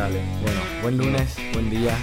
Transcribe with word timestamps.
Bueno, 0.00 0.60
buen 0.80 0.96
lunes, 0.96 1.36
buen 1.52 1.68
día, 1.68 1.94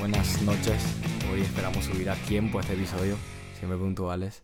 buenas 0.00 0.42
noches. 0.42 0.98
Hoy 1.32 1.40
esperamos 1.40 1.84
subir 1.84 2.10
a 2.10 2.16
tiempo 2.16 2.58
este 2.58 2.72
episodio, 2.72 3.16
siempre 3.56 3.78
puntuales. 3.78 4.42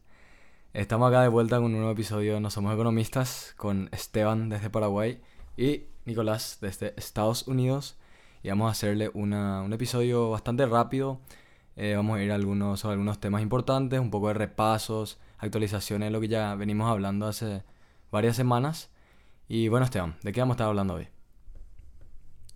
Estamos 0.75 1.09
acá 1.09 1.23
de 1.23 1.29
vuelta 1.29 1.57
con 1.57 1.67
un 1.67 1.73
nuevo 1.73 1.91
episodio 1.91 2.35
de 2.35 2.41
No 2.41 2.51
Somos 2.51 2.73
Economistas 2.73 3.55
con 3.57 3.89
Esteban 3.91 4.49
desde 4.49 4.71
Paraguay 4.71 5.21
y 5.57 5.87
Nicolás 6.05 6.59
desde 6.61 6.95
Estados 6.97 7.49
Unidos. 7.49 7.99
Y 8.45 8.51
vamos 8.51 8.69
a 8.69 8.71
hacerle 8.71 9.11
un 9.13 9.73
episodio 9.73 10.31
bastante 10.31 10.65
rápido. 10.67 11.21
Eh, 11.75 11.95
vamos 11.97 12.17
a 12.17 12.23
ir 12.23 12.31
a 12.31 12.37
algunos, 12.37 12.79
sobre 12.79 12.93
algunos 12.93 13.19
temas 13.19 13.43
importantes, 13.43 13.99
un 13.99 14.13
poco 14.13 14.29
de 14.29 14.35
repasos, 14.35 15.19
actualizaciones 15.39 16.07
de 16.07 16.11
lo 16.13 16.21
que 16.21 16.29
ya 16.29 16.55
venimos 16.55 16.89
hablando 16.89 17.27
hace 17.27 17.65
varias 18.13 18.37
semanas. 18.37 18.89
Y 19.49 19.67
bueno, 19.67 19.85
Esteban, 19.85 20.17
¿de 20.23 20.33
qué 20.33 20.39
vamos 20.39 20.55
a 20.55 20.57
estar 20.59 20.69
hablando 20.69 20.95
hoy? 20.95 21.09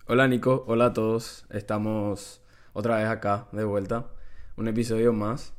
Hola 0.06 0.28
Nico, 0.28 0.64
hola 0.66 0.86
a 0.86 0.92
todos. 0.92 1.46
Estamos 1.48 2.42
otra 2.74 2.98
vez 2.98 3.06
acá 3.06 3.48
de 3.52 3.64
vuelta. 3.64 4.10
Un 4.54 4.68
episodio 4.68 5.14
más. 5.14 5.54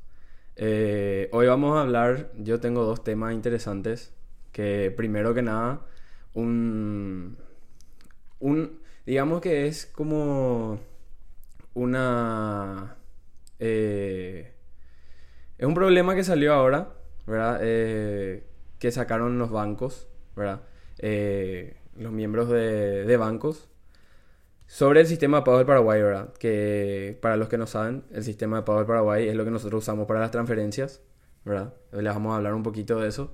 Eh, 0.56 1.30
hoy 1.32 1.48
vamos 1.48 1.76
a 1.76 1.82
hablar, 1.82 2.32
yo 2.38 2.60
tengo 2.60 2.84
dos 2.84 3.04
temas 3.04 3.34
interesantes. 3.34 4.14
Que 4.52 4.94
primero 4.96 5.34
que 5.34 5.42
nada, 5.42 5.82
un, 6.36 7.38
un, 8.40 8.80
digamos 9.08 9.42
que 9.42 9.66
es 9.66 9.88
como 9.88 10.80
una, 11.74 12.98
eh, 13.60 14.54
es 15.58 15.66
un 15.66 15.74
problema 15.74 16.14
que 16.14 16.24
salió 16.24 16.54
ahora, 16.54 16.94
¿verdad? 17.26 17.60
Eh, 17.64 18.46
que 18.78 18.92
sacaron 18.92 19.40
los 19.40 19.50
bancos, 19.50 20.08
¿verdad? 20.36 20.62
Eh, 21.00 21.78
los 21.96 22.12
miembros 22.12 22.48
de, 22.50 23.06
de 23.06 23.18
bancos 23.18 23.70
sobre 24.68 25.02
el 25.02 25.08
sistema 25.08 25.38
de 25.38 25.44
pago 25.44 25.58
del 25.58 25.68
Paraguay, 25.68 26.02
¿verdad? 26.02 26.34
Que 26.40 27.18
para 27.22 27.38
los 27.38 27.48
que 27.50 27.58
no 27.58 27.68
saben, 27.68 28.04
el 28.12 28.24
sistema 28.24 28.58
de 28.58 28.64
pago 28.64 28.80
del 28.80 28.88
Paraguay 28.88 29.28
es 29.28 29.36
lo 29.36 29.46
que 29.46 29.52
nosotros 29.52 29.84
usamos 29.84 30.08
para 30.08 30.20
las 30.20 30.32
transferencias, 30.32 31.02
¿verdad? 31.44 31.74
Les 31.92 32.04
vamos 32.14 32.34
a 32.34 32.38
hablar 32.38 32.54
un 32.54 32.64
poquito 32.64 33.00
de 33.00 33.08
eso. 33.10 33.34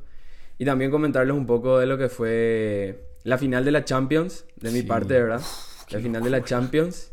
Y 0.58 0.66
también 0.66 0.92
comentarles 0.92 1.36
un 1.36 1.46
poco 1.46 1.80
de 1.80 1.86
lo 1.88 1.98
que 1.98 2.10
fue 2.10 3.08
la 3.24 3.38
final 3.38 3.64
de 3.66 3.72
la 3.72 3.86
Champions, 3.86 4.46
de 4.58 4.72
mi 4.72 4.80
Sí. 4.82 4.84
parte, 4.84 5.14
¿verdad? 5.22 5.42
La 5.90 6.00
final 6.00 6.24
de 6.24 6.30
la 6.30 6.44
Champions 6.44 7.12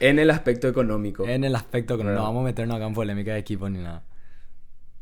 en 0.00 0.18
el 0.18 0.30
aspecto 0.30 0.68
económico. 0.68 1.24
En 1.26 1.44
el 1.44 1.54
aspecto 1.54 1.98
que 1.98 2.04
no 2.04 2.14
vamos 2.14 2.42
a 2.42 2.44
meternos 2.44 2.76
acá 2.76 2.86
en 2.86 2.94
polémica 2.94 3.32
de 3.32 3.38
equipo 3.40 3.68
ni 3.68 3.78
nada. 3.78 4.04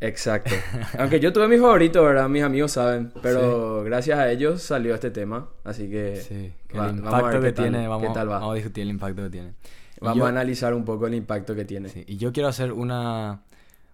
Exacto. 0.00 0.54
Aunque 0.98 1.20
yo 1.20 1.32
tuve 1.32 1.48
mi 1.48 1.56
favorito, 1.58 2.02
¿verdad? 2.02 2.28
Mis 2.28 2.42
amigos 2.42 2.72
saben. 2.72 3.12
Pero 3.22 3.82
gracias 3.82 4.18
a 4.18 4.30
ellos 4.30 4.62
salió 4.62 4.94
este 4.94 5.10
tema. 5.10 5.48
Así 5.64 5.88
que 5.88 6.16
Sí, 6.16 6.52
que 6.68 6.78
va- 6.78 6.90
el 6.90 7.00
vamos 7.00 7.12
a 7.14 7.16
ver 7.16 7.24
impacto 7.24 7.40
qué 7.40 7.46
que 7.46 7.52
tal- 7.52 7.64
tiene, 7.64 7.78
qué 7.82 7.88
vamos, 7.88 8.12
tal 8.12 8.28
va. 8.30 8.34
vamos 8.38 8.52
a 8.52 8.54
discutir 8.56 8.82
el 8.82 8.90
impacto 8.90 9.22
que 9.22 9.30
tiene. 9.30 9.52
Vamos 10.00 10.18
yo- 10.18 10.26
a 10.26 10.28
analizar 10.28 10.74
un 10.74 10.84
poco 10.84 11.06
el 11.06 11.14
impacto 11.14 11.54
que 11.54 11.64
tiene. 11.64 11.88
sí, 11.88 12.04
y 12.06 12.18
yo 12.18 12.32
quiero 12.32 12.48
hacer 12.50 12.72
una, 12.72 13.40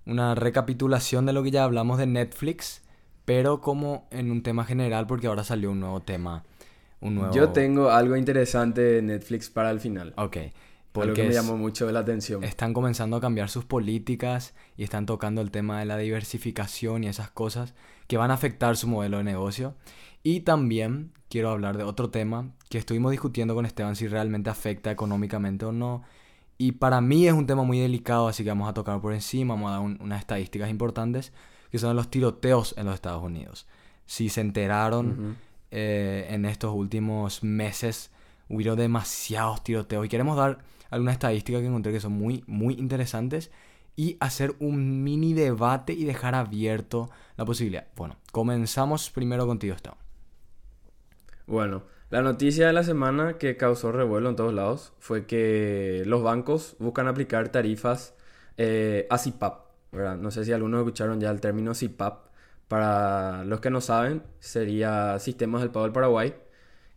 una 0.05 0.35
recapitulación 0.35 1.25
de 1.27 1.33
lo 1.33 1.45
que 1.45 1.53
ya 1.53 1.63
hablamos 1.63 1.99
de 1.99 2.07
Netflix, 2.07 2.83
pero 3.25 3.61
como 3.61 4.09
en 4.11 4.33
un 4.33 4.43
tema 4.43 4.65
general, 4.65 5.07
porque 5.07 5.29
ahora 5.29 5.45
salió 5.45 5.71
un 5.71 5.79
nuevo 5.79 6.01
tema. 6.01 6.43
Un 7.01 7.15
nuevo... 7.17 7.33
Yo 7.35 7.51
tengo 7.51 7.91
algo 7.91 8.17
interesante 8.17 8.81
de 8.81 9.03
Netflix 9.03 9.49
para 9.51 9.71
el 9.71 9.79
final. 9.79 10.13
Ok. 10.17 10.37
Porque 10.93 11.23
que 11.23 11.29
me 11.29 11.35
llamó 11.35 11.57
mucho 11.57 11.91
la 11.91 12.01
atención. 12.01 12.45
están 12.45 12.73
comenzando 12.75 13.17
a 13.17 13.21
cambiar 13.21 13.49
sus 13.49 13.65
políticas 13.65 14.55
y 14.77 14.85
están 14.85 15.07
tocando 15.07 15.41
el 15.41 15.51
tema 15.51 15.79
de 15.81 15.87
la 15.87 15.97
diversificación 15.97 17.05
y 17.05 17.09
esas 17.09 17.31
cosas 17.31 17.75
que 18.07 18.17
van 18.19 18.31
a 18.31 18.35
afectar 18.35 18.77
su 18.77 18.89
modelo 18.89 19.19
de 19.19 19.25
negocio. 19.25 19.75
Y 20.23 20.41
también 20.41 21.13
quiero 21.29 21.51
hablar 21.51 21.77
de 21.79 21.85
otro 21.85 22.11
tema 22.11 22.51
que 22.69 22.79
estuvimos 22.79 23.11
discutiendo 23.11 23.55
con 23.55 23.65
Esteban 23.67 23.97
si 23.97 24.07
realmente 24.07 24.51
afecta 24.51 24.91
económicamente 24.91 25.65
o 25.65 25.73
no. 25.73 26.03
Y 26.59 26.73
para 26.73 27.01
mí 27.01 27.27
es 27.27 27.33
un 27.33 27.47
tema 27.47 27.63
muy 27.65 27.81
delicado, 27.81 28.29
así 28.29 28.45
que 28.45 28.51
vamos 28.51 28.69
a 28.69 28.75
tocar 28.75 29.01
por 29.01 29.15
encima, 29.15 29.55
vamos 29.55 29.69
a 29.71 29.73
dar 29.73 29.81
un- 29.81 29.99
unas 30.01 30.21
estadísticas 30.21 30.71
importantes, 30.71 31.33
que 31.71 31.79
son 31.79 31.97
los 31.97 32.09
tiroteos 32.11 32.75
en 32.77 32.85
los 32.87 32.95
Estados 32.95 33.23
Unidos. 33.25 33.67
Si 34.07 34.29
se 34.29 34.43
enteraron 34.43 35.37
eh, 35.71 36.27
en 36.29 36.45
estos 36.45 36.73
últimos 36.75 37.43
meses 37.43 38.11
hubieron 38.49 38.77
demasiados 38.77 39.65
tiroteos 39.65 40.05
y 40.05 40.09
queremos 40.11 40.37
dar 40.37 40.59
algunas 40.93 41.15
estadísticas 41.15 41.61
que 41.61 41.67
encontré 41.67 41.93
que 41.93 42.01
son 42.01 42.13
muy, 42.13 42.45
muy 42.47 42.75
interesantes 42.75 43.51
y 43.97 44.17
hacer 44.21 44.55
un 44.61 45.03
mini 45.03 45.35
debate 45.35 45.93
y 45.93 46.05
dejar 46.05 46.35
abierto 46.35 47.11
la 47.37 47.45
posibilidad. 47.45 47.87
Bueno, 47.97 48.17
comenzamos 48.31 49.11
primero 49.11 49.47
contigo, 49.47 49.75
Esteban. 49.75 49.99
Bueno, 51.47 51.83
la 52.11 52.23
noticia 52.23 52.67
de 52.67 52.73
la 52.73 52.85
semana 52.85 53.39
que 53.39 53.57
causó 53.57 53.91
revuelo 53.91 54.29
en 54.29 54.37
todos 54.37 54.55
lados 54.55 54.93
fue 54.99 55.27
que 55.27 56.03
los 56.07 56.23
bancos 56.23 56.77
buscan 56.79 57.09
aplicar 57.09 57.49
tarifas 57.49 58.15
eh, 58.57 59.07
a 59.11 59.19
CIPAP. 59.19 59.61
No 59.93 60.31
sé 60.31 60.45
si 60.45 60.53
algunos 60.53 60.81
escucharon 60.81 61.21
ya 61.21 61.31
el 61.31 61.41
término 61.41 61.75
CIPAP. 61.75 62.27
Para 62.69 63.45
los 63.45 63.61
que 63.61 63.71
no 63.71 63.81
saben, 63.83 64.23
sería 64.41 65.19
Sistemas 65.19 65.61
del 65.61 65.71
Pago 65.71 65.85
del 65.85 65.93
Paraguay, 65.93 66.35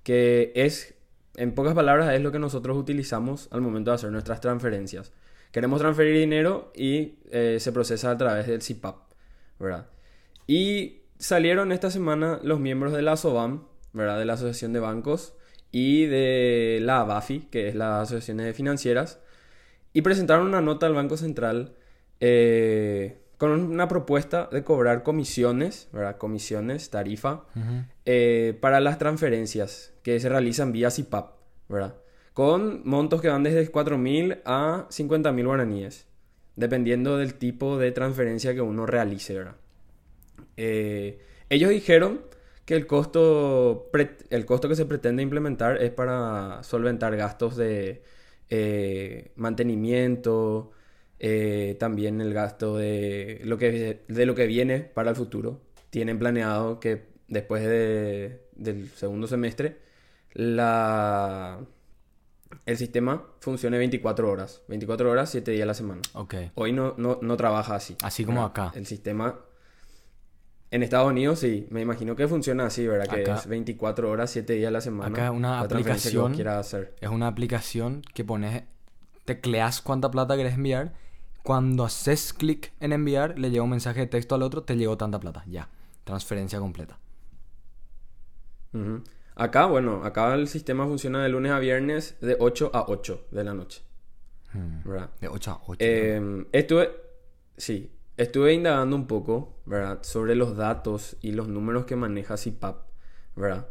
que 0.04 0.54
es, 0.56 0.95
en 1.38 1.54
pocas 1.54 1.74
palabras, 1.74 2.14
es 2.14 2.22
lo 2.22 2.32
que 2.32 2.40
nosotros 2.40 2.78
utilizamos 2.78 3.48
al 3.52 3.62
momento 3.62 3.92
de 3.92 3.96
hacer 3.96 4.12
nuestras 4.12 4.42
transferencias. 4.42 5.12
Queremos 5.52 5.80
transferir 5.80 6.18
dinero 6.18 6.72
y 6.76 7.20
eh, 7.32 7.58
se 7.60 7.72
procesa 7.72 8.12
a 8.12 8.18
través 8.18 8.48
del 8.48 8.62
CIPAP, 8.62 8.96
¿verdad? 9.60 9.88
Y 10.48 11.02
salieron 11.18 11.72
esta 11.72 11.90
semana 11.90 12.40
los 12.44 12.60
miembros 12.60 12.94
de 12.94 13.02
la 13.02 13.14
ASOBAM, 13.14 13.64
¿verdad? 13.94 14.20
De 14.20 14.26
la 14.26 14.34
Asociación 14.34 14.74
de 14.74 14.80
Bancos 14.80 15.34
y 15.72 16.06
de 16.06 16.80
la 16.82 17.02
ABAFI, 17.02 17.48
que 17.52 17.70
es 17.70 17.76
la 17.76 18.02
Asociación 18.02 18.38
de 18.38 18.54
Financieras, 18.54 19.20
y 19.94 20.02
presentaron 20.02 20.48
una 20.48 20.62
nota 20.62 20.86
al 20.86 20.94
Banco 20.94 21.18
Central 21.18 21.76
eh, 22.20 23.25
con 23.38 23.52
una 23.52 23.88
propuesta 23.88 24.50
de 24.52 24.64
cobrar 24.64 25.04
comisiones, 25.04 25.90
¿verdad? 25.92 26.18
Comisiones, 26.18 26.90
tarifa, 26.90 27.44
eh, 28.06 28.58
para 28.62 28.80
las 28.80 28.98
transferencias 28.98 29.94
que 30.04 30.20
se 30.20 30.30
realizan 30.30 30.72
vía 30.72 30.92
CIPAP, 30.92 31.34
¿verdad? 31.68 31.96
Con 32.34 32.82
montos 32.86 33.22
que 33.22 33.30
van 33.30 33.44
desde 33.44 33.72
4.000 33.72 34.42
a 34.46 34.88
50.000 34.90 35.46
guaraníes, 35.46 36.08
dependiendo 36.56 37.18
del 37.18 37.36
tipo 37.36 37.78
de 37.78 37.92
transferencia 37.92 38.54
que 38.54 38.62
uno 38.62 38.86
realice, 38.86 39.36
¿verdad? 39.36 39.56
Eh, 40.58 41.20
ellos 41.50 41.70
dijeron 41.70 42.22
que 42.66 42.76
el 42.76 42.88
costo, 42.88 43.92
el 44.30 44.46
costo 44.46 44.68
que 44.68 44.76
se 44.76 44.86
pretende 44.86 45.22
implementar 45.22 45.82
es 45.82 45.92
para 45.92 46.64
solventar 46.64 47.16
gastos 47.16 47.56
de 47.56 48.02
eh, 48.50 49.32
mantenimiento, 49.36 50.72
eh, 51.20 51.76
también 51.80 52.20
el 52.22 52.34
gasto 52.34 52.78
de 52.78 53.42
lo, 53.46 53.58
que, 53.58 54.04
de 54.08 54.26
lo 54.26 54.36
que 54.36 54.48
viene 54.48 54.80
para 54.82 55.10
el 55.12 55.16
futuro. 55.16 55.62
Tienen 55.90 56.20
planeado 56.20 56.80
que 56.80 57.08
después 57.28 57.64
de- 57.64 58.42
del 58.56 58.90
segundo 58.90 59.28
semestre 59.28 59.80
la, 60.34 61.60
el 62.66 62.78
sistema 62.78 63.26
funcione 63.40 63.78
24 63.78 64.30
horas. 64.30 64.62
24 64.68 65.10
horas, 65.12 65.30
7 65.30 65.52
días 65.52 65.64
a 65.64 65.68
la 65.68 65.74
semana. 65.74 66.02
Hoy 66.56 66.72
no, 66.74 66.94
no, 66.98 67.20
no 67.22 67.38
trabaja 67.38 67.76
así. 67.76 67.96
Así 68.02 68.26
como 68.26 68.44
acá. 68.44 68.72
El 68.76 68.86
sistema 68.86 69.40
en 70.72 70.84
Estados 70.84 71.10
Unidos 71.10 71.40
sí, 71.40 71.68
me 71.70 71.82
imagino 71.82 72.16
que 72.16 72.28
funciona 72.28 72.66
así, 72.66 72.86
¿verdad? 72.86 73.08
Que 73.08 73.24
es 73.32 73.48
24 73.48 74.10
horas, 74.10 74.32
7 74.32 74.54
días 74.54 74.68
a 74.68 74.72
la 74.72 74.82
semana. 74.82 75.16
Acá 75.16 75.32
una 75.32 75.60
que 75.68 75.74
aplicación- 75.76 76.48
hacer. 76.48 76.96
Es 77.00 77.10
una 77.10 77.28
aplicación 77.28 78.02
que 78.14 78.26
pones, 78.26 78.64
tecleas 79.24 79.82
cuánta 79.82 80.12
plata 80.12 80.36
querés 80.36 80.56
enviar. 80.56 80.94
Cuando 81.46 81.86
haces 81.86 82.34
clic 82.34 82.74
en 82.80 82.92
enviar, 82.92 83.38
le 83.38 83.52
llega 83.52 83.62
un 83.62 83.70
mensaje 83.70 84.00
de 84.00 84.08
texto 84.08 84.34
al 84.34 84.42
otro, 84.42 84.64
te 84.64 84.76
llegó 84.76 84.98
tanta 84.98 85.20
plata. 85.20 85.44
Ya. 85.46 85.70
Transferencia 86.04 86.58
completa. 86.58 86.98
Acá, 89.36 89.68
bueno, 89.68 90.04
acá 90.04 90.34
el 90.34 90.48
sistema 90.48 90.86
funciona 90.86 91.22
de 91.22 91.30
lunes 91.30 91.52
a 91.52 91.60
viernes 91.60 92.18
de 92.20 92.36
8 92.40 92.72
a 92.74 92.86
8 92.88 93.28
de 93.30 93.44
la 93.44 93.54
noche, 93.54 93.84
Hmm. 94.54 94.90
¿verdad? 94.90 95.12
De 95.22 95.28
8 95.28 95.52
a 95.52 95.62
8. 95.68 95.78
Eh, 95.82 96.46
estuve, 96.52 96.90
sí, 97.58 97.92
estuve 98.18 98.54
indagando 98.54 98.96
un 98.96 99.06
poco, 99.06 99.60
¿verdad? 99.66 100.00
Sobre 100.02 100.34
los 100.34 100.58
datos 100.58 101.16
y 101.22 101.34
los 101.34 101.48
números 101.48 101.86
que 101.86 101.96
maneja 101.96 102.38
CIPAP, 102.38 102.88
¿verdad? 103.36 103.68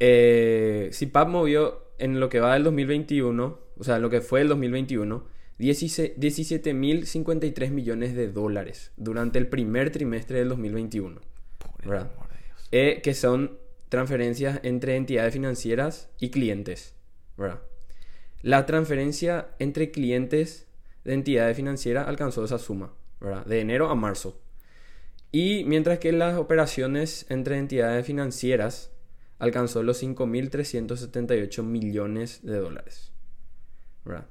Eh, 0.00 0.88
CIPAP 0.92 1.28
movió 1.28 1.92
en 1.98 2.18
lo 2.18 2.30
que 2.30 2.40
va 2.40 2.54
del 2.54 2.64
2021, 2.64 3.58
o 3.76 3.84
sea, 3.84 3.96
en 3.96 4.02
lo 4.02 4.08
que 4.08 4.22
fue 4.22 4.40
el 4.40 4.48
2021, 4.48 5.16
16 5.18 5.37
17.053 5.58 7.70
millones 7.70 8.14
de 8.14 8.28
dólares 8.30 8.92
durante 8.96 9.38
el 9.38 9.48
primer 9.48 9.90
trimestre 9.90 10.38
del 10.38 10.48
2021, 10.50 11.20
Por 11.58 11.70
el 11.84 11.88
¿verdad? 11.90 12.10
amor 12.14 12.28
de 12.28 12.36
Dios. 12.44 12.68
eh, 12.72 13.00
que 13.02 13.14
son 13.14 13.58
transferencias 13.88 14.60
entre 14.62 14.96
entidades 14.96 15.32
financieras 15.32 16.08
y 16.20 16.30
clientes, 16.30 16.94
¿verdad? 17.36 17.60
La 18.42 18.66
transferencia 18.66 19.48
entre 19.58 19.90
clientes 19.90 20.66
de 21.04 21.14
entidades 21.14 21.56
financieras 21.56 22.06
alcanzó 22.06 22.44
esa 22.44 22.58
suma, 22.58 22.92
¿verdad? 23.20 23.44
De 23.46 23.60
enero 23.60 23.88
a 23.88 23.94
marzo. 23.94 24.38
Y 25.32 25.64
mientras 25.64 25.98
que 25.98 26.12
las 26.12 26.36
operaciones 26.38 27.26
entre 27.30 27.58
entidades 27.58 28.06
financieras 28.06 28.90
alcanzó 29.38 29.82
los 29.82 30.02
5.378 30.02 31.62
millones 31.64 32.40
de 32.42 32.58
dólares, 32.58 33.12
¿verdad? 34.04 34.26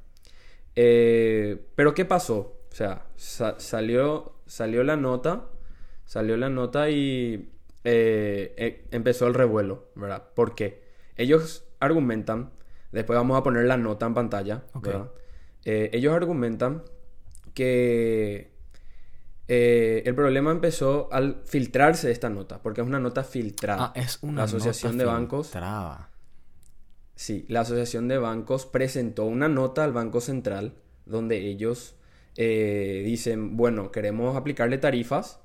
Eh, 0.80 1.58
pero 1.74 1.96
¿qué 1.96 2.06
pasó? 2.06 2.56
O 2.72 2.76
sea, 2.76 3.08
sa- 3.16 3.60
salió, 3.60 4.36
salió 4.46 4.84
la 4.84 4.96
nota, 4.96 5.46
salió 6.06 6.38
la 6.38 6.50
nota 6.50 6.90
y 6.92 7.52
eh, 7.84 8.54
eh, 8.58 8.88
empezó 8.92 9.26
el 9.26 9.34
revuelo, 9.34 9.90
¿verdad? 9.96 10.24
¿Por 10.36 10.54
qué? 10.54 10.84
Ellos 11.16 11.66
argumentan, 11.80 12.52
después 12.92 13.18
vamos 13.18 13.40
a 13.40 13.44
poner 13.44 13.66
la 13.66 13.78
nota 13.78 14.06
en 14.06 14.14
pantalla. 14.14 14.64
¿verdad? 14.92 15.12
Eh, 15.66 15.90
ellos 15.94 16.14
argumentan 16.14 16.84
que 17.56 18.52
eh, 19.48 20.04
el 20.06 20.14
problema 20.14 20.52
empezó 20.52 21.10
al 21.12 21.42
filtrarse 21.46 22.12
esta 22.12 22.30
nota, 22.30 22.62
porque 22.62 22.82
es 22.82 22.88
una 22.88 23.00
nota 23.00 23.24
filtrada. 23.24 23.86
Ah, 23.86 23.94
es 23.96 24.20
una 24.22 24.42
La 24.42 24.44
Asociación 24.44 24.92
nota 24.98 25.04
de 25.04 25.06
Bancos 25.06 25.48
filtrada. 25.48 26.10
Sí, 27.18 27.46
la 27.50 27.62
Asociación 27.62 28.08
de 28.08 28.20
Bancos 28.20 28.68
presentó 28.68 29.26
una 29.26 29.50
nota 29.50 29.84
al 29.84 29.92
Banco 29.92 30.22
Central 30.22 30.76
donde 31.08 31.48
ellos 31.48 31.96
eh, 32.36 33.02
dicen, 33.04 33.58
bueno, 33.58 33.92
queremos 33.92 34.38
aplicarle 34.38 34.78
tarifas, 34.78 35.40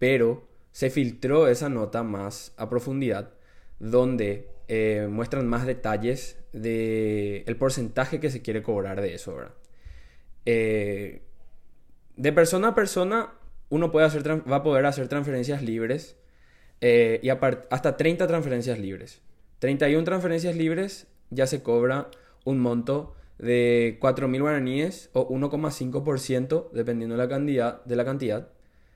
pero 0.00 0.48
se 0.72 0.90
filtró 0.90 1.46
esa 1.46 1.68
nota 1.68 2.02
más 2.02 2.54
a 2.56 2.68
profundidad 2.68 3.34
donde 3.78 4.50
eh, 4.66 5.06
muestran 5.08 5.46
más 5.46 5.64
detalles 5.64 6.38
de 6.52 7.44
el 7.46 7.56
porcentaje 7.56 8.18
que 8.18 8.30
se 8.30 8.42
quiere 8.42 8.64
cobrar 8.64 9.00
de 9.00 9.14
eso, 9.14 9.36
¿verdad? 9.36 9.54
Eh, 10.44 11.22
de 12.16 12.32
persona 12.32 12.68
a 12.68 12.74
persona 12.74 13.32
uno 13.68 13.92
puede 13.92 14.06
hacer, 14.06 14.28
va 14.28 14.56
a 14.56 14.62
poder 14.64 14.86
hacer 14.86 15.06
transferencias 15.06 15.62
libres 15.62 16.16
y 16.80 17.28
hasta 17.28 17.96
30 17.96 18.26
transferencias 18.26 18.80
libres. 18.80 19.22
31 19.58 20.04
transferencias 20.04 20.56
libres 20.56 21.06
ya 21.30 21.46
se 21.46 21.62
cobra 21.62 22.08
un 22.44 22.58
monto 22.60 23.14
de 23.38 23.98
4.000 24.00 24.40
guaraníes 24.40 25.10
o 25.12 25.28
1,5% 25.28 26.70
dependiendo 26.72 27.16
de 27.16 27.22
la 27.22 27.28
cantidad, 27.28 27.84
de 27.84 27.96
la 27.96 28.04
cantidad 28.04 28.48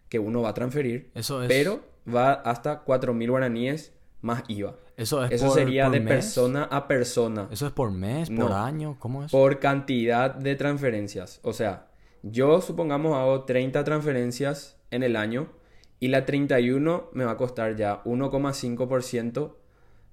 que 0.08 0.18
uno 0.18 0.42
va 0.42 0.50
a 0.50 0.54
transferir. 0.54 1.10
Eso 1.14 1.42
es. 1.42 1.48
Pero 1.48 1.80
va 2.12 2.32
hasta 2.32 2.84
4.000 2.84 3.28
guaraníes 3.30 3.92
más 4.22 4.42
IVA. 4.48 4.76
Eso 4.96 5.24
es 5.24 5.32
Eso 5.32 5.46
por- 5.46 5.54
sería 5.54 5.84
por 5.84 5.92
de 5.94 6.00
mes. 6.00 6.12
persona 6.14 6.64
a 6.64 6.86
persona 6.86 7.48
Eso 7.50 7.66
es 7.66 7.72
por 7.72 7.90
mes, 7.90 8.28
por 8.28 8.50
No. 8.50 8.56
año, 8.56 8.96
¿cómo 8.98 9.24
es? 9.24 9.30
por 9.32 9.58
cantidad 9.58 10.34
de 10.34 10.56
transferencias. 10.56 11.40
O 11.42 11.52
sea, 11.54 11.86
yo 12.22 12.60
supongamos 12.60 13.16
hago 13.16 13.44
30 13.44 13.82
transferencias 13.84 14.78
en 14.90 15.02
el 15.02 15.16
año 15.16 15.48
y 16.00 16.08
la 16.08 16.26
31 16.26 17.08
me 17.12 17.24
va 17.24 17.32
a 17.32 17.36
costar 17.38 17.76
ya 17.76 18.02
1,5% 18.04 19.56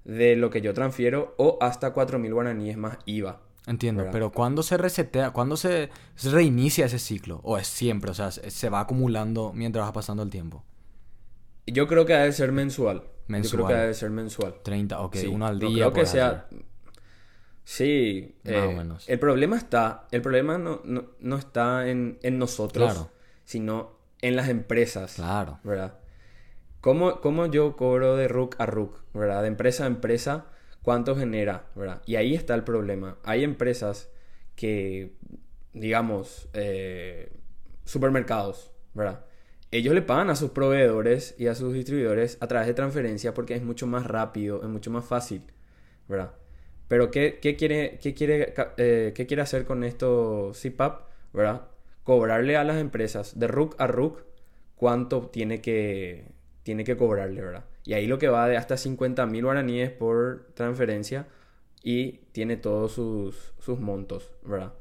de 0.08 0.36
lo 0.36 0.48
que 0.48 0.62
yo 0.62 0.72
transfiero 0.72 1.34
o 1.36 1.58
hasta 1.60 1.92
4.000 1.94 2.32
guaraníes 2.32 2.78
más 2.78 2.96
IVA. 3.04 3.42
Entiendo, 3.66 4.00
¿verdad? 4.00 4.12
pero 4.12 4.32
¿cuándo 4.32 4.62
se 4.62 4.78
resetea? 4.78 5.32
¿Cuándo 5.32 5.58
se, 5.58 5.90
reinicia 6.24 6.86
ese 6.86 6.98
ciclo? 6.98 7.40
¿O 7.44 7.58
es 7.58 7.66
siempre? 7.66 8.10
O 8.10 8.14
sea, 8.14 8.30
se, 8.30 8.68
va 8.70 8.80
acumulando 8.80 9.52
mientras 9.54 9.86
va 9.86 9.92
pasando 9.92 10.22
el 10.22 10.30
tiempo. 10.30 10.64
Yo 11.66 11.86
creo 11.86 12.06
que 12.06 12.14
debe 12.14 12.32
ser 12.32 12.52
mensual. 12.52 12.96
Yo 12.96 13.02
creo 13.02 13.12
Mensual. 13.28 13.66
que 13.66 13.74
debe 13.74 13.94
ser 13.94 14.08
mensual. 14.08 14.54
30, 14.62 15.00
ok, 15.00 15.16
Sí, 15.16 15.26
uno 15.26 15.46
al 15.46 15.58
no 15.58 15.68
día. 15.68 15.84
creo 15.84 15.92
que 15.92 16.06
sea. 16.06 16.28
hacer. 16.28 16.64
Sí. 17.64 18.34
Más 18.44 18.54
eh, 18.54 18.60
o 18.60 18.72
menos. 18.72 19.06
El 19.10 19.18
problema 19.18 19.58
está. 19.58 20.08
El 20.10 20.22
problema 20.22 20.56
no, 20.56 20.80
no, 20.84 21.04
no 21.20 21.36
está 21.36 21.86
en, 21.90 22.18
en 22.22 22.38
nosotros, 22.38 22.90
Claro. 22.94 23.10
sino 23.44 23.98
en 24.22 24.36
las 24.36 24.48
empresas. 24.48 25.16
Claro. 25.16 25.58
¿Verdad? 25.64 25.98
¿Cómo, 26.80 27.20
cómo 27.20 27.46
yo 27.46 27.76
cobro 27.76 28.16
de 28.16 28.28
RUC 28.28 28.60
a 28.60 28.66
RUC? 28.66 29.02
¿Verdad? 29.14 29.42
De 29.42 29.48
empresa 29.48 29.84
a 29.84 29.88
empresa, 29.88 30.46
¿cuánto 30.82 31.16
genera? 31.16 31.66
¿Verdad? 31.74 32.02
Y 32.06 32.16
ahí 32.16 32.34
está 32.34 32.54
el 32.54 32.64
problema. 32.64 33.18
Hay 33.24 33.42
empresas 33.44 34.10
que, 34.54 35.12
digamos, 35.72 36.48
eh, 36.52 37.32
supermercados, 37.84 38.72
¿verdad? 38.94 39.24
Ellos 39.70 39.94
le 39.94 40.02
pagan 40.02 40.30
a 40.30 40.36
sus 40.36 40.50
proveedores 40.50 41.34
y 41.38 41.48
a 41.48 41.54
sus 41.54 41.74
distribuidores 41.74 42.38
a 42.40 42.46
través 42.48 42.66
de 42.66 42.74
transferencia 42.74 43.34
porque 43.34 43.54
es 43.54 43.62
mucho 43.62 43.86
más 43.86 44.06
rápido, 44.06 44.62
es 44.62 44.68
mucho 44.68 44.90
más 44.90 45.04
fácil, 45.04 45.42
¿verdad? 46.08 46.32
Pero 46.88 47.10
¿qué, 47.10 47.38
qué 47.40 47.56
quiere, 47.56 47.98
qué, 48.00 48.14
quiere, 48.14 48.54
eh, 48.78 49.12
¿qué 49.14 49.26
quiere 49.26 49.42
hacer 49.42 49.66
con 49.66 49.84
esto 49.84 50.52
CIPAP? 50.54 51.02
¿Verdad? 51.34 51.68
Cobrarle 52.02 52.56
a 52.56 52.64
las 52.64 52.78
empresas 52.78 53.38
de 53.38 53.46
RUC 53.46 53.78
a 53.78 53.86
RUC 53.86 54.24
cuánto 54.74 55.28
tiene 55.28 55.60
que, 55.60 56.24
tiene 56.68 56.84
que 56.84 56.98
cobrarle, 56.98 57.40
¿verdad? 57.40 57.64
Y 57.82 57.94
ahí 57.94 58.06
lo 58.06 58.18
que 58.18 58.28
va 58.28 58.46
de 58.46 58.58
hasta 58.58 58.76
50 58.76 59.24
mil 59.24 59.44
guaraníes 59.44 59.90
por 59.90 60.48
transferencia 60.52 61.26
y 61.82 62.18
tiene 62.32 62.58
todos 62.58 62.92
sus, 62.92 63.54
sus 63.58 63.80
montos, 63.80 64.30
¿verdad? 64.42 64.74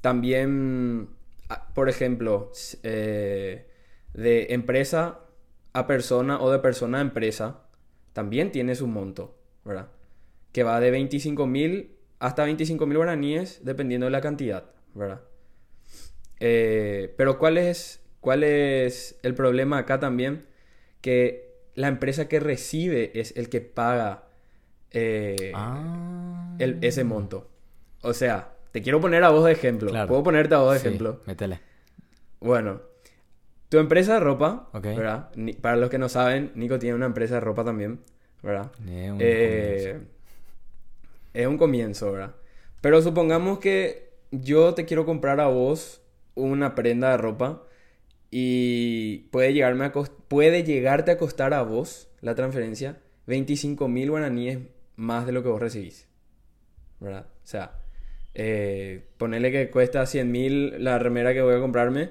También, 0.00 1.10
ah, 1.50 1.68
por 1.74 1.90
ejemplo, 1.90 2.50
eh, 2.82 3.66
de 4.14 4.54
empresa 4.54 5.20
a 5.74 5.86
persona 5.86 6.40
o 6.40 6.50
de 6.50 6.60
persona 6.60 6.96
a 6.96 7.02
empresa, 7.02 7.60
también 8.14 8.50
tiene 8.50 8.74
su 8.74 8.86
monto, 8.86 9.36
¿verdad? 9.66 9.90
Que 10.50 10.62
va 10.62 10.80
de 10.80 10.90
25 10.90 11.46
mil 11.46 11.94
hasta 12.20 12.44
25 12.44 12.86
mil 12.86 12.96
guaraníes, 12.96 13.60
dependiendo 13.66 14.06
de 14.06 14.12
la 14.12 14.22
cantidad, 14.22 14.64
¿verdad? 14.94 15.20
Eh, 16.40 17.12
pero 17.18 17.38
¿cuál 17.38 17.58
es, 17.58 18.02
¿cuál 18.20 18.44
es 18.44 19.20
el 19.22 19.34
problema 19.34 19.76
acá 19.76 20.00
también? 20.00 20.50
Que 21.02 21.52
la 21.74 21.88
empresa 21.88 22.28
que 22.28 22.40
recibe 22.40 23.12
es 23.20 23.36
el 23.36 23.48
que 23.50 23.60
paga 23.60 24.24
eh, 24.94 25.52
Ah. 25.54 26.54
el- 26.58 26.78
ese 26.82 27.02
monto. 27.04 27.48
O 28.02 28.12
sea, 28.12 28.52
te 28.72 28.82
quiero 28.82 29.00
poner 29.00 29.24
a 29.24 29.30
vos 29.30 29.44
de 29.46 29.52
ejemplo. 29.52 29.88
Claro. 29.90 30.06
¿Puedo 30.08 30.22
ponerte 30.22 30.54
a 30.54 30.58
vos 30.58 30.74
de 30.74 30.80
Sí, 30.80 30.86
ejemplo? 30.88 31.20
métele. 31.26 31.60
Bueno, 32.40 32.82
tu 33.70 33.78
empresa 33.78 34.14
de 34.14 34.20
ropa. 34.20 34.68
¿verdad? 34.74 35.30
Ni- 35.34 35.54
para 35.54 35.76
los 35.76 35.88
que 35.88 35.96
no 35.98 36.08
saben, 36.10 36.52
Nico 36.56 36.78
tiene 36.78 36.94
una 36.94 37.06
empresa 37.06 37.34
de 37.36 37.40
ropa 37.40 37.64
también, 37.64 38.00
¿verdad? 38.42 38.70
Un 38.80 39.16
Eh, 39.20 40.00
es 41.32 41.46
un 41.46 41.56
comienzo, 41.58 42.12
¿verdad? 42.12 42.34
Pero 42.82 43.00
supongamos 43.00 43.58
que 43.60 44.10
yo 44.30 44.74
te 44.74 44.84
quiero 44.84 45.06
comprar 45.06 45.40
a 45.40 45.46
vos 45.46 46.02
una 46.34 46.74
prenda 46.74 47.12
de 47.12 47.16
ropa 47.16 47.62
y 48.34 49.28
puede, 49.30 49.52
llegarme 49.52 49.84
a 49.84 49.92
puede 49.92 50.64
llegarte 50.64 51.10
a 51.10 51.18
costar 51.18 51.52
a 51.52 51.60
vos 51.62 52.08
la 52.22 52.34
transferencia 52.34 52.96
25 53.26 53.88
mil 53.88 54.08
guaraníes 54.10 54.58
más 54.96 55.26
de 55.26 55.32
lo 55.32 55.42
que 55.42 55.50
vos 55.50 55.60
recibís, 55.60 56.08
¿verdad? 56.98 57.26
O 57.26 57.46
sea, 57.46 57.72
eh, 58.34 59.06
ponele 59.18 59.52
que 59.52 59.70
cuesta 59.70 60.06
100 60.06 60.32
mil 60.32 60.82
la 60.82 60.98
remera 60.98 61.34
que 61.34 61.42
voy 61.42 61.54
a 61.54 61.60
comprarme 61.60 62.10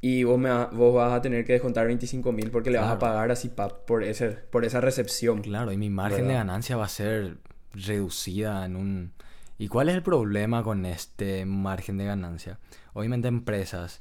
y 0.00 0.22
vos, 0.22 0.38
me, 0.38 0.50
va- 0.50 0.66
vos 0.66 0.94
vas 0.94 1.12
a 1.12 1.20
tener 1.20 1.44
que 1.44 1.54
descontar 1.54 1.88
25 1.88 2.30
mil 2.30 2.52
porque 2.52 2.70
le 2.70 2.78
vas 2.78 2.92
a 2.92 2.98
pagar 3.00 3.32
a 3.32 3.36
CIPAP 3.36 3.84
por, 3.86 4.04
ese, 4.04 4.28
por 4.28 4.64
esa 4.64 4.80
recepción. 4.80 5.42
Claro, 5.42 5.72
y 5.72 5.76
mi 5.76 5.90
margen 5.90 6.28
de 6.28 6.34
ganancia 6.34 6.76
va 6.76 6.84
a 6.84 6.88
ser 6.88 7.38
reducida 7.72 8.64
en 8.64 8.76
un... 8.76 9.12
¿Y 9.58 9.66
cuál 9.66 9.88
es 9.88 9.96
el 9.96 10.02
problema 10.04 10.62
con 10.62 10.86
este 10.86 11.44
margen 11.44 11.98
de 11.98 12.04
ganancia? 12.04 12.60
Obviamente 12.92 13.26
empresas 13.26 14.00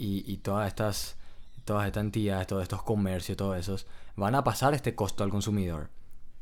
y, 0.00 0.24
y 0.26 0.38
todas 0.38 0.66
estas 0.66 1.16
todas 1.64 1.86
estas 1.86 2.02
entidades, 2.02 2.48
todos 2.48 2.62
estos 2.62 2.82
comercios, 2.82 3.36
todos 3.36 3.56
esos, 3.56 3.86
van 4.16 4.34
a 4.34 4.42
pasar 4.42 4.74
este 4.74 4.96
costo 4.96 5.22
al 5.22 5.30
consumidor. 5.30 5.88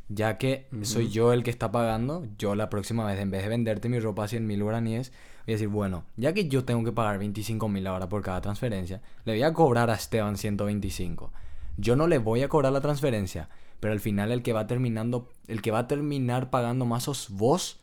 Ya 0.08 0.38
que 0.38 0.66
soy 0.82 1.10
yo 1.10 1.34
el 1.34 1.44
que 1.44 1.50
está 1.50 1.70
pagando, 1.70 2.26
yo 2.38 2.54
la 2.54 2.70
próxima 2.70 3.04
vez, 3.04 3.20
en 3.20 3.30
vez 3.30 3.42
de 3.42 3.50
venderte 3.50 3.90
mi 3.90 4.00
ropa 4.00 4.24
a 4.24 4.28
100 4.28 4.46
mil 4.46 4.62
guaraníes, 4.62 5.12
voy 5.44 5.52
a 5.52 5.56
decir, 5.56 5.68
bueno, 5.68 6.04
ya 6.16 6.32
que 6.32 6.48
yo 6.48 6.64
tengo 6.64 6.82
que 6.82 6.92
pagar 6.92 7.18
25 7.18 7.68
mil 7.68 7.86
ahora 7.86 8.08
por 8.08 8.22
cada 8.22 8.40
transferencia, 8.40 9.02
le 9.26 9.34
voy 9.34 9.42
a 9.42 9.52
cobrar 9.52 9.90
a 9.90 9.94
Esteban 9.94 10.38
125. 10.38 11.30
Yo 11.76 11.94
no 11.94 12.06
le 12.06 12.16
voy 12.16 12.42
a 12.42 12.48
cobrar 12.48 12.72
la 12.72 12.80
transferencia, 12.80 13.50
pero 13.80 13.92
al 13.92 14.00
final 14.00 14.32
el 14.32 14.42
que 14.42 14.54
va 14.54 14.66
terminando, 14.66 15.28
el 15.46 15.60
que 15.60 15.72
va 15.72 15.80
a 15.80 15.88
terminar 15.88 16.48
pagando 16.48 16.86
más 16.86 17.02
sos 17.02 17.28
vos, 17.28 17.78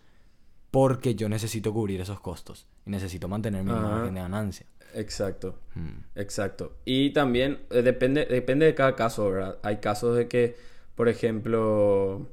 porque 0.72 1.14
yo 1.14 1.30
necesito 1.30 1.72
cubrir 1.74 2.02
esos 2.02 2.20
costos 2.20 2.66
y 2.88 2.90
necesito 2.90 3.28
mantener 3.28 3.64
mi 3.64 3.72
Ajá. 3.72 3.82
margen 3.82 4.16
de 4.16 4.22
ganancia. 4.22 4.66
Exacto. 4.96 5.60
Mm. 5.76 6.20
Exacto. 6.20 6.78
Y 6.86 7.12
también 7.12 7.60
eh, 7.70 7.82
depende, 7.82 8.26
depende 8.26 8.66
de 8.66 8.76
cada 8.76 8.96
caso, 8.96 9.30
¿verdad? 9.30 9.58
Hay 9.64 9.78
casos 9.78 10.18
de 10.18 10.28
que, 10.28 10.56
por 10.96 11.10
ejemplo, 11.10 12.28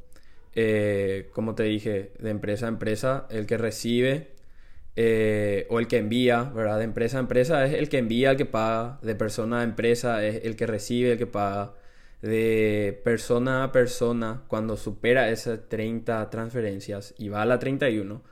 eh, 0.54 1.28
como 1.32 1.54
te 1.54 1.64
dije, 1.64 2.12
de 2.18 2.30
empresa 2.30 2.66
a 2.66 2.68
empresa, 2.68 3.26
el 3.30 3.46
que 3.46 3.58
recibe 3.58 4.32
eh, 4.96 5.66
o 5.70 5.80
el 5.80 5.88
que 5.88 5.98
envía, 5.98 6.44
¿verdad? 6.44 6.78
De 6.78 6.84
empresa 6.84 7.16
a 7.18 7.20
empresa 7.20 7.64
es 7.66 7.74
el 7.74 7.88
que 7.88 7.98
envía, 7.98 8.32
el 8.32 8.36
que 8.36 8.46
paga. 8.46 8.98
De 9.02 9.14
persona 9.14 9.60
a 9.60 9.64
empresa 9.64 10.24
es 10.24 10.44
el 10.44 10.56
que 10.56 10.66
recibe, 10.66 11.12
el 11.12 11.18
que 11.18 11.26
paga. 11.26 11.74
De 12.22 13.00
persona 13.04 13.64
a 13.64 13.72
persona, 13.72 14.44
cuando 14.48 14.76
supera 14.76 15.30
esas 15.30 15.68
30 15.68 16.30
transferencias 16.30 17.14
y 17.18 17.28
va 17.28 17.42
a 17.42 17.46
la 17.46 17.58
31, 17.58 18.22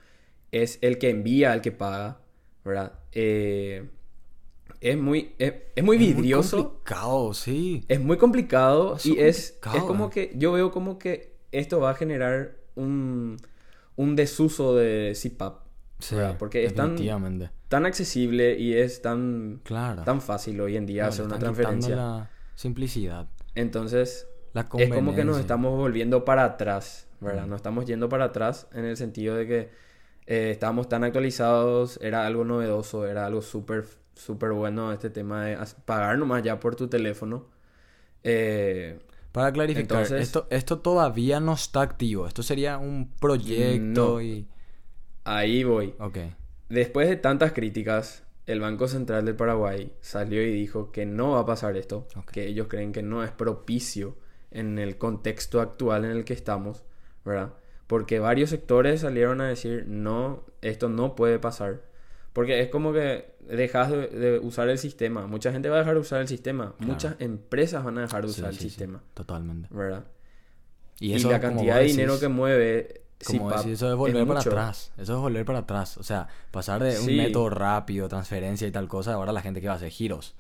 es 0.53 0.79
el 0.83 0.99
que 0.99 1.11
envía, 1.11 1.55
el 1.55 1.61
que 1.61 1.73
paga, 1.73 2.21
¿verdad? 2.65 2.93
Eh, 3.13 3.89
es 4.81 4.97
muy, 4.99 5.35
es, 5.39 5.55
es 5.75 5.85
muy 5.85 5.99
vidrioso. 5.99 6.57
Es 6.57 6.63
muy 6.63 6.63
complicado, 6.65 7.35
sí. 7.35 7.85
Es 7.89 8.01
muy 8.01 8.17
complicado 8.17 8.97
Es 8.97 9.07
y 9.07 9.19
es, 9.19 9.59
es 9.75 9.83
como 9.83 10.07
eh. 10.07 10.11
que 10.11 10.33
yo 10.37 10.53
veo 10.53 10.71
como 10.71 10.99
que 10.99 11.35
esto 11.53 11.81
va 11.81 11.91
a 11.91 11.95
generar 11.95 12.57
un, 12.77 13.37
un 13.97 14.17
desuso 14.17 14.75
de 14.77 15.13
CIPAP, 15.15 15.61
Sí. 15.99 16.17
Porque 16.39 16.65
es 16.65 16.75
tan, 16.75 16.97
tan 17.69 17.85
accesible 17.85 18.59
y 18.59 18.73
es 18.73 19.03
tan, 19.03 19.61
Claro. 19.65 20.03
tan 20.05 20.23
fácil 20.23 20.59
hoy 20.63 20.77
en 20.77 20.87
día 20.87 21.03
Claro, 21.03 21.13
hacer 21.13 21.25
una 21.27 21.39
transferencia. 21.39 21.97
la 21.97 22.31
simplicidad. 22.55 23.29
Entonces, 23.55 24.27
La 24.55 24.63
es 24.79 24.89
como 24.89 25.15
que 25.15 25.25
nos 25.25 25.39
estamos 25.39 25.77
volviendo 25.77 26.25
para 26.25 26.45
atrás, 26.45 27.07
¿verdad? 27.21 27.47
Mm. 27.47 27.51
Nos 27.51 27.57
estamos 27.57 27.85
yendo 27.85 28.09
para 28.09 28.27
atrás 28.27 28.67
en 28.73 28.87
el 28.87 28.97
sentido 28.97 29.35
de 29.35 29.47
que 29.47 29.69
eh, 30.27 30.51
estábamos 30.53 30.89
tan 30.89 31.05
actualizados, 31.05 31.99
era 32.03 32.27
algo 32.27 32.45
novedoso, 32.45 33.07
era 33.07 33.27
algo 33.27 33.43
súper, 33.43 33.85
súper 34.21 34.53
bueno 34.53 34.93
este 34.93 35.11
tema 35.11 35.45
de 35.47 35.59
pagar 35.85 36.19
nomás 36.19 36.43
ya 36.43 36.61
por 36.61 36.77
tu 36.77 36.89
teléfono. 36.89 37.47
Eh, 38.23 38.99
Para 39.33 39.53
clarificar, 39.53 39.83
Entonces- 40.03 40.23
esto, 40.23 40.47
esto 40.51 40.79
todavía 40.81 41.41
no 41.41 41.53
está 41.55 41.83
activo. 41.83 42.27
Esto 42.27 42.43
sería 42.43 42.79
un 42.79 43.11
proyecto 43.21 44.15
No. 44.15 44.21
y... 44.21 44.47
ahí 45.25 45.65
voy. 45.65 45.95
Ok. 45.99 46.19
Después 46.69 47.09
de 47.09 47.17
tantas 47.17 47.53
críticas, 47.53 48.25
el 48.47 48.61
Banco 48.61 48.89
Central 48.89 49.25
del 49.25 49.37
Paraguay 49.37 49.93
salió 50.01 50.43
y 50.43 50.53
dijo 50.53 50.91
que 50.93 51.07
no 51.07 51.33
va 51.33 51.41
a 51.41 51.47
pasar 51.47 51.77
esto, 51.77 52.07
que 52.33 52.47
ellos 52.47 52.67
creen 52.69 52.93
que 52.93 53.03
no 53.03 53.23
es 53.25 53.31
propicio 53.31 54.17
en 54.51 54.79
el 54.79 54.99
contexto 54.99 55.61
actual 55.61 56.05
en 56.05 56.11
el 56.13 56.25
que 56.25 56.33
estamos, 56.33 56.85
¿verdad? 57.25 57.55
Porque 57.87 58.19
varios 58.19 58.51
sectores 58.51 59.01
salieron 59.01 59.41
a 59.41 59.49
decir, 59.49 59.85
no, 59.89 60.45
esto 60.63 60.89
no 60.89 61.15
puede 61.17 61.39
pasar. 61.39 61.83
Porque 62.33 62.61
es 62.61 62.69
como 62.69 62.93
que 62.93 63.33
dejas 63.49 63.91
de, 63.91 64.07
de 64.09 64.39
usar 64.39 64.69
el 64.69 64.79
sistema. 64.79 65.27
Mucha 65.27 65.51
gente 65.53 65.69
va 65.69 65.77
a 65.77 65.79
dejar 65.81 65.95
de 65.95 66.01
usar 66.01 66.21
el 66.21 66.29
sistema. 66.29 66.75
Claro. 66.79 66.93
Muchas 66.93 67.17
empresas 67.19 67.83
van 67.85 67.99
a 67.99 68.03
dejar 68.03 68.23
de 68.27 68.33
Sí, 68.33 68.41
usar 68.41 68.51
el 68.51 68.57
sí, 68.57 68.63
sí, 68.63 68.69
sistema, 68.71 69.03
totalmente. 69.15 69.69
¿verdad? 69.71 70.05
Y, 71.01 71.19
la 71.19 71.41
cantidad 71.41 71.79
de 71.79 71.85
dinero 71.87 72.21
que 72.21 72.29
mueve 72.29 73.01
Como 73.27 73.51
decís, 73.51 73.73
eso 73.73 73.91
es 73.91 73.97
volver 73.97 74.27
para 74.27 74.39
mucho. 74.41 74.51
atrás. 74.51 74.93
Eso 74.99 75.15
es 75.15 75.19
volver 75.19 75.45
para 75.45 75.61
atrás. 75.61 75.97
O 75.97 76.03
sea, 76.03 76.29
pasar 76.51 76.83
de 76.83 77.01
un 77.01 77.17
método 77.17 77.51
rápido, 77.51 78.07
transferencia 78.09 78.69
y 78.69 78.71
tal 78.71 78.87
cosa, 78.87 79.15
ahora 79.15 79.33
la 79.33 79.41
gente 79.43 79.61
que 79.61 79.67
va 79.67 79.73
a 79.73 79.77
hacer 79.77 79.91
giros. 79.91 80.35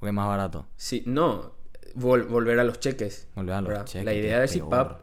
Porque 0.00 0.10
es 0.10 0.14
más 0.14 0.26
barato. 0.26 0.66
Sí, 0.76 1.02
no, 1.06 1.52
vol- 1.94 2.26
volver 2.26 2.58
a 2.58 2.64
los 2.64 2.80
cheques. 2.80 3.28
Volver 3.36 3.54
a 3.54 3.60
los 3.60 3.68
¿verdad? 3.68 3.84
cheques, 3.84 4.04
La 4.04 4.14
idea 4.14 4.40
de. 4.40 4.48
CIPAP, 4.48 5.00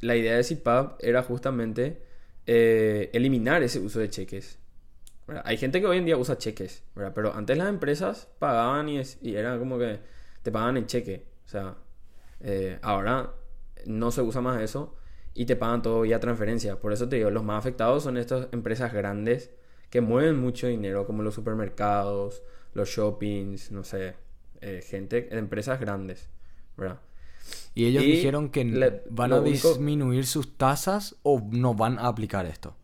la 0.00 0.16
idea 0.16 0.36
de 0.36 0.44
CIPAP 0.44 1.02
era 1.04 1.22
justamente 1.22 2.02
eh, 2.46 3.10
eliminar 3.12 3.62
ese 3.62 3.78
uso 3.80 3.98
de 3.98 4.08
cheques. 4.10 4.58
¿Verdad? 5.26 5.42
Hay 5.46 5.56
gente 5.56 5.80
que 5.80 5.86
hoy 5.86 5.98
en 5.98 6.04
día 6.04 6.16
usa 6.16 6.36
cheques, 6.38 6.82
¿verdad? 6.94 7.12
pero 7.14 7.34
antes 7.34 7.56
las 7.56 7.68
empresas 7.68 8.28
pagaban 8.38 8.88
y, 8.88 8.98
es- 8.98 9.18
y 9.22 9.34
era 9.36 9.58
como 9.58 9.78
que 9.78 10.00
te 10.42 10.50
pagaban 10.52 10.76
en 10.76 10.86
cheque. 10.86 11.26
O 11.44 11.48
sea, 11.48 11.76
eh, 12.40 12.78
ahora 12.82 13.32
no 13.86 14.10
se 14.10 14.22
usa 14.22 14.40
más 14.40 14.60
eso 14.60 14.96
y 15.34 15.46
te 15.46 15.56
pagan 15.56 15.82
todo 15.82 16.02
vía 16.02 16.20
transferencia. 16.20 16.80
Por 16.80 16.92
eso 16.92 17.08
te 17.08 17.16
digo, 17.16 17.30
los 17.30 17.44
más 17.44 17.58
afectados 17.58 18.02
son 18.02 18.16
estas 18.16 18.48
empresas 18.52 18.92
grandes 18.92 19.50
que 19.90 20.00
mueven 20.00 20.38
mucho 20.40 20.66
dinero, 20.66 21.06
como 21.06 21.22
los 21.22 21.34
supermercados, 21.34 22.42
los 22.74 22.88
shoppings, 22.88 23.70
no 23.72 23.84
sé, 23.84 24.14
eh, 24.60 24.80
gente, 24.86 25.28
empresas 25.36 25.78
grandes, 25.80 26.30
¿verdad? 26.76 27.00
Y 27.74 27.86
ellos 27.86 28.04
Y 28.04 28.12
dijeron 28.12 28.50
que 28.50 28.64
le- 28.64 29.02
van 29.10 29.32
a 29.32 29.40
único- 29.40 29.68
disminuir 29.70 30.26
sus 30.26 30.56
tasas 30.56 31.16
o 31.22 31.42
no 31.50 31.74
van 31.74 31.98
a 31.98 32.06
aplicar 32.06 32.46
esto. 32.46 32.76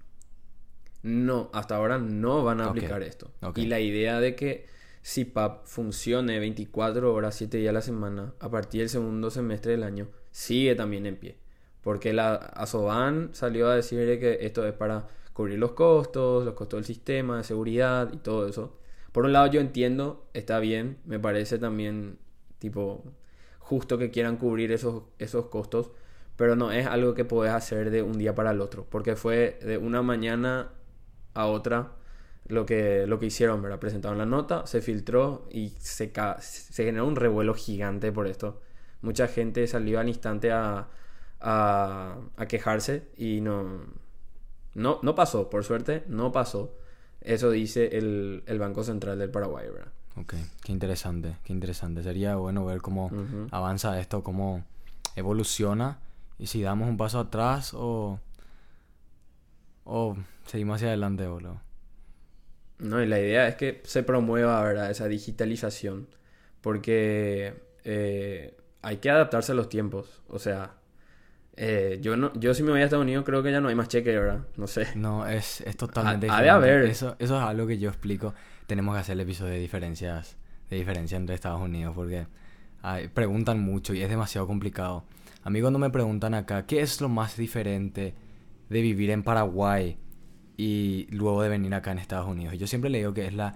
No, 1.02 1.50
hasta 1.52 1.76
ahora 1.76 1.98
no 1.98 2.44
van 2.44 2.60
a 2.60 2.66
aplicar 2.66 3.02
esto. 3.02 3.30
Y 3.54 3.66
la 3.66 3.80
idea 3.80 4.20
de 4.20 4.34
que 4.34 4.66
CIPAP 5.04 5.66
funcione 5.66 6.38
24 6.38 7.14
horas, 7.14 7.34
7 7.36 7.58
días 7.58 7.70
a 7.70 7.72
la 7.72 7.82
semana, 7.82 8.34
a 8.40 8.50
partir 8.50 8.80
del 8.80 8.88
segundo 8.88 9.30
semestre 9.30 9.72
del 9.72 9.84
año, 9.84 10.08
sigue 10.30 10.74
también 10.74 11.06
en 11.06 11.16
pie. 11.16 11.36
Porque 11.82 12.12
la 12.12 12.34
Asoban 12.34 13.30
salió 13.32 13.68
a 13.68 13.76
decir 13.76 14.04
de 14.04 14.18
que 14.18 14.38
esto 14.42 14.66
es 14.66 14.74
para 14.74 15.08
cubrir 15.32 15.58
los 15.58 15.72
costos, 15.72 16.44
los 16.44 16.54
costos 16.54 16.78
del 16.78 16.84
sistema 16.84 17.38
de 17.38 17.44
seguridad 17.44 18.12
y 18.12 18.16
todo 18.16 18.48
eso. 18.48 18.76
Por 19.12 19.24
un 19.24 19.32
lado 19.32 19.46
yo 19.46 19.60
entiendo, 19.60 20.26
está 20.34 20.58
bien, 20.58 20.98
me 21.04 21.18
parece 21.18 21.58
también 21.58 22.18
tipo 22.58 23.04
justo 23.58 23.98
que 23.98 24.10
quieran 24.10 24.36
cubrir 24.36 24.72
esos, 24.72 25.04
esos 25.18 25.46
costos, 25.46 25.92
pero 26.36 26.56
no 26.56 26.72
es 26.72 26.86
algo 26.86 27.14
que 27.14 27.24
podés 27.24 27.52
hacer 27.52 27.90
de 27.90 28.02
un 28.02 28.18
día 28.18 28.34
para 28.34 28.50
el 28.50 28.60
otro, 28.60 28.86
porque 28.88 29.16
fue 29.16 29.58
de 29.62 29.78
una 29.78 30.02
mañana 30.02 30.72
a 31.34 31.46
otra 31.46 31.92
lo 32.46 32.64
que, 32.66 33.06
lo 33.06 33.18
que 33.18 33.26
hicieron, 33.26 33.62
¿verdad? 33.62 33.78
Presentaron 33.78 34.18
la 34.18 34.26
nota, 34.26 34.66
se 34.66 34.80
filtró 34.80 35.46
y 35.50 35.70
se, 35.78 36.12
se 36.40 36.84
generó 36.84 37.06
un 37.06 37.16
revuelo 37.16 37.54
gigante 37.54 38.10
por 38.10 38.26
esto. 38.26 38.60
Mucha 39.02 39.28
gente 39.28 39.66
salió 39.66 40.00
al 40.00 40.08
instante 40.08 40.50
a, 40.50 40.88
a, 41.40 42.16
a 42.36 42.46
quejarse 42.46 43.08
y 43.16 43.40
no, 43.40 43.82
no, 44.74 44.98
no 45.02 45.14
pasó, 45.14 45.50
por 45.50 45.64
suerte, 45.64 46.04
no 46.08 46.32
pasó. 46.32 46.74
Eso 47.20 47.50
dice 47.50 47.98
el, 47.98 48.42
el 48.46 48.58
Banco 48.58 48.82
Central 48.82 49.18
del 49.18 49.30
Paraguay, 49.30 49.68
¿verdad? 49.68 49.92
Ok, 50.16 50.34
qué 50.62 50.72
interesante, 50.72 51.36
qué 51.44 51.52
interesante. 51.52 52.02
Sería 52.02 52.36
bueno 52.36 52.64
ver 52.64 52.80
cómo 52.80 53.10
avanza 53.50 54.00
esto, 54.00 54.22
cómo 54.22 54.64
evoluciona 55.16 56.00
y 56.38 56.46
si 56.46 56.62
damos 56.62 56.88
un 56.88 56.96
paso 56.96 57.18
atrás 57.20 57.72
o, 57.74 58.18
o 59.88 60.16
seguimos 60.46 60.76
hacia 60.76 60.88
adelante, 60.88 61.26
boludo. 61.26 61.60
No, 62.78 63.02
y 63.02 63.06
la 63.06 63.18
idea 63.18 63.48
es 63.48 63.56
que 63.56 63.80
se 63.84 64.02
promueva, 64.04 64.62
¿verdad? 64.62 64.90
Esa 64.90 65.08
digitalización. 65.08 66.06
Porque 66.60 67.54
eh, 67.84 68.56
hay 68.82 68.96
que 68.98 69.10
adaptarse 69.10 69.52
a 69.52 69.54
los 69.54 69.68
tiempos. 69.68 70.22
O 70.28 70.38
sea, 70.38 70.74
eh, 71.56 71.98
yo 72.00 72.16
no, 72.16 72.32
yo 72.38 72.54
si 72.54 72.62
me 72.62 72.70
voy 72.70 72.80
a 72.80 72.84
Estados 72.84 73.02
Unidos 73.04 73.24
creo 73.24 73.42
que 73.42 73.50
ya 73.52 73.60
no 73.60 73.68
hay 73.68 73.74
más 73.74 73.88
cheque, 73.88 74.16
¿verdad? 74.16 74.40
No 74.56 74.66
sé. 74.66 74.86
No, 74.94 75.26
es, 75.26 75.60
es 75.62 75.76
totalmente 75.76 76.28
Ha- 76.28 76.38
ha 76.38 76.42
de 76.42 76.50
diferente. 76.50 76.50
haber. 76.50 76.84
Eso, 76.84 77.16
eso 77.18 77.36
es 77.36 77.42
algo 77.42 77.66
que 77.66 77.78
yo 77.78 77.88
explico. 77.88 78.34
Tenemos 78.66 78.94
que 78.94 79.00
hacer 79.00 79.14
el 79.14 79.20
episodio 79.20 79.52
de 79.52 79.58
diferencias, 79.60 80.36
de 80.70 80.76
diferencia 80.76 81.16
entre 81.16 81.34
Estados 81.34 81.60
Unidos, 81.60 81.94
porque 81.96 82.26
ay, 82.82 83.08
preguntan 83.08 83.60
mucho 83.60 83.94
y 83.94 84.02
es 84.02 84.08
demasiado 84.10 84.46
complicado. 84.46 85.04
A 85.42 85.50
mí 85.50 85.60
cuando 85.60 85.78
me 85.78 85.90
preguntan 85.90 86.34
acá, 86.34 86.66
¿qué 86.66 86.80
es 86.80 87.00
lo 87.00 87.08
más 87.08 87.36
diferente 87.36 88.14
de 88.68 88.80
vivir 88.82 89.10
en 89.10 89.22
Paraguay 89.22 89.98
y 90.56 91.06
luego 91.10 91.42
de 91.42 91.48
venir 91.48 91.74
acá 91.74 91.92
en 91.92 91.98
Estados 91.98 92.28
Unidos? 92.28 92.54
Y 92.54 92.58
yo 92.58 92.66
siempre 92.66 92.90
le 92.90 92.98
digo 92.98 93.14
que 93.14 93.26
es 93.26 93.34
la 93.34 93.54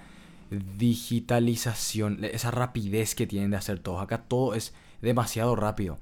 digitalización, 0.51 2.25
esa 2.25 2.51
rapidez 2.51 3.15
que 3.15 3.27
tienen 3.27 3.51
de 3.51 3.57
hacer 3.57 3.79
todo. 3.79 4.01
Acá 4.01 4.25
todo 4.25 4.55
es 4.55 4.75
demasiado 5.01 5.57
rápido. 5.57 5.99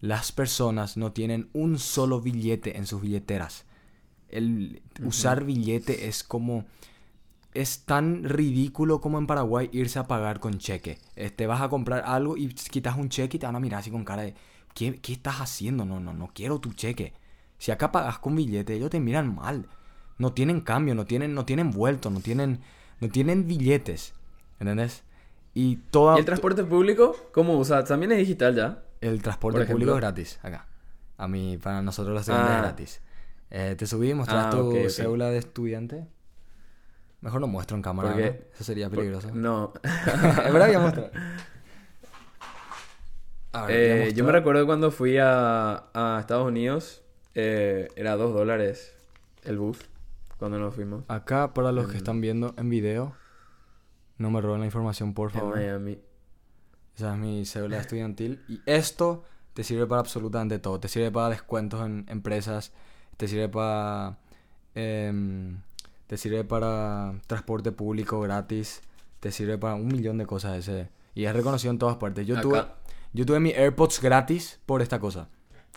Las 0.00 0.32
personas 0.32 0.96
no 0.96 1.12
tienen 1.12 1.48
un 1.52 1.78
solo 1.78 2.20
billete 2.20 2.76
en 2.76 2.86
sus 2.86 3.00
billeteras. 3.00 3.64
El 4.28 4.82
usar 5.02 5.44
billete 5.44 6.08
es 6.08 6.24
como 6.24 6.64
es 7.54 7.84
tan 7.84 8.24
ridículo 8.24 9.00
como 9.00 9.18
en 9.18 9.26
Paraguay 9.26 9.68
irse 9.72 9.98
a 9.98 10.06
pagar 10.06 10.40
con 10.40 10.58
cheque. 10.58 10.98
Eh, 11.16 11.30
Te 11.30 11.46
vas 11.46 11.60
a 11.60 11.68
comprar 11.68 12.02
algo 12.06 12.36
y 12.36 12.48
quitas 12.48 12.96
un 12.96 13.10
cheque 13.10 13.36
y 13.36 13.40
te 13.40 13.46
van 13.46 13.56
a 13.56 13.60
mirar 13.60 13.80
así 13.80 13.90
con 13.90 14.04
cara 14.04 14.22
de 14.22 14.34
¿qué, 14.74 14.98
qué 15.00 15.12
estás 15.12 15.36
haciendo? 15.36 15.84
No, 15.84 16.00
no, 16.00 16.14
no 16.14 16.30
quiero 16.34 16.60
tu 16.60 16.72
cheque. 16.72 17.12
Si 17.62 17.70
acá 17.70 17.92
pagas 17.92 18.18
con 18.18 18.34
billete, 18.34 18.74
ellos 18.74 18.90
te 18.90 18.98
miran 18.98 19.36
mal. 19.36 19.66
No 20.18 20.32
tienen 20.32 20.62
cambio, 20.62 20.96
no 20.96 21.04
tienen, 21.04 21.32
no 21.32 21.44
tienen 21.44 21.70
vuelto, 21.70 22.10
no 22.10 22.18
tienen, 22.18 22.58
no 23.00 23.08
tienen 23.08 23.46
billetes. 23.46 24.14
¿Entendés? 24.58 25.04
Y 25.54 25.76
toda 25.92 26.16
¿Y 26.16 26.18
el 26.18 26.24
transporte 26.24 26.64
público? 26.64 27.14
¿Cómo 27.32 27.56
usa? 27.56 27.84
También 27.84 28.10
es 28.10 28.18
digital 28.18 28.56
ya. 28.56 28.82
el 29.00 29.22
transporte 29.22 29.60
por 29.60 29.68
público 29.68 29.92
es 29.92 29.96
gratis 29.98 30.40
acá. 30.42 30.66
A 31.18 31.28
mí, 31.28 31.56
para 31.62 31.82
nosotros 31.82 32.12
los 32.14 32.22
estudiantes 32.22 32.52
Ah. 32.52 32.56
es 32.56 32.62
gratis. 32.62 33.00
Eh, 33.50 33.74
te 33.78 33.86
subí, 33.86 34.12
mostras 34.12 34.46
Ah, 34.46 34.50
tu 34.50 34.58
ok, 34.70 34.74
ok. 34.82 34.88
cédula 34.88 35.30
de 35.30 35.38
estudiante. 35.38 36.08
Mejor 37.20 37.40
no 37.40 37.46
muestro 37.46 37.76
en 37.76 37.82
cámara, 37.82 38.08
Porque- 38.10 38.30
¿no? 38.44 38.54
Eso 38.56 38.64
sería 38.64 38.90
peligroso. 38.90 39.30
No. 39.32 39.72
es 39.84 40.52
verdad, 40.52 40.74
a 40.74 40.80
mostrar. 40.80 41.12
A 43.52 43.66
ver, 43.66 44.08
Eh, 44.08 44.12
yo 44.14 44.24
me 44.24 44.32
recuerdo 44.32 44.66
cuando 44.66 44.90
fui 44.90 45.16
a, 45.18 45.84
a 45.94 46.16
Estados 46.20 46.48
Unidos, 46.48 47.02
eh, 47.34 47.88
era 47.96 48.16
dos 48.16 48.32
dólares 48.32 48.94
el 49.44 49.58
bus 49.58 49.78
cuando 50.38 50.58
nos 50.58 50.74
fuimos 50.74 51.04
Acá, 51.08 51.54
para 51.54 51.70
los 51.72 51.88
que 51.88 51.96
están 51.96 52.20
viendo 52.20 52.52
en 52.56 52.68
video, 52.68 53.14
no 54.18 54.30
me 54.30 54.40
roben 54.40 54.60
la 54.60 54.66
información, 54.66 55.14
por 55.14 55.30
en 55.30 55.38
favor. 55.38 55.56
Miami. 55.56 55.98
Esa 56.96 57.12
es 57.12 57.18
mi 57.18 57.44
cédula 57.44 57.78
estudiantil. 57.78 58.42
Y 58.48 58.60
esto 58.66 59.24
te 59.54 59.64
sirve 59.64 59.86
para 59.86 60.00
absolutamente 60.00 60.58
todo. 60.58 60.80
Te 60.80 60.88
sirve 60.88 61.10
para 61.10 61.30
descuentos 61.30 61.84
en 61.84 62.06
empresas. 62.08 62.72
Te 63.16 63.28
sirve 63.28 63.48
para... 63.48 64.18
em, 64.74 65.60
te 66.06 66.16
sirve 66.16 66.44
para 66.44 67.14
transporte 67.26 67.72
público 67.72 68.20
gratis. 68.20 68.82
Te 69.20 69.30
sirve 69.30 69.58
para 69.58 69.74
un 69.74 69.88
millón 69.88 70.18
de 70.18 70.26
cosas 70.26 70.58
ese. 70.58 70.90
Y 71.14 71.24
es 71.24 71.32
reconocido 71.32 71.70
en 71.70 71.78
todas 71.78 71.96
partes. 71.96 72.26
Yo 72.26 72.40
tuve, 72.40 72.64
yo 73.12 73.24
tuve 73.24 73.40
mi 73.40 73.50
AirPods 73.50 74.00
gratis 74.00 74.60
por 74.66 74.82
esta 74.82 74.98
cosa. 74.98 75.28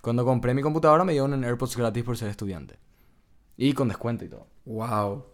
Cuando 0.05 0.23
compré 0.23 0.53
mi 0.53 0.61
computadora 0.61 1.03
me 1.03 1.13
dieron 1.13 1.33
un 1.33 1.43
AirPods 1.43 1.75
gratis 1.77 2.03
por 2.03 2.15
ser 2.15 2.29
estudiante. 2.29 2.77
Y 3.57 3.73
con 3.73 3.87
descuento 3.87 4.23
y 4.23 4.29
todo. 4.29 4.45
Wow. 4.65 5.25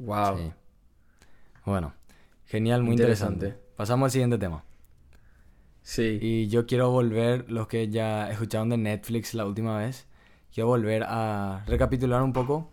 Wow. 0.00 0.36
Sí. 0.36 0.52
Bueno, 1.64 1.94
genial, 2.44 2.82
muy 2.82 2.92
Interesante. 2.92 3.46
interesante. 3.46 3.66
Pasamos 3.74 4.08
al 4.08 4.10
siguiente 4.10 4.36
tema. 4.36 4.64
Sí. 5.80 6.18
Y 6.20 6.48
yo 6.48 6.66
quiero 6.66 6.90
volver, 6.90 7.50
los 7.50 7.68
que 7.68 7.88
ya 7.88 8.30
escucharon 8.30 8.68
de 8.68 8.76
Netflix 8.76 9.32
la 9.32 9.46
última 9.46 9.78
vez, 9.78 10.06
quiero 10.52 10.66
volver 10.68 11.04
a 11.08 11.64
recapitular 11.66 12.22
un 12.22 12.34
poco 12.34 12.70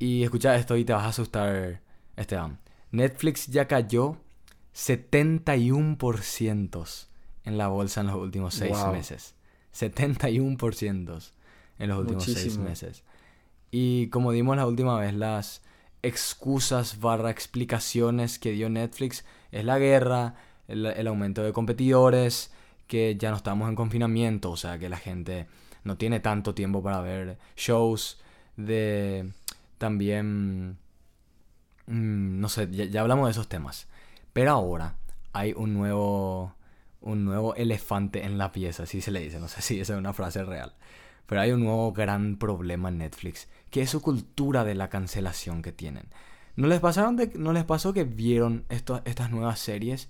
Y 0.00 0.24
escucha 0.24 0.56
esto 0.56 0.76
y 0.76 0.84
te 0.84 0.92
vas 0.94 1.04
a 1.04 1.08
asustar, 1.10 1.80
Esteban. 2.16 2.58
Netflix 2.90 3.46
ya 3.46 3.68
cayó 3.68 4.16
71% 4.74 7.06
en 7.44 7.56
la 7.58 7.68
bolsa 7.68 8.00
en 8.00 8.08
los 8.08 8.16
últimos 8.16 8.54
seis 8.54 8.76
Wow. 8.76 8.90
meses. 8.92 9.36
71% 9.74 11.32
en 11.78 11.88
los 11.88 11.98
últimos 11.98 12.24
seis 12.24 12.36
Muchísimo. 12.36 12.64
meses. 12.64 13.02
Y 13.70 14.08
como 14.08 14.32
dimos 14.32 14.56
la 14.56 14.66
última 14.66 14.98
vez, 14.98 15.14
las 15.14 15.62
excusas 16.02 17.00
barra 17.00 17.30
explicaciones 17.30 18.38
que 18.38 18.52
dio 18.52 18.68
Netflix 18.68 19.24
es 19.52 19.64
la 19.64 19.78
guerra, 19.78 20.34
el, 20.68 20.86
el 20.86 21.06
aumento 21.06 21.42
de 21.42 21.52
competidores, 21.52 22.52
que 22.86 23.16
ya 23.16 23.30
no 23.30 23.36
estamos 23.36 23.68
en 23.68 23.76
confinamiento, 23.76 24.50
o 24.50 24.56
sea 24.56 24.78
que 24.78 24.88
la 24.88 24.96
gente 24.96 25.46
no 25.84 25.96
tiene 25.96 26.20
tanto 26.20 26.54
tiempo 26.54 26.82
para 26.82 27.00
ver 27.00 27.38
shows, 27.56 28.20
de 28.56 29.30
también, 29.78 30.76
mm, 31.86 32.40
no 32.40 32.48
sé, 32.48 32.68
ya, 32.70 32.84
ya 32.84 33.00
hablamos 33.00 33.26
de 33.26 33.32
esos 33.32 33.48
temas. 33.48 33.88
Pero 34.32 34.50
ahora 34.52 34.96
hay 35.32 35.52
un 35.56 35.74
nuevo, 35.74 36.54
un 37.00 37.24
nuevo 37.24 37.54
elefante 37.54 38.24
en 38.24 38.38
la 38.38 38.52
pieza, 38.52 38.82
así 38.84 39.00
se 39.00 39.10
le 39.10 39.20
dice, 39.20 39.40
no 39.40 39.48
sé 39.48 39.62
si 39.62 39.80
esa 39.80 39.94
es 39.94 39.98
una 39.98 40.12
frase 40.12 40.44
real. 40.44 40.74
Pero 41.26 41.40
hay 41.42 41.52
un 41.52 41.60
nuevo 41.64 41.92
gran 41.92 42.36
problema 42.36 42.88
en 42.88 42.98
Netflix, 42.98 43.48
que 43.70 43.82
es 43.82 43.90
su 43.90 44.00
cultura 44.02 44.64
de 44.64 44.74
la 44.74 44.88
cancelación 44.88 45.62
que 45.62 45.70
tienen. 45.72 46.04
¿No 46.56 46.66
les, 46.66 46.80
pasaron 46.80 47.16
de- 47.16 47.30
no 47.36 47.52
les 47.52 47.64
pasó 47.64 47.92
que 47.92 48.04
vieron 48.04 48.64
esto- 48.68 49.00
estas 49.04 49.30
nuevas 49.30 49.58
series 49.60 50.08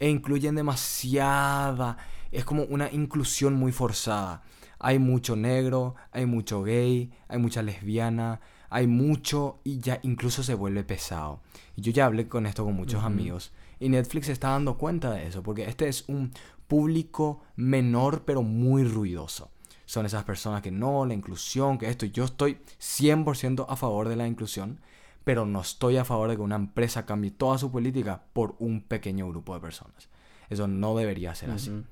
e 0.00 0.08
incluyen 0.08 0.54
demasiada... 0.54 1.96
Es 2.32 2.46
como 2.46 2.62
una 2.62 2.90
inclusión 2.90 3.52
muy 3.54 3.72
forzada. 3.72 4.42
Hay 4.78 4.98
mucho 4.98 5.36
negro, 5.36 5.94
hay 6.12 6.24
mucho 6.24 6.62
gay, 6.62 7.12
hay 7.28 7.38
mucha 7.38 7.60
lesbiana, 7.62 8.40
hay 8.70 8.86
mucho 8.86 9.60
y 9.64 9.80
ya 9.80 10.00
incluso 10.02 10.42
se 10.42 10.54
vuelve 10.54 10.82
pesado. 10.82 11.40
Y 11.76 11.82
yo 11.82 11.92
ya 11.92 12.06
hablé 12.06 12.26
con 12.28 12.46
esto 12.46 12.64
con 12.64 12.74
muchos 12.74 13.04
amigos 13.04 13.52
y 13.82 13.88
Netflix 13.88 14.26
se 14.26 14.32
está 14.32 14.50
dando 14.50 14.78
cuenta 14.78 15.10
de 15.10 15.26
eso, 15.26 15.42
porque 15.42 15.68
este 15.68 15.88
es 15.88 16.04
un 16.08 16.32
público 16.68 17.42
menor 17.56 18.22
pero 18.24 18.42
muy 18.42 18.84
ruidoso. 18.84 19.50
Son 19.86 20.06
esas 20.06 20.22
personas 20.24 20.62
que 20.62 20.70
no, 20.70 21.04
la 21.04 21.14
inclusión, 21.14 21.78
que 21.78 21.90
esto. 21.90 22.06
Yo 22.06 22.24
estoy 22.24 22.58
100% 22.80 23.66
a 23.68 23.76
favor 23.76 24.08
de 24.08 24.16
la 24.16 24.28
inclusión, 24.28 24.80
pero 25.24 25.44
no 25.44 25.60
estoy 25.60 25.96
a 25.96 26.04
favor 26.04 26.30
de 26.30 26.36
que 26.36 26.42
una 26.42 26.56
empresa 26.56 27.04
cambie 27.04 27.32
toda 27.32 27.58
su 27.58 27.70
política 27.72 28.22
por 28.32 28.54
un 28.60 28.82
pequeño 28.82 29.28
grupo 29.28 29.52
de 29.54 29.60
personas. 29.60 30.08
Eso 30.48 30.68
no 30.68 30.96
debería 30.96 31.34
ser 31.34 31.50
así. 31.50 31.70
Ujú. 31.70 31.80
Es 31.80 31.86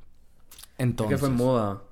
Entonces, 0.78 1.16
que 1.16 1.26
fue 1.26 1.30
moda. 1.30 1.82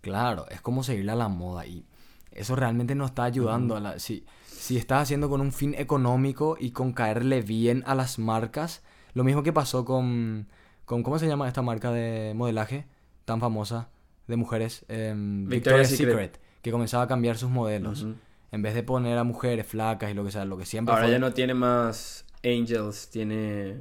Claro, 0.00 0.46
es 0.50 0.60
como 0.60 0.82
seguirle 0.82 1.12
a 1.12 1.16
la 1.16 1.28
moda 1.28 1.66
y 1.66 1.86
eso 2.32 2.56
realmente 2.56 2.94
no 2.94 3.06
está 3.06 3.24
ayudando 3.24 3.76
a 3.76 3.80
la... 3.80 3.98
Si, 3.98 4.26
si 4.46 4.76
estás 4.76 5.04
haciendo 5.04 5.30
con 5.30 5.40
un 5.40 5.52
fin 5.52 5.74
económico 5.78 6.56
y 6.58 6.72
con 6.72 6.92
caerle 6.92 7.42
bien 7.42 7.84
a 7.86 7.94
las 7.94 8.18
marcas, 8.18 8.82
lo 9.16 9.24
mismo 9.24 9.42
que 9.42 9.52
pasó 9.52 9.84
con... 9.84 10.46
con 10.84 11.02
¿Cómo 11.02 11.18
se 11.18 11.26
llama 11.26 11.48
esta 11.48 11.62
marca 11.62 11.90
de 11.90 12.34
modelaje 12.34 12.84
tan 13.24 13.40
famosa 13.40 13.88
de 14.26 14.36
mujeres? 14.36 14.84
Em, 14.88 15.48
Victoria's 15.48 15.88
Victoria's 15.88 15.88
Secret. 15.88 16.32
Secret. 16.34 16.40
Que 16.62 16.70
comenzaba 16.70 17.04
a 17.04 17.06
cambiar 17.08 17.38
sus 17.38 17.48
modelos. 17.50 18.02
Ujú. 18.02 18.14
En 18.52 18.62
vez 18.62 18.74
de 18.74 18.82
poner 18.82 19.16
a 19.16 19.24
mujeres 19.24 19.66
flacas 19.66 20.10
y 20.10 20.14
lo 20.14 20.22
que 20.24 20.30
sea, 20.32 20.44
lo 20.44 20.58
que 20.58 20.66
siempre 20.66 20.92
Ahora 20.92 21.06
fue- 21.06 21.12
ya 21.12 21.18
no 21.18 21.32
tiene 21.32 21.54
más 21.54 22.26
angels, 22.44 23.08
tiene 23.10 23.80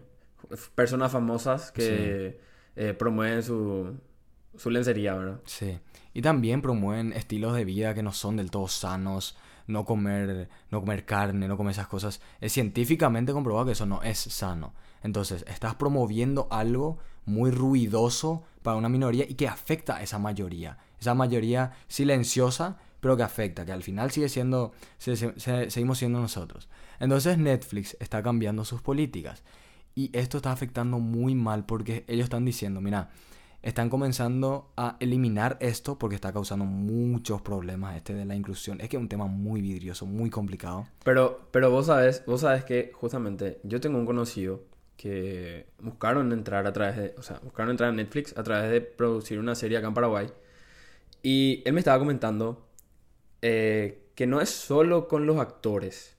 personas 0.74 1.12
famosas 1.12 1.72
que 1.72 2.40
eh, 2.76 2.94
promueven 2.94 3.44
su, 3.44 3.94
su 4.56 4.70
lencería, 4.70 5.16
¿verdad? 5.16 5.42
Sí. 5.46 5.80
Y 6.14 6.22
también 6.22 6.62
promueven 6.62 7.12
estilos 7.14 7.56
de 7.56 7.66
vida 7.66 7.94
que 7.94 8.04
no 8.04 8.14
son 8.14 8.38
del 8.38 8.52
todo 8.52 8.68
sanos, 8.68 9.36
no 9.68 9.84
comer, 9.86 10.48
no 10.72 10.80
comer 10.80 11.06
carne, 11.06 11.48
no 11.48 11.58
comer 11.58 11.72
esas 11.72 11.88
cosas. 11.88 12.22
Es 12.40 12.54
científicamente 12.54 13.34
comprobado 13.34 13.66
que 13.66 13.74
eso 13.74 13.86
no 13.86 14.02
es 14.02 14.18
sano. 14.18 14.74
Entonces, 15.06 15.46
estás 15.48 15.76
promoviendo 15.76 16.48
algo 16.50 16.98
muy 17.26 17.52
ruidoso 17.52 18.42
para 18.64 18.76
una 18.76 18.90
minoría 18.90 19.26
y 19.30 19.36
que 19.36 19.48
afecta 19.48 19.98
a 19.98 20.02
esa 20.04 20.18
mayoría. 20.18 20.80
Esa 21.00 21.14
mayoría 21.14 21.74
silenciosa, 21.88 22.78
pero 23.02 23.16
que 23.16 23.22
afecta, 23.22 23.66
que 23.66 23.72
al 23.72 23.84
final 23.84 24.10
sigue 24.10 24.30
siendo, 24.30 24.72
se- 24.98 25.16
se- 25.16 25.40
se- 25.40 25.70
seguimos 25.70 26.00
siendo 26.00 26.20
nosotros. 26.20 26.68
Entonces 27.00 27.38
Netflix 27.38 27.96
está 28.00 28.24
cambiando 28.24 28.66
sus 28.66 28.82
políticas. 28.82 29.44
Y 29.94 30.10
esto 30.18 30.38
está 30.38 30.52
afectando 30.52 30.98
muy 31.00 31.36
mal 31.36 31.66
porque 31.68 32.04
ellos 32.08 32.24
están 32.24 32.44
diciendo, 32.46 32.82
mira, 32.82 33.10
están 33.62 33.90
comenzando 33.90 34.72
a 34.76 34.98
eliminar 35.00 35.58
esto 35.62 35.98
porque 36.00 36.16
está 36.16 36.34
causando 36.34 36.66
muchos 36.66 37.42
problemas 37.42 37.96
este 37.96 38.14
de 38.16 38.26
la 38.26 38.36
inclusión. 38.36 38.82
Es 38.82 38.90
que 38.90 38.98
es 38.98 39.02
un 39.02 39.10
tema 39.10 39.28
muy 39.28 39.62
vidrioso, 39.62 40.06
muy 40.08 40.30
complicado. 40.32 40.88
Pero, 41.04 41.48
pero 41.52 41.70
vos 41.72 41.86
sabes, 41.88 42.24
vos 42.26 42.42
sabes 42.42 42.64
que 42.66 42.92
justamente 42.94 43.60
yo 43.64 43.80
tengo 43.80 43.98
un 44.00 44.06
conocido 44.06 44.64
que 44.98 45.68
buscaron 45.80 46.32
entrar 46.32 46.66
a 46.68 46.74
través 46.74 46.98
de, 46.98 47.16
o 47.18 47.22
sea, 47.22 47.40
buscaron 47.44 47.72
entrar 47.72 47.90
a 47.90 47.94
Netflix 47.94 48.38
a 48.38 48.44
través 48.44 48.72
de 48.72 48.82
producir 48.82 49.40
una 49.40 49.56
serie 49.56 49.78
acá 49.78 49.88
en 49.88 49.94
Paraguay. 49.94 50.28
Y 51.22 51.64
él 51.66 51.74
me 51.74 51.80
estaba 51.80 52.00
comentando 52.00 52.70
eh, 53.42 54.10
que 54.16 54.28
no 54.28 54.42
es 54.42 54.50
solo 54.50 55.08
con 55.08 55.26
los 55.26 55.38
actores, 55.38 56.16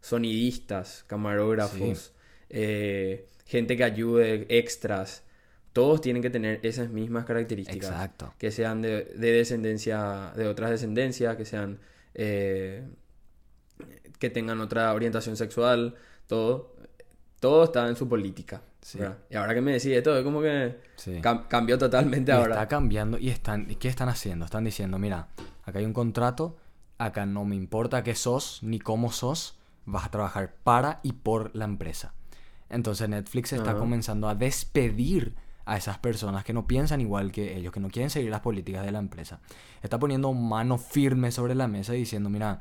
sonidistas, 0.00 1.04
camarógrafos, 1.06 2.12
eh, 2.48 3.28
gente 3.44 3.76
que 3.76 3.84
ayude, 3.84 4.46
extras, 4.48 5.24
todos 5.72 6.00
tienen 6.00 6.22
que 6.22 6.30
tener 6.30 6.60
esas 6.62 6.90
mismas 6.90 7.24
características. 7.24 7.90
Exacto. 7.90 8.32
Que 8.38 8.50
sean 8.50 8.80
de, 8.80 9.04
de 9.04 9.32
descendencia, 9.32 10.32
de 10.36 10.46
otras 10.46 10.70
descendencias, 10.70 11.36
que 11.36 11.44
sean, 11.44 11.80
eh, 12.14 12.86
que 14.20 14.30
tengan 14.30 14.60
otra 14.60 14.94
orientación 14.94 15.36
sexual, 15.36 15.96
todo. 16.28 16.73
Todo 17.44 17.64
está 17.64 17.86
en 17.88 17.94
su 17.94 18.08
política. 18.08 18.62
Sí. 18.80 18.98
Y 19.28 19.36
ahora 19.36 19.52
que 19.52 19.60
me 19.60 19.72
decís 19.72 19.88
esto, 19.92 20.16
es 20.16 20.24
como 20.24 20.40
que 20.40 20.78
Sí. 20.96 21.20
cam- 21.20 21.46
cambió 21.46 21.76
totalmente 21.76 22.32
Y 22.32 22.34
ahora. 22.34 22.54
está 22.54 22.68
cambiando 22.68 23.18
y 23.18 23.28
están, 23.28 23.70
¿y 23.70 23.74
qué 23.74 23.88
están 23.88 24.08
haciendo? 24.08 24.46
Están 24.46 24.64
diciendo, 24.64 24.98
mira, 24.98 25.28
acá 25.64 25.78
hay 25.78 25.84
un 25.84 25.92
contrato, 25.92 26.56
acá 26.96 27.26
no 27.26 27.44
me 27.44 27.54
importa 27.54 28.02
qué 28.02 28.14
sos 28.14 28.60
ni 28.62 28.78
cómo 28.78 29.12
sos, 29.12 29.58
vas 29.84 30.06
a 30.06 30.10
trabajar 30.10 30.54
para 30.64 31.00
y 31.02 31.12
por 31.12 31.54
la 31.54 31.66
empresa. 31.66 32.14
Entonces 32.70 33.10
Netflix 33.10 33.52
está 33.52 33.72
Ajá. 33.72 33.78
comenzando 33.78 34.26
a 34.26 34.34
despedir 34.34 35.34
a 35.66 35.76
esas 35.76 35.98
personas 35.98 36.44
que 36.44 36.54
no 36.54 36.66
piensan 36.66 37.02
igual 37.02 37.30
que 37.30 37.58
ellos, 37.58 37.74
que 37.74 37.80
no 37.80 37.90
quieren 37.90 38.08
seguir 38.08 38.30
las 38.30 38.40
políticas 38.40 38.86
de 38.86 38.92
la 38.92 39.00
empresa. 39.00 39.40
Está 39.82 39.98
poniendo 39.98 40.32
mano 40.32 40.78
firme 40.78 41.30
sobre 41.30 41.54
la 41.54 41.68
mesa 41.68 41.94
y 41.94 41.98
diciendo, 41.98 42.30
mira, 42.30 42.60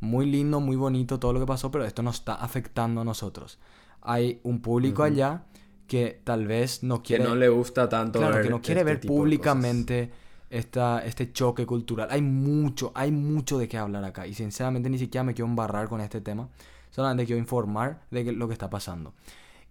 muy 0.00 0.24
lindo, 0.24 0.58
muy 0.60 0.76
bonito 0.76 1.18
todo 1.18 1.34
lo 1.34 1.40
que 1.40 1.46
pasó, 1.46 1.70
pero 1.70 1.84
esto 1.84 2.02
nos 2.02 2.14
está 2.16 2.34
afectando 2.36 3.02
a 3.02 3.04
nosotros. 3.04 3.58
Hay 4.02 4.40
un 4.42 4.60
público 4.60 5.02
allá 5.02 5.44
que 5.86 6.20
tal 6.24 6.46
vez 6.46 6.82
no 6.82 7.02
que 7.02 7.08
quiere... 7.08 7.24
no 7.24 7.34
le 7.34 7.48
gusta 7.48 7.88
tanto 7.88 8.18
Claro, 8.18 8.34
ver 8.34 8.44
que 8.44 8.50
no 8.50 8.62
quiere 8.62 8.80
este 8.80 8.92
ver 8.92 9.00
públicamente 9.00 10.10
esta, 10.50 11.04
este 11.04 11.32
choque 11.32 11.66
cultural. 11.66 12.08
Hay 12.10 12.22
mucho, 12.22 12.92
hay 12.94 13.10
mucho 13.10 13.58
de 13.58 13.68
qué 13.68 13.78
hablar 13.78 14.04
acá. 14.04 14.26
Y 14.26 14.34
sinceramente 14.34 14.90
ni 14.90 14.98
siquiera 14.98 15.24
me 15.24 15.34
quiero 15.34 15.48
embarrar 15.48 15.88
con 15.88 16.00
este 16.00 16.20
tema. 16.20 16.48
Solamente 16.90 17.26
quiero 17.26 17.38
informar 17.38 18.02
de 18.10 18.32
lo 18.32 18.48
que 18.48 18.52
está 18.52 18.68
pasando. 18.68 19.14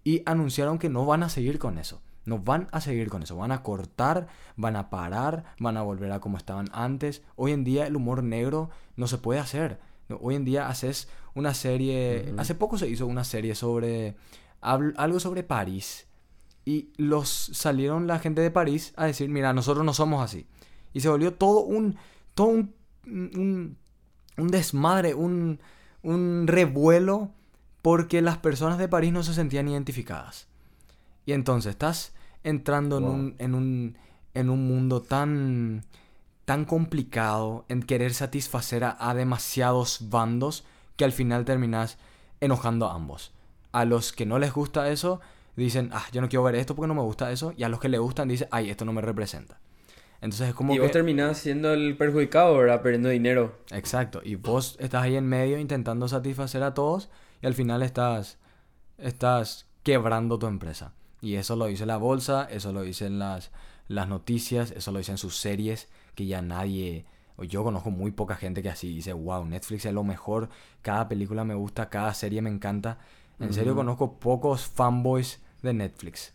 Y 0.04 0.24
anunciaron 0.26 0.80
que 0.80 0.90
no 0.90 1.06
van 1.06 1.24
a 1.24 1.30
seguir 1.30 1.60
con 1.60 1.78
eso. 1.78 2.02
No 2.26 2.40
van 2.40 2.68
a 2.72 2.82
seguir 2.82 3.10
con 3.10 3.24
eso. 3.24 3.36
Van 3.36 3.52
a 3.52 3.62
cortar, 3.64 4.28
van 4.56 4.76
a 4.76 4.90
parar, 4.90 5.44
van 5.60 5.78
a 5.78 5.82
volver 5.82 6.12
a 6.12 6.20
como 6.20 6.38
estaban 6.38 6.70
antes. 6.72 7.22
Hoy 7.36 7.52
en 7.52 7.64
día 7.64 7.86
el 7.86 7.96
humor 7.96 8.24
negro 8.24 8.70
no 8.96 9.08
se 9.08 9.18
puede 9.18 9.40
hacer. 9.40 9.80
No, 10.12 10.20
Hoy 10.22 10.36
en 10.36 10.46
día 10.46 10.68
haces 10.68 11.08
una 11.34 11.54
serie... 11.54 12.34
Hace 12.38 12.56
poco 12.56 12.78
se 12.78 12.88
hizo 12.88 13.08
una 13.08 13.24
serie 13.24 13.56
sobre... 13.56 14.16
algo 14.62 15.20
sobre 15.20 15.44
París. 15.44 16.08
Y 16.66 16.90
los 16.98 17.30
salieron 17.30 18.06
la 18.06 18.20
gente 18.20 18.42
de 18.42 18.52
París 18.52 18.94
a 18.96 19.06
decir, 19.06 19.30
mira, 19.30 19.54
nosotros 19.54 19.84
no 19.84 19.94
somos 19.94 20.24
así. 20.24 20.46
Y 20.94 21.00
se 21.00 21.10
volvió 21.10 21.34
todo 21.34 21.62
un, 21.62 21.98
todo 22.36 22.48
un, 22.48 22.74
un, 23.06 23.78
un 24.38 24.48
desmadre, 24.50 25.14
un, 25.16 25.60
un 26.04 26.46
revuelo 26.48 27.32
porque 27.82 28.22
las 28.22 28.38
personas 28.38 28.78
de 28.78 28.88
París 28.88 29.12
no 29.12 29.24
se 29.24 29.34
sentían 29.34 29.68
identificadas. 29.68 30.48
Y 31.26 31.34
entonces 31.34 31.72
estás 31.72 32.14
entrando 32.44 32.98
en, 32.98 33.04
un, 33.06 33.36
en, 33.40 33.56
un, 33.56 33.98
en 34.34 34.50
un 34.50 34.68
mundo 34.68 35.02
tan, 35.02 35.84
tan 36.52 36.66
complicado 36.66 37.64
en 37.70 37.82
querer 37.82 38.14
satisfacer 38.14 38.84
a, 38.84 38.98
a 39.00 39.14
demasiados 39.14 40.10
bandos 40.10 40.66
que 40.98 41.06
al 41.06 41.14
final 41.14 41.46
terminas 41.46 41.98
enojando 42.42 42.88
a 42.88 42.94
ambos. 42.94 43.32
A 43.72 43.86
los 43.86 44.12
que 44.12 44.26
no 44.26 44.38
les 44.38 44.52
gusta 44.52 44.90
eso, 44.90 45.22
dicen, 45.56 45.92
ah, 45.94 46.04
yo 46.12 46.20
no 46.20 46.28
quiero 46.28 46.44
ver 46.44 46.56
esto 46.56 46.76
porque 46.76 46.90
no 46.90 46.94
me 46.94 47.04
gusta 47.04 47.32
eso. 47.32 47.54
Y 47.56 47.64
a 47.64 47.70
los 47.70 47.80
que 47.80 47.88
le 47.88 48.00
gustan, 48.00 48.28
dicen, 48.28 48.50
ay, 48.52 48.70
esto 48.70 48.84
no 48.84 48.92
me 48.92 49.00
representa. 49.00 49.62
Entonces 50.20 50.50
es 50.50 50.54
como 50.54 50.74
Y 50.74 50.76
que... 50.76 50.82
vos 50.82 50.92
terminás 50.92 51.38
siendo 51.38 51.72
el 51.74 51.96
perjudicado, 51.96 52.58
¿verdad? 52.58 52.82
Perdiendo 52.82 53.08
dinero. 53.08 53.58
Exacto. 53.72 54.20
Y 54.22 54.36
vos 54.36 54.76
estás 54.82 55.04
ahí 55.04 55.16
en 55.16 55.30
medio 55.30 55.58
intentando 55.58 56.10
satisfacer 56.10 56.64
a 56.64 56.74
todos 56.74 57.10
y 57.42 57.48
al 57.48 57.54
final 57.54 57.82
estás, 57.82 58.40
estás 58.98 59.68
quebrando 59.84 60.38
tu 60.38 60.48
empresa. 60.48 60.92
Y 61.22 61.36
eso 61.36 61.56
lo 61.56 61.68
dice 61.68 61.86
la 61.86 61.96
bolsa, 61.96 62.46
eso 62.52 62.74
lo 62.74 62.82
dicen 62.82 63.20
las, 63.20 63.52
las 63.88 64.10
noticias, 64.10 64.72
eso 64.72 64.92
lo 64.92 64.98
dicen 64.98 65.18
sus 65.18 65.38
series, 65.38 65.88
que 66.16 66.26
ya 66.26 66.42
nadie, 66.42 67.06
o 67.36 67.44
yo 67.44 67.64
conozco 67.64 67.92
muy 67.92 68.12
poca 68.12 68.36
gente 68.36 68.62
que 68.62 68.70
así 68.70 68.88
dice, 68.88 69.14
wow, 69.14 69.46
Netflix 69.46 69.86
es 69.86 69.94
lo 69.94 70.04
mejor, 70.04 70.50
cada 70.82 71.08
película 71.08 71.44
me 71.44 71.54
gusta, 71.54 71.90
cada 71.90 72.14
serie 72.14 72.42
me 72.42 72.50
encanta. 72.50 73.00
En 73.40 73.54
serio 73.54 73.74
conozco 73.74 74.20
pocos 74.20 74.68
fanboys 74.68 75.42
de 75.64 75.74
Netflix. 75.74 76.34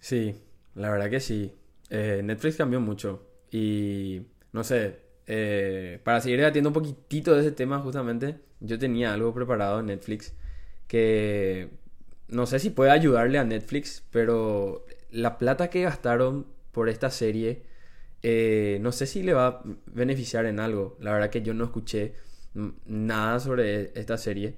Sí, 0.00 0.34
la 0.74 0.90
verdad 0.90 1.08
que 1.08 1.20
sí. 1.20 1.54
Eh, 1.90 2.22
Netflix 2.24 2.56
cambió 2.56 2.80
mucho 2.80 3.24
y 3.52 4.22
no 4.52 4.64
sé, 4.64 4.98
eh, 5.26 6.00
para 6.02 6.20
seguir 6.20 6.38
debatiendo 6.38 6.70
un 6.70 6.74
poquitito 6.74 7.34
de 7.34 7.40
ese 7.40 7.52
tema 7.52 7.78
justamente, 7.78 8.40
yo 8.58 8.78
tenía 8.78 9.12
algo 9.12 9.32
preparado 9.32 9.78
en 9.80 9.86
Netflix 9.86 10.34
que 10.88 11.70
no 12.28 12.46
sé 12.46 12.58
si 12.58 12.70
puede 12.70 12.90
ayudarle 12.90 13.38
a 13.38 13.44
Netflix, 13.44 14.04
pero 14.10 14.84
la 15.10 15.38
plata 15.38 15.70
que 15.70 15.82
gastaron 15.82 16.46
por 16.72 16.88
esta 16.88 17.10
serie, 17.10 17.64
eh, 18.22 18.78
no 18.80 18.92
sé 18.92 19.06
si 19.06 19.22
le 19.22 19.32
va 19.32 19.46
a 19.46 19.62
beneficiar 19.86 20.46
en 20.46 20.60
algo. 20.60 20.96
La 21.00 21.12
verdad 21.12 21.30
que 21.30 21.42
yo 21.42 21.54
no 21.54 21.64
escuché 21.64 22.14
nada 22.86 23.40
sobre 23.40 23.92
esta 23.98 24.18
serie, 24.18 24.56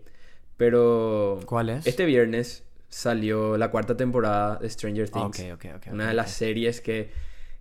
pero... 0.57 1.41
¿Cuál 1.47 1.71
es? 1.71 1.87
Este 1.87 2.05
viernes 2.05 2.65
salió 2.89 3.57
la 3.57 3.71
cuarta 3.71 3.97
temporada 3.97 4.57
de 4.57 4.69
Stranger 4.69 5.09
Things. 5.09 5.41
Ok, 5.41 5.55
ok, 5.55 5.65
ok. 5.77 5.93
una 5.93 6.09
de 6.09 6.15
las 6.15 6.31
series 6.33 6.81
que, 6.81 7.11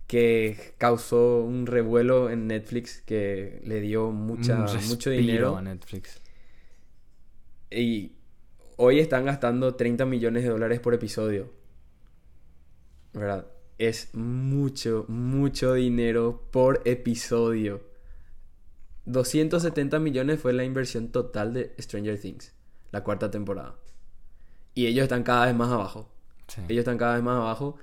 que 0.06 0.74
causó 0.78 1.42
un 1.42 1.66
revuelo 1.66 2.30
en 2.30 2.46
Netflix, 2.46 3.00
que 3.02 3.60
le 3.64 3.80
dio 3.80 4.10
mucha, 4.10 4.66
mucho 4.88 5.10
dinero. 5.10 5.56
a 5.56 5.62
Netflix. 5.62 6.20
Y 7.70 8.12
hoy 8.76 8.98
están 8.98 9.24
gastando 9.24 9.74
30 9.74 10.04
millones 10.04 10.42
de 10.42 10.50
dólares 10.50 10.80
por 10.80 10.94
episodio. 10.94 11.52
¿Verdad? 13.12 13.46
Es 13.82 14.14
mucho, 14.14 15.06
mucho 15.08 15.74
dinero 15.74 16.44
por 16.52 16.82
episodio. 16.84 17.80
270 19.06 19.98
millones 19.98 20.38
fue 20.38 20.52
la 20.52 20.62
inversión 20.62 21.08
total 21.08 21.52
de 21.52 21.74
Stranger 21.80 22.16
Things, 22.16 22.54
la 22.92 23.02
cuarta 23.02 23.32
temporada. 23.32 23.74
Y 24.72 24.86
ellos 24.86 25.02
están 25.02 25.24
cada 25.24 25.46
vez 25.46 25.56
más 25.56 25.72
abajo. 25.72 26.08
Sí. 26.46 26.60
Ellos 26.68 26.82
están 26.82 26.96
cada 26.96 27.14
vez 27.14 27.24
más 27.24 27.38
abajo. 27.38 27.76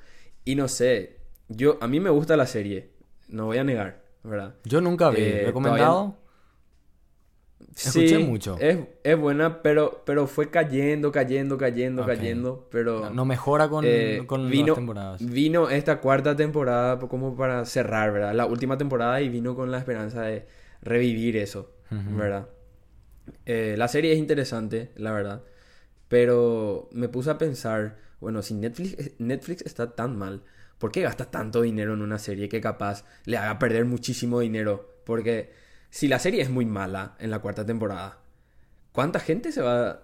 Y 0.45 0.55
no 0.55 0.69
sé, 0.69 1.17
yo, 1.49 1.77
a 1.81 1.89
mí 1.89 1.99
me 1.99 2.11
gusta 2.11 2.37
la 2.37 2.47
serie, 2.47 2.91
no 3.27 3.47
voy 3.47 3.57
a 3.57 3.65
negar, 3.65 4.01
¿verdad? 4.23 4.55
Yo 4.63 4.79
nunca 4.79 5.09
vi. 5.09 5.21
Eh, 5.21 5.43
¿Recomendado? 5.47 6.15
Escuché 7.87 8.19
mucho. 8.19 8.57
Es, 8.59 8.77
es 9.03 9.17
buena, 9.17 9.61
pero, 9.61 10.03
pero 10.05 10.27
fue 10.27 10.49
cayendo, 10.49 11.11
cayendo, 11.11 11.57
cayendo, 11.57 12.05
cayendo. 12.05 12.67
Pero 12.71 13.01
No, 13.01 13.09
no 13.11 13.25
mejora 13.25 13.69
con, 13.69 13.85
eh, 13.87 14.23
con 14.25 14.49
vino, 14.49 14.67
las 14.67 14.75
temporadas. 14.75 15.25
vino 15.25 15.69
esta 15.69 15.99
cuarta 16.01 16.35
temporada 16.35 16.99
como 16.99 17.35
para 17.35 17.63
cerrar, 17.65 18.11
¿verdad? 18.11 18.33
La 18.33 18.45
última 18.45 18.77
temporada 18.77 19.21
y 19.21 19.29
vino 19.29 19.55
con 19.55 19.71
la 19.71 19.77
esperanza 19.77 20.23
de 20.23 20.45
revivir 20.81 21.37
eso. 21.37 21.71
¿verdad? 21.91 22.47
Eh, 23.45 23.75
la 23.77 23.87
serie 23.87 24.13
es 24.13 24.19
interesante, 24.19 24.91
la 24.95 25.11
verdad. 25.11 25.43
Pero 26.07 26.89
me 26.91 27.07
puse 27.09 27.29
a 27.29 27.37
pensar, 27.37 27.97
bueno, 28.19 28.41
si 28.41 28.53
Netflix, 28.53 29.11
Netflix 29.19 29.61
está 29.63 29.95
tan 29.95 30.17
mal, 30.17 30.43
¿por 30.77 30.91
qué 30.91 31.01
gasta 31.01 31.25
tanto 31.31 31.61
dinero 31.61 31.93
en 31.93 32.01
una 32.01 32.17
serie 32.19 32.49
que 32.49 32.61
capaz 32.61 33.05
le 33.25 33.37
haga 33.37 33.59
perder 33.59 33.85
muchísimo 33.85 34.39
dinero? 34.39 34.95
Porque 35.05 35.51
si 35.89 36.07
la 36.07 36.19
serie 36.19 36.41
es 36.41 36.49
muy 36.49 36.65
mala 36.65 37.15
en 37.19 37.31
la 37.31 37.39
cuarta 37.39 37.65
temporada, 37.65 38.19
¿cuánta 38.91 39.19
gente 39.19 39.51
se 39.51 39.61
va 39.61 39.89
a 39.89 39.99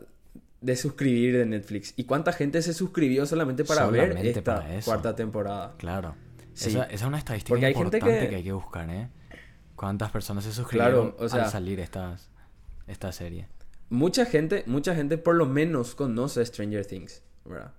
desuscribir 0.61 1.37
de 1.37 1.45
Netflix? 1.45 1.93
¿Y 1.95 2.05
cuánta 2.05 2.31
gente 2.33 2.61
se 2.61 2.73
suscribió 2.73 3.25
solamente 3.25 3.63
para 3.65 3.87
ver 3.87 4.17
esta 4.25 4.43
para 4.43 4.81
cuarta 4.81 5.15
temporada? 5.15 5.75
Claro. 5.77 6.15
Sí. 6.53 6.69
Esa, 6.69 6.83
esa 6.85 6.93
es 6.93 7.01
una 7.03 7.17
estadística 7.17 7.49
Porque 7.49 7.65
hay 7.65 7.73
gente 7.73 7.97
importante 7.97 8.23
que... 8.25 8.29
que- 8.29 8.35
hay 8.37 8.43
que 8.43 8.51
buscar, 8.53 8.89
¿eh? 8.89 9.09
¿Cuántas 9.75 10.09
personas 10.11 10.45
se 10.45 10.53
suscribieron 10.53 11.11
Claro, 11.11 11.25
o 11.25 11.29
sea- 11.29 11.43
al 11.45 11.51
salir 11.51 11.79
estas, 11.81 12.29
esta 12.87 13.11
serie? 13.11 13.47
Mucha 13.89 14.25
gente, 14.25 14.63
mucha 14.65 14.95
gente 14.95 15.17
por 15.17 15.35
lo 15.35 15.45
menos 15.45 15.93
conoce 15.95 16.43
Stranger 16.45 16.85
Things, 16.85 17.21
¿verdad? 17.43 17.73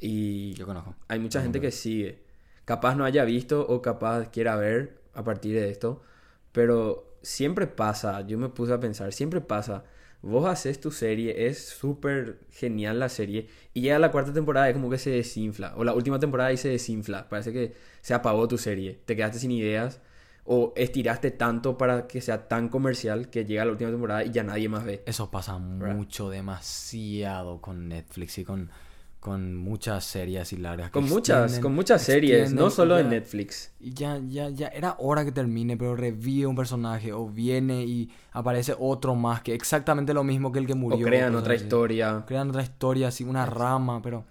Y 0.00 0.54
Yo 0.54 0.64
conozco. 0.64 0.94
hay 1.08 1.18
mucha 1.18 1.42
gente 1.42 1.60
que 1.60 1.70
sigue. 1.72 2.22
Capaz 2.64 2.94
no 2.94 3.04
haya 3.04 3.24
visto 3.24 3.66
o 3.66 3.82
capaz 3.82 4.28
quiera 4.30 4.54
ver 4.56 5.02
a 5.14 5.24
partir 5.24 5.54
de 5.54 5.70
esto. 5.70 6.02
Pero 6.52 7.07
siempre 7.22 7.66
pasa, 7.66 8.20
yo 8.26 8.38
me 8.38 8.48
puse 8.48 8.72
a 8.72 8.80
pensar, 8.80 9.12
siempre 9.12 9.40
pasa. 9.40 9.84
Vos 10.20 10.48
haces 10.48 10.80
tu 10.80 10.90
serie, 10.90 11.46
es 11.46 11.64
súper 11.68 12.40
genial 12.50 12.98
la 12.98 13.08
serie. 13.08 13.48
Y 13.72 13.82
llega 13.82 13.98
la 14.00 14.10
cuarta 14.10 14.32
temporada 14.32 14.66
y 14.66 14.70
es 14.70 14.76
como 14.76 14.90
que 14.90 14.98
se 14.98 15.10
desinfla. 15.10 15.74
O 15.76 15.84
la 15.84 15.94
última 15.94 16.18
temporada 16.18 16.52
y 16.52 16.56
se 16.56 16.68
desinfla. 16.68 17.28
Parece 17.28 17.52
que 17.52 17.74
se 18.00 18.14
apagó 18.14 18.48
tu 18.48 18.58
serie. 18.58 19.00
Te 19.04 19.14
quedaste 19.14 19.38
sin 19.38 19.52
ideas. 19.52 20.00
O 20.44 20.72
estiraste 20.76 21.30
tanto 21.30 21.78
para 21.78 22.08
que 22.08 22.20
sea 22.20 22.48
tan 22.48 22.68
comercial 22.68 23.30
que 23.30 23.44
llega 23.44 23.64
la 23.64 23.72
última 23.72 23.90
temporada 23.90 24.24
y 24.24 24.30
ya 24.30 24.42
nadie 24.42 24.68
más 24.68 24.84
ve. 24.84 25.04
Eso 25.06 25.30
pasa 25.30 25.58
mucho, 25.58 26.30
demasiado 26.30 27.60
con 27.60 27.88
Netflix 27.88 28.38
y 28.38 28.44
con, 28.44 28.70
con 29.28 29.56
muchas 29.56 30.04
series 30.04 30.52
y 30.52 30.56
largas. 30.56 30.90
Con 30.90 31.04
muchas, 31.08 31.52
extienden- 31.52 31.62
con 31.62 31.74
muchas 31.74 32.02
series, 32.02 32.52
no 32.52 32.70
solo 32.70 32.98
en 32.98 33.04
ya- 33.06 33.10
Netflix. 33.10 33.72
Y 33.80 33.92
ya, 33.92 34.18
ya, 34.26 34.48
ya 34.48 34.68
era 34.68 34.96
hora 34.98 35.24
que 35.24 35.32
termine, 35.32 35.76
pero 35.76 35.94
revive 35.96 36.46
un 36.46 36.56
personaje 36.56 37.12
o 37.12 37.28
viene 37.28 37.84
y 37.84 38.10
aparece 38.32 38.74
otro 38.78 39.14
más 39.14 39.42
que 39.42 39.54
exactamente 39.54 40.14
lo 40.14 40.24
mismo 40.24 40.50
que 40.52 40.58
el 40.58 40.66
que 40.66 40.72
O 40.72 40.76
murió. 40.76 41.06
crean 41.06 41.28
cosas 41.32 41.42
otra 41.42 41.54
así. 41.54 41.64
historia. 41.64 42.24
Crean 42.26 42.48
otra 42.50 42.62
historia, 42.62 43.08
así, 43.08 43.24
una 43.24 43.44
rama, 43.46 44.00
pero 44.02 44.24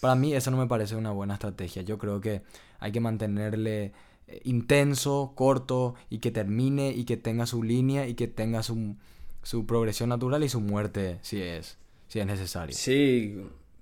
para 0.00 0.14
mí 0.14 0.34
eso 0.34 0.50
no 0.50 0.56
me 0.56 0.66
parece 0.66 0.96
una 0.96 1.10
buena 1.12 1.34
estrategia. 1.34 1.82
Yo 1.82 1.96
creo 1.98 2.20
que 2.20 2.42
hay 2.80 2.92
que 2.92 3.00
mantenerle 3.00 3.92
eh, 4.28 4.40
intenso, 4.44 5.32
corto 5.34 5.94
y 6.10 6.18
que 6.18 6.30
termine 6.30 6.90
y 6.90 7.04
que 7.04 7.16
tenga 7.16 7.46
su 7.46 7.62
línea 7.62 8.06
y 8.06 8.14
que 8.14 8.28
tenga 8.28 8.62
su, 8.62 8.96
su 9.42 9.66
progresión 9.66 10.08
natural 10.10 10.44
y 10.44 10.48
su 10.48 10.60
muerte 10.60 11.18
si 11.22 11.40
es, 11.42 11.76
si 12.08 12.20
es 12.20 12.26
necesario. 12.26 12.74
Sí, 12.76 13.36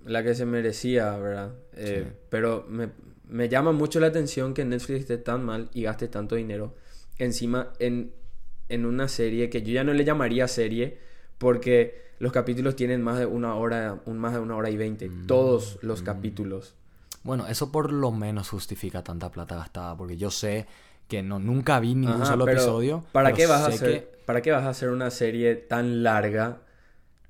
la 0.04 0.22
que 0.22 0.34
se 0.34 0.46
merecía, 0.46 1.16
¿verdad? 1.16 1.52
Eh, 1.74 2.04
Sí. 2.08 2.16
Pero 2.30 2.64
me, 2.68 2.90
me 3.28 3.48
llama 3.48 3.72
mucho 3.72 4.00
la 4.00 4.08
atención 4.08 4.54
que 4.54 4.64
Netflix 4.64 5.00
esté 5.00 5.18
tan 5.18 5.44
mal 5.44 5.68
y 5.74 5.82
gaste 5.82 6.08
tanto 6.08 6.34
dinero 6.36 6.74
encima 7.18 7.72
en, 7.78 8.12
en 8.68 8.86
una 8.86 9.08
serie 9.08 9.50
que 9.50 9.62
yo 9.62 9.72
ya 9.72 9.84
no 9.84 9.92
le 9.92 10.04
llamaría 10.04 10.48
serie 10.48 10.98
porque 11.38 12.10
los 12.18 12.32
capítulos 12.32 12.76
tienen 12.76 13.02
más 13.02 13.18
de 13.18 13.26
una 13.26 13.54
hora, 13.54 14.00
un, 14.04 14.18
más 14.18 14.32
de 14.34 14.40
una 14.40 14.56
hora 14.56 14.70
y 14.70 14.76
veinte. 14.76 15.08
Mm, 15.08 15.26
Todos 15.26 15.78
los 15.82 16.02
capítulos. 16.02 16.74
Bueno, 17.22 17.46
eso 17.46 17.70
por 17.70 17.92
lo 17.92 18.10
menos 18.12 18.48
justifica 18.50 19.02
tanta 19.04 19.30
plata 19.30 19.56
gastada, 19.56 19.96
porque 19.96 20.16
yo 20.16 20.30
sé 20.30 20.66
que 21.08 21.22
no, 21.22 21.38
nunca 21.38 21.80
vi 21.80 21.94
ningún 21.94 22.22
Ajá, 22.22 22.32
solo 22.32 22.46
episodio. 22.46 23.04
¿Para 23.12 23.28
pero 23.28 23.36
qué 23.36 23.46
vas 23.46 23.62
a 23.62 23.66
hacer? 23.68 24.00
que- 24.00 24.20
¿Para 24.26 24.42
qué 24.42 24.52
vas 24.52 24.64
a 24.64 24.68
hacer 24.70 24.90
una 24.90 25.10
serie 25.10 25.56
tan 25.56 26.02
larga? 26.02 26.62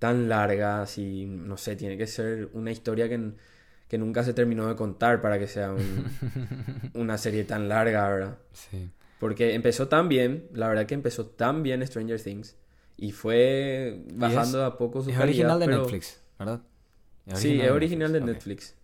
Tan 0.00 0.28
larga, 0.28 0.82
así, 0.82 1.26
no 1.26 1.56
sé, 1.56 1.76
tiene 1.76 1.96
que 1.96 2.08
ser 2.08 2.48
una 2.54 2.72
historia 2.72 3.08
que, 3.08 3.32
que 3.86 3.98
nunca 3.98 4.24
se 4.24 4.34
terminó 4.34 4.66
de 4.66 4.74
contar 4.74 5.20
para 5.20 5.38
que 5.38 5.46
sea 5.46 5.72
un- 5.72 6.06
una 6.94 7.16
serie 7.18 7.44
tan 7.44 7.68
larga, 7.68 8.08
¿verdad? 8.08 8.38
Sí. 8.52 8.90
Porque 9.20 9.54
empezó 9.54 9.86
tan 9.86 10.08
bien, 10.08 10.48
la 10.52 10.66
verdad 10.68 10.86
que 10.86 10.94
empezó 10.94 11.26
tan 11.26 11.62
bien 11.62 11.86
Stranger 11.86 12.20
Things 12.20 12.56
y 12.96 13.12
fue 13.12 14.02
bajando 14.14 14.64
a 14.64 14.76
poco 14.76 15.02
su 15.02 15.10
Es 15.10 15.16
calidad, 15.16 15.28
original 15.52 15.60
de 15.60 15.66
pero- 15.66 15.82
Netflix, 15.82 16.20
¿verdad? 16.38 16.60
Sí, 17.34 17.60
es 17.60 17.70
original 17.70 18.12
de. 18.12 18.20
Netflix. 18.22 18.74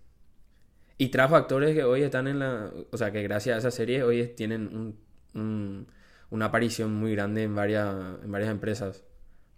Y 0.98 1.08
trajo 1.08 1.34
actores 1.36 1.74
que 1.74 1.82
hoy 1.84 2.02
están 2.02 2.26
en 2.28 2.38
la... 2.38 2.70
O 2.92 2.96
sea, 2.96 3.10
que 3.10 3.22
gracias 3.22 3.56
a 3.56 3.58
esa 3.58 3.70
serie 3.70 4.02
hoy 4.04 4.28
tienen 4.28 4.68
un- 4.68 4.98
un- 5.34 5.86
una 6.30 6.46
aparición 6.46 6.94
muy 6.94 7.12
grande 7.12 7.42
en 7.42 7.54
varias, 7.54 7.94
en 8.22 8.30
varias 8.30 8.50
empresas. 8.50 9.02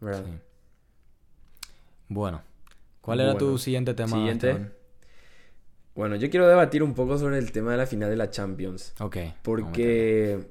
¿Verdad? 0.01 0.25
Sí. 0.25 0.33
Bueno, 2.09 2.43
¿cuál 3.01 3.21
era 3.21 3.37
tu 3.39 3.59
siguiente 3.59 3.95
tema? 3.95 4.17
siguiente. 4.17 4.51
Esteban? 4.51 4.73
Bueno, 5.95 6.17
yo 6.17 6.31
quiero 6.31 6.47
debatir 6.47 6.83
un 6.83 6.95
poco 6.95 7.19
sobre 7.19 7.39
el 7.39 7.51
tema 7.51 7.73
de 7.73 7.79
la 7.79 7.87
final 7.87 8.09
de 8.09 8.17
la 8.17 8.31
Champions. 8.31 8.95
Ok. 9.01 9.17
Porque 9.43 10.47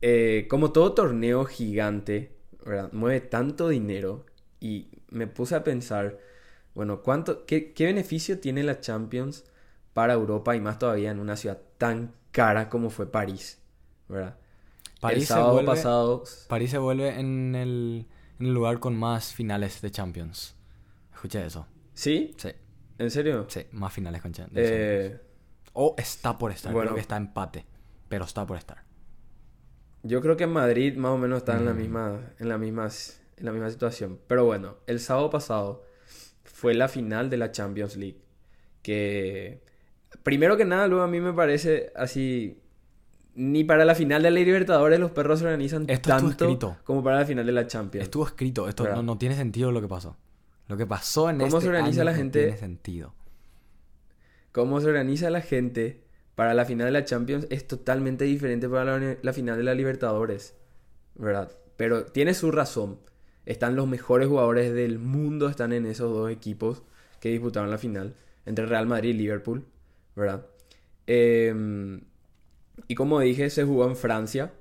eh, 0.00 0.46
como 0.48 0.72
todo 0.72 0.92
torneo 0.94 1.44
gigante, 1.44 2.36
¿verdad? 2.64 2.90
Mueve 2.92 3.20
tanto 3.20 3.68
dinero 3.68 4.24
y 4.60 4.88
me 5.10 5.26
puse 5.26 5.54
a 5.54 5.64
pensar, 5.64 6.18
bueno, 6.74 7.02
¿cuánto, 7.02 7.44
qué, 7.46 7.72
qué 7.72 7.84
beneficio 7.86 8.38
tiene 8.38 8.62
la 8.62 8.80
Champions 8.80 9.44
para 9.92 10.14
Europa 10.14 10.56
y 10.56 10.60
más 10.60 10.78
todavía 10.78 11.10
en 11.10 11.18
una 11.20 11.36
ciudad 11.36 11.58
tan 11.78 12.12
cara 12.30 12.68
como 12.68 12.90
fue 12.90 13.10
París, 13.10 13.58
¿verdad? 14.08 14.36
París 15.00 15.22
el 15.22 15.26
se 15.26 15.34
sábado 15.34 15.54
vuelve- 15.54 15.66
pasado, 15.66 16.24
París 16.48 16.70
se 16.70 16.78
vuelve 16.78 17.18
en 17.20 17.54
el, 17.54 18.06
en 18.40 18.46
el 18.46 18.54
lugar 18.54 18.80
con 18.80 18.96
más 18.96 19.32
finales 19.34 19.80
de 19.82 19.90
Champions. 19.90 20.56
Escuché 21.14 21.44
eso. 21.46 21.66
¿sí? 21.94 22.34
Sí, 22.38 22.48
¿En 22.98 23.10
serio? 23.10 23.46
sí, 23.48 23.66
más 23.72 23.92
finales 23.92 24.22
con 24.22 24.32
Champions. 24.32 24.68
Eh, 24.70 25.20
O 25.74 25.94
está 25.98 26.36
por 26.38 26.50
estar. 26.50 26.72
bueno. 26.72 26.88
Creo 26.88 26.94
que 26.96 27.00
está 27.02 27.16
empate. 27.16 27.64
Pero 28.08 28.24
está 28.24 28.44
por 28.46 28.56
estar. 28.58 28.82
Yo 30.02 30.20
creo 30.20 30.36
que 30.36 30.44
en 30.44 30.50
Madrid 30.52 30.96
más 30.96 31.12
o 31.12 31.18
menos 31.18 31.38
está 31.38 31.56
en 31.56 31.64
la 31.66 31.72
Mm. 31.74 31.76
misma, 31.76 32.20
en 32.38 32.48
la 32.48 32.58
misma, 32.58 32.88
en 33.36 33.44
la 33.44 33.52
misma 33.52 33.70
situación. 33.70 34.18
Pero 34.26 34.44
bueno, 34.46 34.76
el 34.86 34.98
sábado 34.98 35.30
pasado 35.30 35.84
fue 36.44 36.74
la 36.74 36.88
final 36.88 37.30
de 37.30 37.36
la 37.36 37.52
Champions 37.52 37.96
League. 37.96 38.20
Que 38.82 39.62
primero 40.22 40.56
que 40.56 40.64
nada, 40.64 40.86
luego 40.88 41.04
a 41.04 41.08
mí 41.08 41.20
me 41.20 41.32
parece 41.32 41.92
así 41.94 42.59
ni 43.40 43.64
para 43.64 43.86
la 43.86 43.94
final 43.94 44.22
de 44.22 44.30
la 44.30 44.40
Libertadores 44.40 45.00
los 45.00 45.12
perros 45.12 45.38
se 45.38 45.46
organizan 45.46 45.86
Esto 45.88 46.10
tanto 46.10 46.44
escrito. 46.44 46.76
como 46.84 47.02
para 47.02 47.20
la 47.20 47.24
final 47.24 47.46
de 47.46 47.52
la 47.52 47.66
Champions. 47.66 48.04
Estuvo 48.04 48.26
escrito, 48.26 48.68
esto 48.68 48.86
no, 48.86 49.02
no 49.02 49.16
tiene 49.16 49.34
sentido 49.34 49.72
lo 49.72 49.80
que 49.80 49.88
pasó. 49.88 50.16
Lo 50.68 50.76
que 50.76 50.86
pasó 50.86 51.30
en 51.30 51.38
¿Cómo 51.38 51.46
este 51.46 51.60
se 51.62 51.68
organiza 51.68 52.02
año 52.02 52.04
la 52.04 52.10
no 52.12 52.16
gente? 52.18 52.42
tiene 52.42 52.56
sentido. 52.58 53.14
Cómo 54.52 54.80
se 54.80 54.88
organiza 54.88 55.30
la 55.30 55.40
gente 55.40 56.02
para 56.34 56.52
la 56.52 56.66
final 56.66 56.86
de 56.86 56.92
la 56.92 57.04
Champions 57.04 57.46
es 57.50 57.66
totalmente 57.66 58.24
diferente 58.24 58.68
para 58.68 58.98
la, 58.98 59.16
la 59.20 59.32
final 59.32 59.56
de 59.56 59.64
la 59.64 59.74
Libertadores, 59.74 60.54
¿verdad? 61.14 61.50
Pero 61.78 62.04
tiene 62.04 62.34
su 62.34 62.50
razón. 62.50 62.98
Están 63.46 63.74
los 63.74 63.88
mejores 63.88 64.28
jugadores 64.28 64.74
del 64.74 64.98
mundo, 64.98 65.48
están 65.48 65.72
en 65.72 65.86
esos 65.86 66.12
dos 66.12 66.30
equipos 66.30 66.82
que 67.20 67.30
disputaron 67.30 67.70
la 67.70 67.78
final, 67.78 68.14
entre 68.44 68.66
Real 68.66 68.86
Madrid 68.86 69.10
y 69.10 69.14
Liverpool, 69.14 69.64
¿verdad? 70.14 70.46
Eh, 71.06 72.00
y 72.88 72.94
como 72.94 73.20
dije, 73.20 73.50
se 73.50 73.64
jugó 73.64 73.86
en 73.86 73.96
Francia, 73.96 74.52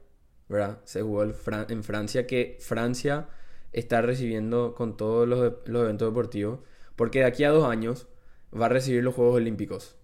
¿verdad? 0.48 0.80
Se 0.86 1.02
jugó 1.02 1.26
Fran- 1.34 1.70
en 1.70 1.84
Francia, 1.84 2.26
que 2.28 2.58
Francia 2.60 3.28
está 3.72 4.02
recibiendo 4.02 4.74
con 4.76 4.98
todos 4.98 5.28
los, 5.28 5.54
los 5.66 5.84
eventos 5.84 6.10
deportivos, 6.10 6.60
porque 6.96 7.20
de 7.20 7.26
aquí 7.26 7.44
a 7.44 7.50
dos 7.50 7.70
años 7.70 8.08
va 8.54 8.66
a 8.66 8.70
recibir 8.70 9.04
los 9.04 9.14
Juegos 9.16 9.36
Olímpicos. 9.36 9.96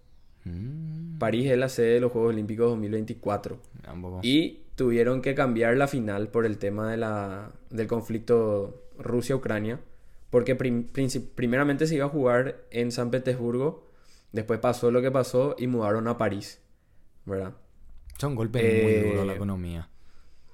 Mm, 0.43 1.17
París 1.17 1.49
es 1.49 1.57
la 1.57 1.69
sede 1.69 1.95
de 1.95 1.99
los 1.99 2.11
Juegos 2.11 2.33
Olímpicos 2.33 2.69
2024. 2.69 3.57
tampoco. 3.81 4.19
Y 4.23 4.61
tuvieron 4.75 5.21
que 5.21 5.33
cambiar 5.35 5.75
la 5.77 5.87
final 5.87 6.27
por 6.29 6.45
el 6.45 6.57
tema 6.57 6.91
de 6.91 6.97
la, 6.97 7.51
del 7.69 7.87
conflicto 7.87 8.83
Rusia-Ucrania. 8.99 9.79
Porque 10.29 10.55
prim- 10.55 10.87
primeramente 11.35 11.87
se 11.87 11.95
iba 11.95 12.05
a 12.05 12.09
jugar 12.09 12.57
en 12.71 12.91
San 12.91 13.09
Petersburgo. 13.09 13.89
Después 14.33 14.59
pasó 14.59 14.91
lo 14.91 15.01
que 15.01 15.09
pasó 15.11 15.55
y 15.57 15.67
mudaron 15.67 16.07
a 16.07 16.17
París. 16.17 16.61
¿Verdad? 17.25 17.53
Son 18.17 18.35
golpes 18.35 18.61
Eh, 18.63 18.81
muy 18.83 18.93
duros 19.09 19.21
a 19.23 19.25
la 19.25 19.33
economía. 19.33 19.89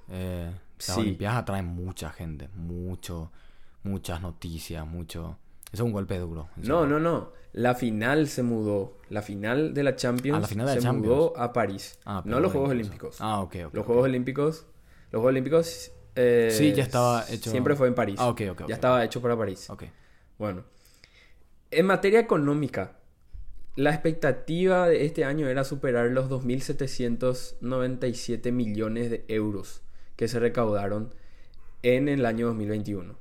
Eh, 0.10 0.52
las 0.78 0.86
sí. 0.96 1.00
Olimpiadas 1.02 1.38
atraen 1.40 1.66
mucha 1.68 2.10
gente, 2.12 2.50
mucho, 2.56 3.32
muchas 3.84 4.22
noticias, 4.22 4.86
mucho. 4.86 5.38
Eso 5.72 5.84
es 5.84 5.88
un 5.88 5.92
golpe 5.94 6.18
duro. 6.18 6.50
No, 6.58 6.86
no, 6.86 7.00
no. 7.00 7.32
La 7.54 7.76
final 7.76 8.28
se 8.28 8.44
mudó. 8.44 8.98
La 9.10 9.22
final 9.22 9.74
de 9.74 9.84
la 9.84 9.96
Champions 9.96 10.38
Ah, 10.38 10.42
la 10.42 10.48
final 10.48 10.68
de 10.68 10.74
se 10.74 10.80
Champions. 10.82 11.06
mudó 11.08 11.38
a 11.38 11.54
París. 11.54 12.00
Ah, 12.06 12.22
no 12.26 12.40
los 12.40 12.52
Juegos 12.52 12.70
eso. 12.70 12.80
Olímpicos. 12.80 13.18
Ah, 13.20 13.42
ok, 13.42 13.56
ok. 13.68 13.74
Los. 13.74 13.86
Juegos 13.86 14.04
Olímpicos. 14.06 14.66
Los 15.12 15.20
Juegos 15.20 15.30
Olímpicos. 15.30 15.92
eh, 16.16 16.50
Sí, 16.52 16.74
ya 16.74 16.84
estaba 16.84 17.26
hecho- 17.30 17.52
Siempre 17.52 17.76
fue 17.76 17.88
en 17.88 17.96
París. 17.96 18.16
Ah, 18.20 18.30
ok, 18.30 18.42
ok, 18.52 18.62
ok. 18.62 18.68
Ya 18.70 18.76
estaba 18.76 19.04
hecho 19.06 19.22
para 19.22 19.38
París. 19.38 19.70
Ok. 19.70 19.84
Bueno. 20.38 20.64
En 21.70 21.86
materia 21.86 22.20
económica, 22.20 22.98
la 23.76 23.92
expectativa 23.92 24.88
de 24.88 25.06
este 25.06 25.24
año 25.24 25.48
era 25.48 25.64
superar 25.64 26.10
los 26.12 26.30
2.797 26.30 28.52
millones 28.52 29.10
de 29.10 29.24
euros 29.28 29.82
que 30.16 30.28
se 30.28 30.40
recaudaron 30.40 31.14
en 31.84 32.10
el 32.10 32.26
año 32.26 32.48
2021. 32.48 33.16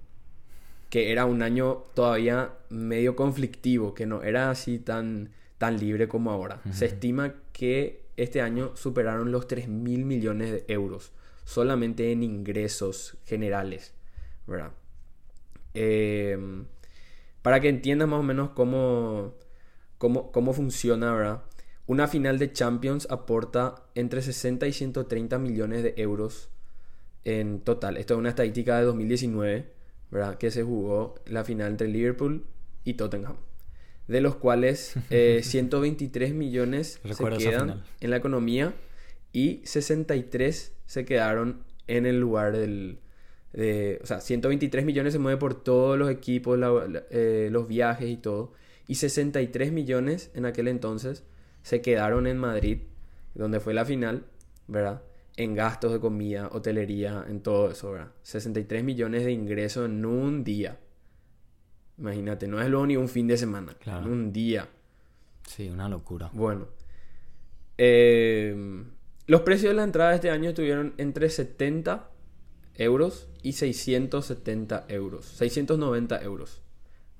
Que 0.88 1.12
era 1.12 1.24
un 1.24 1.42
año 1.42 1.84
todavía 1.94 2.54
medio 2.68 3.14
conflictivo, 3.14 3.94
que 3.94 4.06
no 4.06 4.22
era 4.22 4.50
así 4.50 4.78
tan, 4.78 5.30
tan 5.56 5.78
libre 5.78 6.08
como 6.08 6.32
ahora. 6.32 6.60
Se 6.72 6.86
estima 6.86 7.34
que 7.52 8.06
este 8.16 8.40
año 8.40 8.76
superaron 8.76 9.30
los 9.30 9.46
3.000 9.46 10.04
millones 10.04 10.50
de 10.50 10.64
euros 10.68 11.12
solamente 11.44 12.12
en 12.12 12.22
ingresos 12.22 13.16
generales, 13.24 13.94
¿verdad? 14.46 14.72
Eh, 15.74 16.64
para 17.42 17.60
que 17.60 17.68
entiendas 17.68 18.08
más 18.08 18.20
o 18.20 18.22
menos 18.22 18.50
cómo, 18.50 19.34
cómo, 20.00 20.32
cómo 20.32 20.52
funciona, 20.54 21.12
¿verdad? 21.14 21.42
Una 21.86 22.08
final 22.08 22.38
de 22.38 22.50
Champions 22.52 23.06
aporta 23.10 23.84
entre 23.94 24.22
60 24.22 24.66
y 24.66 24.72
130 24.72 25.38
millones 25.38 25.82
de 25.82 25.92
euros 25.98 26.48
en 27.24 27.60
total. 27.60 27.96
Esto 27.98 28.14
es 28.14 28.18
una 28.18 28.30
estadística 28.30 28.78
de 28.78 28.84
2019, 28.84 29.66
¿verdad? 30.10 30.38
Que 30.38 30.50
se 30.50 30.62
jugó 30.62 31.16
la 31.26 31.44
final 31.44 31.72
entre 31.72 31.86
Liverpool 31.88 32.46
y 32.84 32.94
Tottenham. 32.94 33.36
De 34.08 34.20
los 34.22 34.36
cuales 34.36 34.94
eh, 35.10 35.40
123 35.44 36.32
millones 36.34 36.98
Recuerdo 37.04 37.38
se 37.38 37.50
quedan 37.50 37.68
en 38.00 38.10
la 38.10 38.16
economía 38.16 38.72
y 39.32 39.60
63 39.64 40.72
se 40.86 41.04
quedaron 41.04 41.62
en 41.88 42.06
el 42.06 42.18
lugar 42.18 42.56
del... 42.56 43.00
de- 43.52 44.00
o 44.02 44.06
sea, 44.06 44.20
123 44.20 44.84
millones 44.84 45.12
se 45.12 45.18
mueve 45.18 45.38
por 45.38 45.54
todos 45.62 45.98
los 45.98 46.10
equipos, 46.10 46.58
la- 46.58 46.86
la- 46.88 47.02
eh, 47.10 47.48
los 47.52 47.68
viajes 47.68 48.08
y 48.08 48.16
todo. 48.16 48.52
Y 48.90 48.96
63 48.96 49.70
millones 49.70 50.32
en 50.34 50.46
aquel 50.46 50.66
entonces 50.66 51.22
se 51.62 51.80
quedaron 51.80 52.26
en 52.26 52.38
Madrid, 52.38 52.80
donde 53.36 53.60
fue 53.60 53.72
la 53.72 53.84
final, 53.84 54.24
¿verdad? 54.66 55.04
En 55.36 55.54
gastos 55.54 55.92
de 55.92 56.00
comida, 56.00 56.48
hotelería, 56.50 57.24
en 57.28 57.40
todo 57.40 57.70
eso, 57.70 57.92
¿verdad? 57.92 58.10
63 58.22 58.82
millones 58.82 59.24
de 59.24 59.30
ingresos 59.30 59.86
en 59.86 60.04
un 60.04 60.42
día. 60.42 60.80
Imagínate, 61.98 62.48
no 62.48 62.60
es 62.60 62.68
luego 62.68 62.84
ni 62.88 62.96
un 62.96 63.08
fin 63.08 63.28
de 63.28 63.36
semana, 63.36 63.74
Claro. 63.74 64.06
en 64.06 64.12
un 64.12 64.32
día. 64.32 64.68
Sí, 65.46 65.68
una 65.68 65.88
locura. 65.88 66.28
Bueno. 66.32 66.66
Eh, 67.78 68.82
los 69.28 69.42
precios 69.42 69.70
de 69.70 69.76
la 69.76 69.84
entrada 69.84 70.16
este 70.16 70.30
año 70.30 70.48
estuvieron 70.48 70.94
entre 70.98 71.30
70 71.30 72.10
euros 72.74 73.28
y 73.42 73.52
670 73.52 74.86
euros. 74.88 75.26
690 75.26 76.20
euros. 76.24 76.60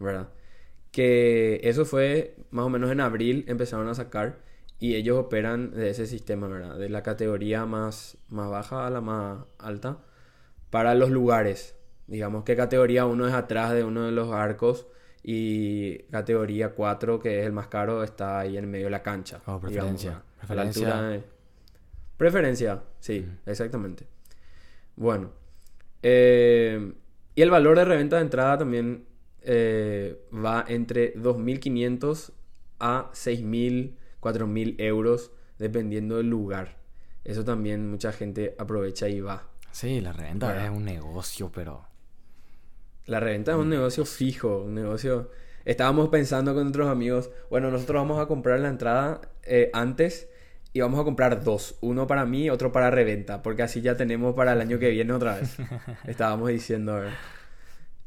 ¿Verdad? 0.00 0.30
Que 0.92 1.60
eso 1.64 1.84
fue 1.84 2.36
más 2.50 2.64
o 2.66 2.68
menos 2.68 2.90
en 2.90 3.00
abril 3.00 3.44
empezaron 3.48 3.88
a 3.88 3.94
sacar 3.94 4.38
y 4.78 4.96
ellos 4.96 5.18
operan 5.18 5.70
de 5.72 5.90
ese 5.90 6.06
sistema, 6.06 6.48
¿verdad? 6.48 6.76
De 6.78 6.88
la 6.88 7.02
categoría 7.02 7.64
más, 7.66 8.16
más 8.28 8.50
baja 8.50 8.86
a 8.86 8.90
la 8.90 9.00
más 9.00 9.44
alta 9.58 9.98
para 10.70 10.94
los 10.94 11.10
lugares. 11.10 11.76
Digamos 12.06 12.42
que 12.44 12.56
categoría 12.56 13.06
1 13.06 13.28
es 13.28 13.34
atrás 13.34 13.72
de 13.72 13.84
uno 13.84 14.04
de 14.06 14.12
los 14.12 14.32
arcos 14.32 14.88
y 15.22 15.98
categoría 16.10 16.70
4, 16.70 17.20
que 17.20 17.40
es 17.40 17.46
el 17.46 17.52
más 17.52 17.68
caro, 17.68 18.02
está 18.02 18.40
ahí 18.40 18.56
en 18.56 18.68
medio 18.70 18.86
de 18.86 18.90
la 18.90 19.02
cancha. 19.02 19.42
Oh, 19.46 19.60
digamos, 19.60 19.62
preferencia. 19.70 20.10
¿verdad? 20.10 20.24
A 20.24 20.40
la 20.40 20.62
Preferencia. 20.62 20.88
altura 20.94 21.08
de- 21.10 21.22
Preferencia, 22.16 22.82
sí, 22.98 23.26
exactamente. 23.46 24.06
Bueno. 24.96 25.30
eh, 26.02 26.94
y 27.34 27.42
el 27.42 27.50
valor 27.50 27.78
de 27.78 27.84
reventa 27.84 28.16
de 28.16 28.22
entrada 28.22 28.58
también 28.58 29.04
eh, 29.42 30.20
va 30.32 30.64
entre 30.68 31.14
2.500 31.14 32.32
a 32.78 33.10
6.000, 33.12 33.94
4.000 34.20 34.74
euros, 34.78 35.32
dependiendo 35.58 36.16
del 36.16 36.28
lugar. 36.28 36.78
Eso 37.24 37.44
también 37.44 37.90
mucha 37.90 38.12
gente 38.12 38.54
aprovecha 38.58 39.08
y 39.08 39.20
va. 39.20 39.48
Sí, 39.70 40.00
la 40.00 40.12
reventa 40.12 40.46
Bueno. 40.46 40.62
es 40.62 40.70
un 40.70 40.84
negocio, 40.84 41.50
pero... 41.54 41.86
La 43.06 43.20
reventa 43.20 43.52
es 43.52 43.58
un 43.58 43.68
negocio 43.68 44.04
fijo, 44.04 44.62
un 44.64 44.74
negocio... 44.74 45.30
Estábamos 45.64 46.08
pensando 46.08 46.54
con 46.54 46.68
otros 46.68 46.88
amigos, 46.88 47.30
bueno, 47.50 47.70
nosotros 47.70 47.96
vamos 47.96 48.18
a 48.18 48.26
comprar 48.26 48.60
la 48.60 48.68
entrada 48.68 49.20
eh, 49.42 49.70
antes 49.74 50.30
y 50.72 50.80
vamos 50.80 50.98
a 50.98 51.04
comprar 51.04 51.44
dos, 51.44 51.76
uno 51.82 52.06
para 52.06 52.24
mí, 52.24 52.48
otro 52.48 52.72
para 52.72 52.90
reventa, 52.90 53.42
porque 53.42 53.62
así 53.62 53.82
ya 53.82 53.94
tenemos 53.96 54.34
para 54.34 54.54
el 54.54 54.60
año 54.62 54.78
que 54.78 54.88
viene 54.88 55.12
otra 55.12 55.36
vez. 55.36 55.56
Estábamos 56.06 56.48
diciendo, 56.48 56.94
¿verdad? 56.94 57.12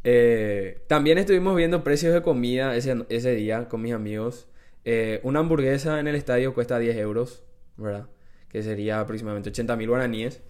Eh, 0.03 0.83
también 0.87 1.17
estuvimos 1.17 1.55
viendo 1.55 1.83
precios 1.83 2.13
de 2.13 2.21
comida 2.21 2.75
ese, 2.75 3.05
ese 3.09 3.35
día 3.35 3.69
con 3.69 3.81
mis 3.81 3.93
amigos. 3.93 4.47
Eh, 4.85 5.19
una 5.23 5.39
hamburguesa 5.39 5.99
en 5.99 6.07
el 6.07 6.15
estadio 6.15 6.53
cuesta 6.53 6.77
10 6.79 6.97
euros, 6.97 7.43
¿verdad? 7.77 8.07
Que 8.49 8.61
sería 8.63 8.99
aproximadamente 8.99 9.49
80 9.49 9.75
mil 9.77 9.89
guaraníes. 9.89 10.41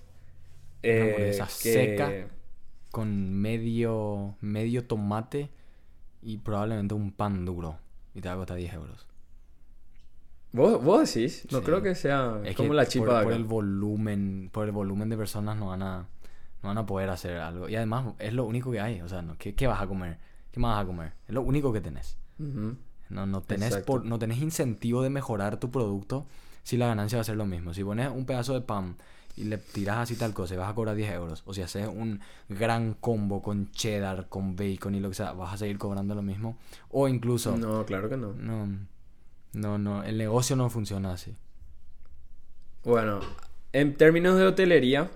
Una 0.83 0.91
Eh, 0.91 1.01
hamburguesa 1.01 1.45
que- 1.45 1.73
seca. 1.73 2.11
Con 2.91 3.33
medio, 3.33 4.35
medio 4.41 4.85
tomate 4.85 5.49
y 6.21 6.37
probablemente 6.37 6.93
un 6.93 7.11
pan 7.11 7.43
duro. 7.45 7.79
Y 8.13 8.21
te 8.21 8.27
va 8.27 8.35
a 8.35 8.37
costar 8.37 8.57
10 8.57 8.73
euros. 8.73 9.07
¿Vos, 10.51 10.83
vos 10.83 11.11
decís? 11.13 11.47
No 11.51 11.59
Sí. 11.59 11.65
creo 11.65 11.81
que 11.81 11.95
sea 11.95 12.39
Es 12.45 12.55
como 12.55 12.69
que 12.69 12.75
la 12.75 12.83
por, 12.83 12.91
chipa 12.91 13.23
por 13.23 13.33
el 13.33 13.43
volumen, 13.43 14.49
por 14.51 14.65
el 14.65 14.71
volumen 14.71 15.09
de 15.09 15.17
personas 15.17 15.57
no 15.57 15.67
van 15.69 15.81
a, 15.81 16.07
no 16.63 16.69
van 16.69 16.77
a 16.79 16.85
poder 16.85 17.09
hacer 17.09 17.37
algo. 17.37 17.69
Y 17.69 17.75
además 17.75 18.13
es 18.19 18.33
lo 18.33 18.45
único 18.45 18.71
que 18.71 18.79
hay. 18.79 19.01
O 19.01 19.09
sea, 19.09 19.21
no, 19.21 19.37
¿qué, 19.37 19.53
qué 19.53 19.67
vas 19.67 19.81
a 19.81 19.87
comer? 19.87 20.17
¿Qué 20.51 20.59
más 20.59 20.75
vas 20.75 20.83
a 20.83 20.87
comer? 20.87 21.13
Es 21.27 21.33
lo 21.33 21.41
único 21.41 21.71
que 21.73 21.81
tenés. 21.81 22.17
No, 23.09 23.25
no, 23.27 23.41
tenés 23.41 23.77
por- 23.85 24.05
no 24.05 24.17
tenés 24.17 24.39
incentivo 24.39 25.03
de 25.03 25.09
mejorar 25.09 25.57
tu 25.59 25.69
producto 25.69 26.25
si 26.63 26.77
la 26.77 26.87
ganancia 26.87 27.17
va 27.17 27.21
a 27.21 27.25
ser 27.25 27.35
lo 27.35 27.45
mismo. 27.45 27.73
Si 27.73 27.83
pones 27.83 28.09
un 28.09 28.25
pedazo 28.25 28.53
de 28.53 28.61
pan 28.61 28.95
y 29.35 29.45
le 29.45 29.57
tiras 29.57 29.97
así 29.97 30.15
tal 30.15 30.33
cosa 30.33 30.53
y 30.53 30.57
vas 30.57 30.69
a 30.69 30.75
cobrar 30.75 30.95
10 30.95 31.11
euros. 31.13 31.43
O 31.45 31.53
si 31.53 31.61
haces 31.61 31.87
un 31.87 32.21
gran 32.49 32.93
combo 32.93 33.41
con 33.41 33.71
cheddar, 33.71 34.29
con 34.29 34.55
bacon 34.55 34.95
y 34.95 34.99
lo 34.99 35.09
que 35.09 35.15
sea, 35.15 35.33
vas 35.33 35.53
a 35.53 35.57
seguir 35.57 35.77
cobrando 35.77 36.15
lo 36.15 36.21
mismo. 36.21 36.57
O 36.89 37.07
incluso... 37.07 37.55
No, 37.57 37.85
claro 37.85 38.09
que 38.09 38.17
no. 38.17 38.33
No, 38.33 38.67
no, 39.53 39.77
no, 39.77 40.03
el 40.03 40.17
negocio 40.17 40.55
no 40.55 40.69
funciona 40.69 41.13
así. 41.13 41.35
Bueno, 42.83 43.19
en 43.71 43.95
términos 43.95 44.37
de 44.37 44.45
hotelería, 44.45 45.09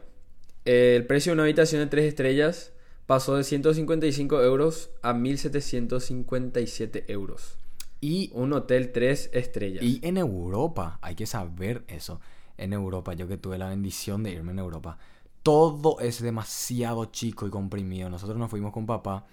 el 0.67 1.05
precio 1.05 1.31
de 1.31 1.35
una 1.35 1.43
habitación 1.43 1.81
de 1.81 1.87
3 1.87 2.05
estrellas 2.05 2.73
pasó 3.05 3.35
de 3.37 3.45
155 3.45 4.41
euros 4.43 4.89
a 5.01 5.13
1757 5.13 7.05
euros. 7.07 7.57
Y, 8.01 8.29
Un 8.33 8.51
hotel 8.53 8.91
3 8.91 9.31
estrellas. 9.33 9.81
y 9.81 9.99
en 10.03 10.17
Europa, 10.17 10.99
hay 11.01 11.15
que 11.15 11.25
saber 11.25 11.83
eso. 11.87 12.19
en 12.57 12.73
Europa, 12.73 13.13
yo 13.13 13.27
que 13.27 13.37
tuve 13.37 13.57
la 13.59 13.69
bendición 13.69 14.23
de 14.23 14.31
irme 14.31 14.51
en 14.51 14.59
Europa, 14.59 14.97
todo 15.43 15.99
es 15.99 16.21
demasiado 16.21 17.05
chico 17.05 17.45
y 17.47 17.51
comprimido. 17.51 18.09
Nosotros 18.09 18.37
nos 18.37 18.49
fuimos 18.49 18.73
con 18.73 18.87
papá 18.87 19.27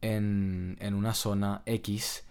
en, 0.00 0.76
en 0.80 0.94
una 0.94 1.12
zona 1.12 1.62
X 1.66 2.24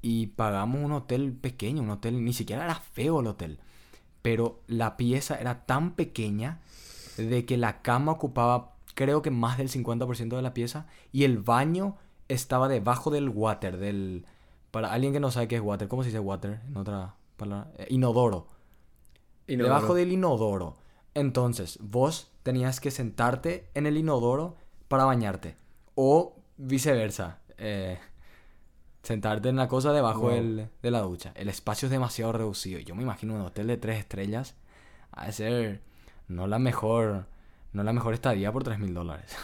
y 0.00 0.28
pagamos 0.28 0.80
un 0.80 0.92
hotel 0.92 1.32
pequeño, 1.32 1.82
un 1.82 1.90
hotel, 1.90 2.24
ni 2.24 2.32
siquiera 2.32 2.64
era 2.64 2.76
feo 2.76 3.20
el 3.20 3.26
hotel, 3.26 3.58
pero 4.22 4.60
la 4.68 4.96
pieza 4.96 5.34
era 5.34 5.66
tan 5.66 5.96
pequeña 5.96 6.60
de 7.16 7.44
que 7.46 7.56
la 7.56 7.82
cama 7.82 8.12
ocupaba 8.12 8.72
creo 8.94 9.22
que 9.22 9.30
más 9.30 9.58
del 9.58 9.68
50% 9.68 10.36
de 10.36 10.42
la 10.42 10.54
pieza 10.54 10.86
y 11.12 11.24
el 11.24 11.38
baño 11.38 11.96
estaba 12.28 12.68
debajo 12.68 13.10
del 13.10 13.28
water, 13.28 13.76
del... 13.78 14.26
Para 14.70 14.92
alguien 14.92 15.12
que 15.12 15.20
no 15.20 15.30
sabe 15.30 15.48
qué 15.48 15.56
es 15.56 15.62
water, 15.62 15.88
¿cómo 15.88 16.02
se 16.02 16.08
dice 16.08 16.18
water? 16.20 16.60
En 16.68 16.76
otra 16.76 17.14
palabra. 17.36 17.70
Eh, 17.78 17.86
inodoro. 17.90 18.48
Inodoro. 19.46 19.74
Debajo 19.74 19.94
del 19.94 20.12
inodoro. 20.12 20.76
Entonces, 21.14 21.78
vos 21.80 22.30
tenías 22.42 22.80
que 22.80 22.90
sentarte 22.90 23.68
en 23.74 23.86
el 23.86 23.96
inodoro 23.96 24.56
para 24.88 25.04
bañarte. 25.04 25.56
O 25.94 26.36
viceversa. 26.56 27.38
eh, 27.56 27.98
sentarte 29.02 29.48
en 29.48 29.56
la 29.56 29.68
cosa 29.68 29.92
debajo 29.92 30.22
Wow. 30.22 30.30
del- 30.30 30.68
de 30.82 30.90
la 30.90 31.00
ducha. 31.02 31.32
El 31.36 31.48
espacio 31.48 31.86
es 31.86 31.92
demasiado 31.92 32.32
reducido. 32.32 32.80
Yo 32.80 32.94
me 32.94 33.02
imagino 33.02 33.34
un 33.34 33.42
hotel 33.42 33.66
de 33.68 33.76
tres 33.76 33.98
estrellas. 33.98 34.56
De 35.24 35.32
ser 35.32 35.82
no 36.28 36.46
la 36.46 36.58
mejor. 36.58 37.26
No 37.72 37.82
la 37.82 37.92
mejor 37.92 38.14
estadía 38.14 38.52
por 38.52 38.64
tres 38.64 38.78
mil 38.78 38.94
dólares. 38.94 39.36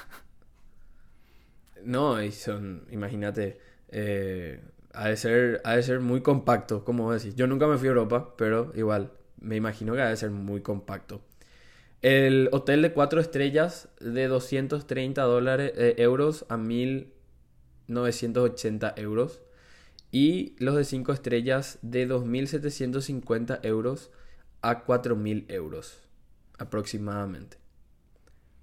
No, 1.82 2.22
y 2.22 2.30
son, 2.30 2.84
imagínate, 2.90 3.58
eh, 3.88 4.60
ha 4.92 5.08
de 5.08 5.16
ser, 5.16 5.62
ha 5.64 5.76
de 5.76 5.82
ser 5.82 6.00
muy 6.00 6.20
compacto, 6.20 6.84
como 6.84 7.10
decís. 7.10 7.34
Yo 7.36 7.46
nunca 7.46 7.66
me 7.66 7.78
fui 7.78 7.88
a 7.88 7.92
Europa, 7.92 8.34
pero 8.36 8.70
igual, 8.74 9.12
me 9.40 9.56
imagino 9.56 9.94
que 9.94 10.02
ha 10.02 10.10
de 10.10 10.16
ser 10.18 10.30
muy 10.30 10.60
compacto. 10.60 11.22
El 12.02 12.50
hotel 12.52 12.82
de 12.82 12.92
cuatro 12.92 13.18
estrellas 13.20 13.88
de 13.98 14.28
230 14.28 15.22
dólares, 15.22 15.72
eh, 15.76 15.94
euros 15.96 16.44
a 16.50 16.58
1980 16.58 18.92
euros. 18.98 19.40
Y 20.12 20.56
los 20.58 20.76
de 20.76 20.84
5 20.84 21.12
estrellas 21.12 21.78
de 21.82 22.08
2.750 22.08 23.60
euros 23.62 24.10
a 24.60 24.84
4.000 24.84 25.46
euros 25.48 26.10
aproximadamente. 26.61 27.57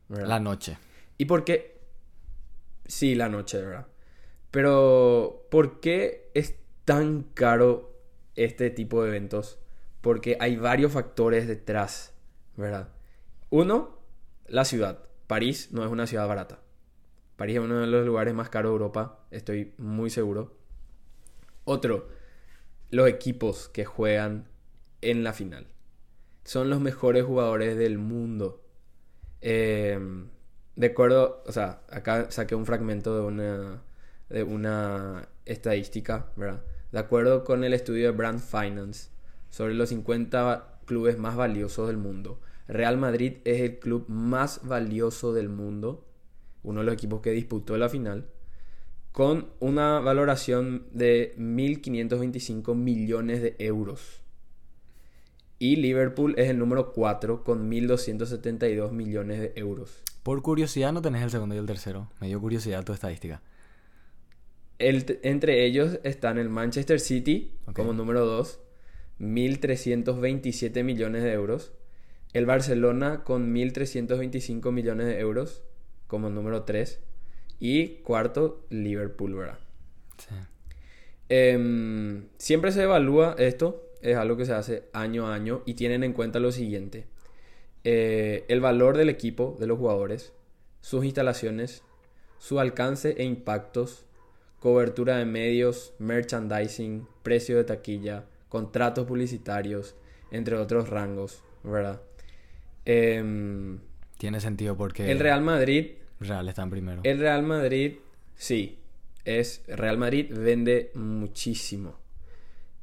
¿Verdad? 0.08 0.28
La 0.28 0.40
noche. 0.40 0.78
¿Y 1.18 1.26
por 1.26 1.44
qué? 1.44 1.82
Sí, 2.86 3.16
la 3.16 3.28
noche, 3.28 3.62
¿verdad? 3.62 3.88
Pero, 4.52 5.48
¿por 5.52 5.82
qué 5.82 6.32
es 6.34 6.56
tan 6.86 7.24
caro 7.24 8.00
este 8.36 8.70
tipo 8.70 9.04
de 9.04 9.10
eventos? 9.10 9.60
Porque 10.02 10.38
hay 10.40 10.56
varios 10.56 10.94
factores 10.94 11.48
detrás, 11.48 12.14
¿verdad? 12.56 12.94
Uno, 13.50 14.00
la 14.46 14.64
ciudad. 14.64 15.04
París 15.26 15.70
no 15.72 15.84
es 15.84 15.92
una 15.92 16.08
ciudad 16.08 16.28
barata. 16.28 16.62
París 17.36 17.58
es 17.58 17.64
uno 17.64 17.80
de 17.80 17.88
los 17.88 18.06
lugares 18.06 18.34
más 18.34 18.50
caros 18.50 18.70
de 18.70 18.74
Europa, 18.74 19.26
estoy 19.32 19.74
muy 19.78 20.10
seguro. 20.10 20.56
Otro, 21.66 22.08
los 22.90 23.10
equipos 23.10 23.70
que 23.70 23.86
juegan 23.86 24.48
en 25.02 25.24
la 25.24 25.34
final. 25.34 25.68
Son 26.48 26.70
los 26.70 26.80
mejores 26.80 27.26
jugadores 27.26 27.78
del 27.78 27.98
mundo. 27.98 28.64
Eh, 29.42 30.00
de 30.78 30.88
acuerdo, 30.88 31.44
o 31.46 31.52
sea, 31.52 31.82
acá 31.90 32.32
saqué 32.32 32.56
un 32.56 32.66
fragmento 32.66 33.14
de 33.14 33.22
una, 33.22 33.84
de 34.30 34.44
una 34.44 35.28
estadística, 35.44 36.32
¿verdad? 36.38 36.64
De 36.94 37.00
acuerdo 37.00 37.44
con 37.44 37.66
el 37.66 37.74
estudio 37.74 38.06
de 38.06 38.18
Brand 38.18 38.40
Finance 38.40 39.10
sobre 39.50 39.74
los 39.74 39.90
50 39.90 40.80
clubes 40.86 41.18
más 41.18 41.36
valiosos 41.36 41.88
del 41.88 41.98
mundo, 41.98 42.40
Real 42.70 42.98
Madrid 42.98 43.40
es 43.44 43.60
el 43.60 43.80
club 43.80 44.06
más 44.08 44.62
valioso 44.64 45.34
del 45.34 45.50
mundo, 45.50 46.08
uno 46.64 46.80
de 46.80 46.86
los 46.86 46.94
equipos 46.94 47.20
que 47.20 47.32
disputó 47.32 47.78
la 47.78 47.90
final, 47.90 48.30
con 49.12 49.50
una 49.60 50.00
valoración 50.00 50.88
de 50.94 51.36
1.525 51.38 52.74
millones 52.74 53.42
de 53.42 53.58
euros. 53.60 54.22
Y 55.60 55.78
Liverpool 55.78 56.36
es 56.38 56.50
el 56.50 56.60
número 56.60 56.93
4 56.93 57.43
con 57.43 57.70
1.272 57.72 58.91
millones 58.91 59.39
de 59.39 59.54
euros. 59.56 60.04
Por 60.24 60.41
curiosidad 60.41 60.91
no 60.93 61.02
tenés 61.02 61.24
el 61.24 61.32
segundo 61.32 61.56
y 61.56 61.58
el 61.58 61.65
tercero. 61.65 62.10
Me 62.20 62.28
dio 62.28 62.39
curiosidad 62.39 62.84
tu 62.84 62.93
estadística. 62.93 63.41
El- 64.78 65.20
entre 65.24 65.65
ellos 65.65 66.00
están 66.04 66.38
el 66.38 66.50
Manchester 66.50 67.00
City 67.00 67.54
como 67.74 67.93
número 67.93 68.26
2, 68.26 68.60
1.327 69.20 70.84
millones 70.84 71.24
de 71.24 71.32
euros. 71.34 71.72
El 72.34 72.46
Barcelona 72.46 73.24
con 73.24 73.52
1.325 73.56 74.72
millones 74.72 75.08
de 75.08 75.20
euros 75.20 75.63
como 76.06 76.30
número 76.30 76.63
3. 76.63 77.00
Y 77.60 77.88
cuarto, 78.04 78.63
Liverpool, 78.70 79.34
¿verdad? 79.34 79.58
Sí. 80.17 80.36
Em, 81.30 82.28
siempre 82.38 82.72
se 82.72 82.84
evalúa 82.84 83.36
esto, 83.39 83.87
es 84.12 84.17
algo 84.17 84.38
que 84.38 84.46
se 84.46 84.54
hace 84.54 84.89
año 84.93 85.28
a 85.28 85.34
año 85.36 85.63
y 85.65 85.74
tienen 85.74 86.04
en 86.04 86.13
cuenta 86.13 86.39
lo 86.39 86.52
siguiente. 86.52 87.06
Eh, 87.84 88.46
el 88.48 88.62
valor 88.62 88.98
del 88.98 89.10
equipo, 89.10 89.58
de 89.60 89.67
los 89.67 89.78
jugadores, 89.78 90.34
sus 90.82 91.04
instalaciones, 91.04 91.84
su 92.38 92.60
alcance 92.60 93.15
e 93.17 93.24
impactos, 93.26 94.06
cobertura 94.60 95.17
de 95.17 95.26
medios, 95.26 95.93
merchandising, 96.00 97.08
precio 97.22 97.58
de 97.58 97.65
taquilla, 97.65 98.26
contratos 98.48 99.06
publicitarios, 99.06 99.96
entre 100.32 100.56
otros 100.56 100.89
rangos, 100.89 101.43
¿verdad? 101.63 102.02
Em, 102.86 103.80
Tiene 104.17 104.39
sentido 104.39 104.78
porque 104.78 105.12
el 105.12 105.20
Real 105.20 105.41
Madrid 105.41 105.91
Real 106.20 106.48
está 106.48 106.63
en 106.63 106.70
primero. 106.70 107.02
el 107.04 107.20
Real 107.20 107.43
Madrid, 107.43 107.98
sí, 108.36 108.80
es 109.26 109.63
Real 109.67 109.98
Madrid 109.98 110.32
vende 110.34 110.91
muchísimo. 110.96 111.98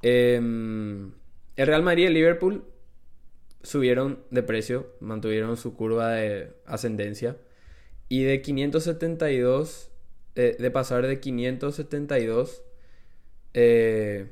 Em, 0.06 1.12
el 1.56 1.66
Real 1.66 1.82
Madrid 1.82 2.02
y 2.02 2.06
el 2.08 2.12
Liverpool 2.12 2.62
subieron 3.62 4.22
de 4.30 4.42
precio, 4.42 4.92
mantuvieron 5.00 5.56
su 5.56 5.74
curva 5.74 6.10
de 6.10 6.52
ascendencia 6.66 7.38
y 8.10 8.24
de 8.24 8.42
572, 8.42 9.90
eh, 10.34 10.58
de 10.58 10.70
pasar 10.70 11.06
de 11.06 11.20
572, 11.20 12.62
eh, 13.54 14.30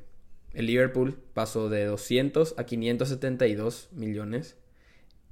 el 0.53 0.67
Liverpool 0.67 1.17
pasó 1.33 1.71
de 1.71 1.87
200 1.87 2.55
a 2.59 2.67
572 2.67 3.89
millones 3.93 4.59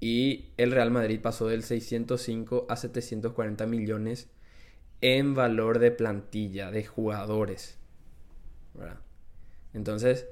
y 0.00 0.52
el 0.56 0.70
Real 0.70 0.90
Madrid 0.90 1.20
pasó 1.20 1.48
del 1.48 1.64
605 1.64 2.64
a 2.70 2.76
740 2.76 3.66
millones 3.66 4.30
en 5.02 5.34
valor 5.34 5.80
de 5.80 5.90
plantilla, 5.90 6.70
de 6.70 6.86
jugadores. 6.86 7.76
¿verdad? 8.72 9.00
Entonces, 9.74 10.26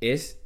es. 0.00 0.38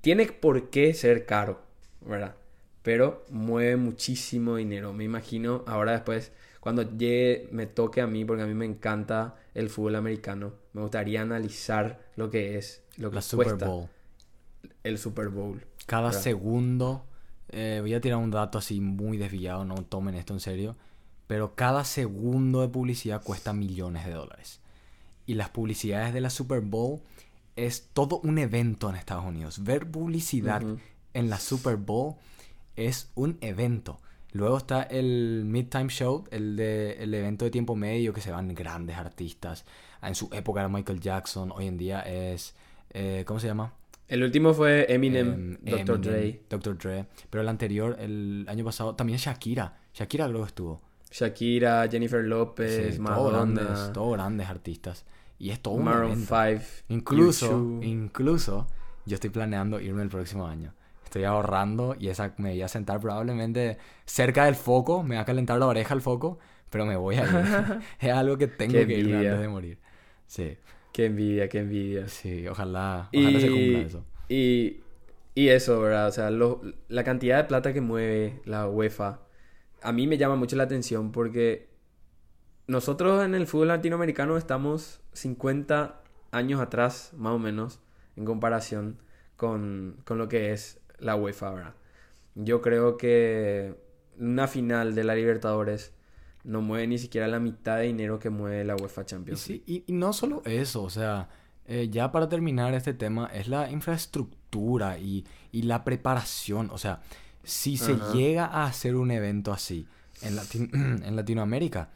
Tiene 0.00 0.26
por 0.26 0.70
qué 0.70 0.94
ser 0.94 1.26
caro, 1.26 1.60
¿verdad? 2.00 2.34
Pero 2.82 3.24
mueve 3.30 3.76
muchísimo 3.76 4.56
dinero. 4.56 4.94
Me 4.94 5.04
imagino 5.04 5.62
ahora 5.66 5.92
después, 5.92 6.32
cuando 6.60 6.82
llegue, 6.82 7.48
me 7.52 7.66
toque 7.66 8.00
a 8.00 8.06
mí, 8.06 8.24
porque 8.24 8.42
a 8.42 8.46
mí 8.46 8.54
me 8.54 8.64
encanta 8.64 9.36
el 9.54 9.68
fútbol 9.68 9.96
americano, 9.96 10.54
me 10.72 10.82
gustaría 10.82 11.22
analizar 11.22 12.00
lo 12.16 12.30
que 12.30 12.56
es, 12.56 12.82
lo 12.96 13.10
que 13.10 13.16
La 13.16 13.22
Super 13.22 13.46
cuesta 13.46 13.66
Bowl. 13.66 13.88
el 14.84 14.98
Super 14.98 15.28
Bowl. 15.28 15.64
Cada 15.86 16.08
¿verdad? 16.08 16.20
segundo, 16.20 17.04
eh, 17.48 17.78
voy 17.80 17.94
a 17.94 18.00
tirar 18.00 18.18
un 18.18 18.30
dato 18.30 18.58
así 18.58 18.80
muy 18.80 19.18
desviado, 19.18 19.64
no 19.64 19.74
tomen 19.74 20.14
esto 20.14 20.32
en 20.32 20.40
serio, 20.40 20.76
pero 21.26 21.54
cada 21.54 21.84
segundo 21.84 22.60
de 22.62 22.68
publicidad 22.68 23.22
cuesta 23.22 23.52
millones 23.52 24.06
de 24.06 24.12
dólares. 24.12 24.60
Y 25.30 25.34
las 25.34 25.48
publicidades 25.50 26.12
de 26.12 26.20
la 26.20 26.28
Super 26.28 26.60
Bowl 26.60 26.98
es 27.54 27.88
todo 27.92 28.18
un 28.24 28.38
evento 28.38 28.90
en 28.90 28.96
Estados 28.96 29.24
Unidos. 29.24 29.62
Ver 29.62 29.88
publicidad 29.88 30.60
en 31.14 31.30
la 31.30 31.38
Super 31.38 31.76
Bowl 31.76 32.16
es 32.74 33.12
un 33.14 33.38
evento. 33.40 34.00
Luego 34.32 34.56
está 34.58 34.82
el 34.82 35.44
Midtime 35.46 35.88
Show, 35.88 36.24
el, 36.32 36.56
de, 36.56 36.94
el 36.94 37.14
evento 37.14 37.44
de 37.44 37.52
tiempo 37.52 37.76
medio 37.76 38.12
que 38.12 38.20
se 38.20 38.32
van 38.32 38.52
grandes 38.54 38.96
artistas. 38.96 39.64
En 40.02 40.16
su 40.16 40.28
época 40.32 40.60
era 40.62 40.68
Michael 40.68 40.98
Jackson, 40.98 41.52
hoy 41.52 41.66
en 41.68 41.76
día 41.78 42.00
es... 42.00 42.56
eh, 42.90 43.22
¿Cómo 43.24 43.38
se 43.38 43.46
llama? 43.46 43.72
El 44.08 44.24
último 44.24 44.52
fue 44.52 44.92
Eminem, 44.92 45.58
Em, 45.64 45.84
Dr. 45.86 45.96
Eminem, 45.96 46.00
Dre, 46.00 46.40
Dr. 46.50 46.76
Dre. 46.76 47.06
Pero 47.30 47.42
el 47.42 47.48
anterior, 47.48 47.96
el 48.00 48.46
año 48.48 48.64
pasado, 48.64 48.96
también 48.96 49.18
Shakira. 49.20 49.78
Shakira 49.94 50.26
luego 50.26 50.46
estuvo. 50.46 50.80
Shakira, 51.12 51.86
Jennifer 51.88 52.24
López, 52.24 52.94
Sí, 52.96 53.02
todos 53.02 53.32
grandes, 53.32 53.64
Madonna, 53.64 53.92
todos 53.92 54.12
grandes 54.14 54.48
artistas. 54.48 55.04
Y 55.40 55.50
es 55.50 55.60
todo 55.60 55.74
un 55.74 55.84
Maroon 55.84 56.12
evento. 56.12 56.36
5, 56.36 56.62
Incluso, 56.88 57.50
U2. 57.50 57.80
incluso, 57.80 58.68
yo 59.06 59.16
estoy 59.16 59.30
planeando 59.30 59.80
irme 59.80 60.02
el 60.02 60.10
próximo 60.10 60.46
año. 60.46 60.74
Estoy 61.04 61.24
ahorrando 61.24 61.96
y 61.98 62.08
esa 62.08 62.34
me 62.38 62.50
voy 62.50 62.62
a 62.62 62.68
sentar 62.68 63.00
probablemente 63.00 63.78
cerca 64.06 64.44
del 64.46 64.54
foco. 64.56 65.02
Me 65.02 65.16
va 65.16 65.22
a 65.22 65.26
calentar 65.26 65.58
la 65.58 65.66
oreja 65.66 65.94
el 65.94 66.02
foco, 66.02 66.38
pero 66.70 66.86
me 66.86 66.96
voy 66.96 67.16
a 67.16 67.26
ir. 67.28 67.52
es 68.00 68.12
algo 68.12 68.38
que 68.38 68.46
tengo 68.48 68.86
que 68.86 69.00
envidia. 69.00 69.18
antes 69.20 69.40
de 69.40 69.48
morir. 69.48 69.78
Sí, 70.26 70.58
Qué 70.92 71.06
envidia, 71.06 71.48
qué 71.48 71.58
envidia. 71.60 72.08
sí, 72.08 72.46
ojalá, 72.48 73.12
ojalá 73.14 73.40
se 73.40 73.50
cumpla 73.50 73.82
Y, 73.82 73.86
eso. 73.86 74.04
y 74.28 74.84
Y 75.34 75.48
eso, 75.50 75.80
¿verdad? 75.80 76.08
O 76.08 76.12
sea, 76.12 76.30
lo- 76.30 76.62
la 76.88 77.04
cantidad 77.04 77.38
de 77.38 77.44
plata 77.44 77.72
que 77.74 77.80
mueve 77.82 78.42
la 78.46 78.68
UEFA 78.68 79.20
a 79.82 79.92
mí 79.92 80.06
me 80.08 80.18
llama 80.18 80.36
mucho 80.36 80.56
la 80.56 80.64
atención 80.64 81.12
porque 81.12 81.69
nosotros 82.70 83.24
en 83.24 83.34
el 83.34 83.46
fútbol 83.46 83.68
latinoamericano 83.68 84.36
estamos 84.36 85.00
50 85.12 86.00
años 86.30 86.60
atrás, 86.60 87.12
más 87.16 87.32
o 87.32 87.38
menos, 87.38 87.80
en 88.16 88.24
comparación 88.24 88.98
con, 89.36 89.96
con 90.04 90.18
lo 90.18 90.28
que 90.28 90.52
es 90.52 90.78
la 90.98 91.16
UEFA, 91.16 91.50
¿verdad? 91.50 91.74
Yo 92.34 92.60
creo 92.62 92.96
que 92.96 93.74
una 94.18 94.46
final 94.46 94.94
de 94.94 95.04
la 95.04 95.14
Libertadores 95.14 95.92
no 96.44 96.60
mueve 96.62 96.86
ni 96.86 96.98
siquiera 96.98 97.26
la 97.28 97.40
mitad 97.40 97.78
de 97.78 97.84
dinero 97.84 98.18
que 98.18 98.30
mueve 98.30 98.64
la 98.64 98.76
UEFA 98.76 99.02
Y, 99.02 99.04
Champions 99.04 99.40
sí, 99.40 99.52
League. 99.52 99.64
y, 99.66 99.84
y 99.86 99.92
no 99.92 100.12
solo 100.12 100.42
eso, 100.44 100.82
o 100.82 100.90
sea, 100.90 101.28
eh, 101.66 101.88
ya 101.90 102.12
para 102.12 102.28
terminar 102.28 102.74
este 102.74 102.94
tema, 102.94 103.26
es 103.32 103.48
la 103.48 103.70
infraestructura 103.70 104.98
y, 104.98 105.24
y 105.52 105.62
la 105.62 105.84
preparación. 105.84 106.70
O 106.70 106.78
sea, 106.78 107.00
si 107.42 107.76
se 107.76 107.92
Ajá. 107.94 108.12
llega 108.12 108.46
a 108.46 108.64
hacer 108.66 108.96
un 108.96 109.10
evento 109.10 109.52
así 109.52 109.86
en, 110.22 110.36
Latin- 110.36 110.70
en 111.04 111.16
Latinoamérica, 111.16 111.88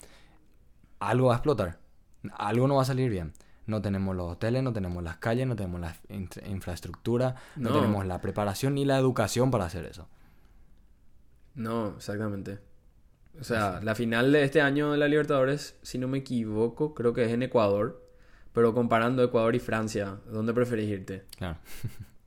algo 1.00 1.28
va 1.28 1.34
a 1.34 1.36
explotar. 1.36 1.78
Algo 2.36 2.66
no 2.68 2.76
va 2.76 2.82
a 2.82 2.86
salir 2.86 3.10
bien. 3.10 3.32
No 3.66 3.80
tenemos 3.80 4.14
los 4.14 4.32
hoteles, 4.32 4.62
no 4.62 4.72
tenemos 4.72 5.02
las 5.02 5.16
calles, 5.18 5.46
no 5.46 5.56
tenemos 5.56 5.80
la 5.80 5.96
infra- 6.10 6.46
infraestructura, 6.48 7.34
no, 7.56 7.70
No. 7.70 7.76
tenemos 7.76 8.04
la 8.06 8.20
preparación 8.20 8.74
ni 8.74 8.84
la 8.84 8.98
educación 8.98 9.50
para 9.50 9.64
hacer 9.64 9.84
eso. 9.86 10.06
No, 11.54 11.94
exactamente. 11.96 12.58
O 13.40 13.44
sea, 13.44 13.80
la 13.82 13.94
final 13.94 14.32
de 14.32 14.44
este 14.44 14.60
año 14.60 14.92
de 14.92 14.98
la 14.98 15.08
Libertadores, 15.08 15.76
si 15.82 15.98
no 15.98 16.08
me 16.08 16.18
equivoco, 16.18 16.94
creo 16.94 17.12
que 17.14 17.24
es 17.24 17.32
en 17.32 17.42
Ecuador. 17.42 18.02
Pero 18.52 18.72
comparando 18.74 19.24
Ecuador 19.24 19.56
y 19.56 19.58
Francia, 19.58 20.18
¿dónde 20.30 20.54
preferís 20.54 20.88
irte? 20.88 21.24
Claro. 21.36 21.58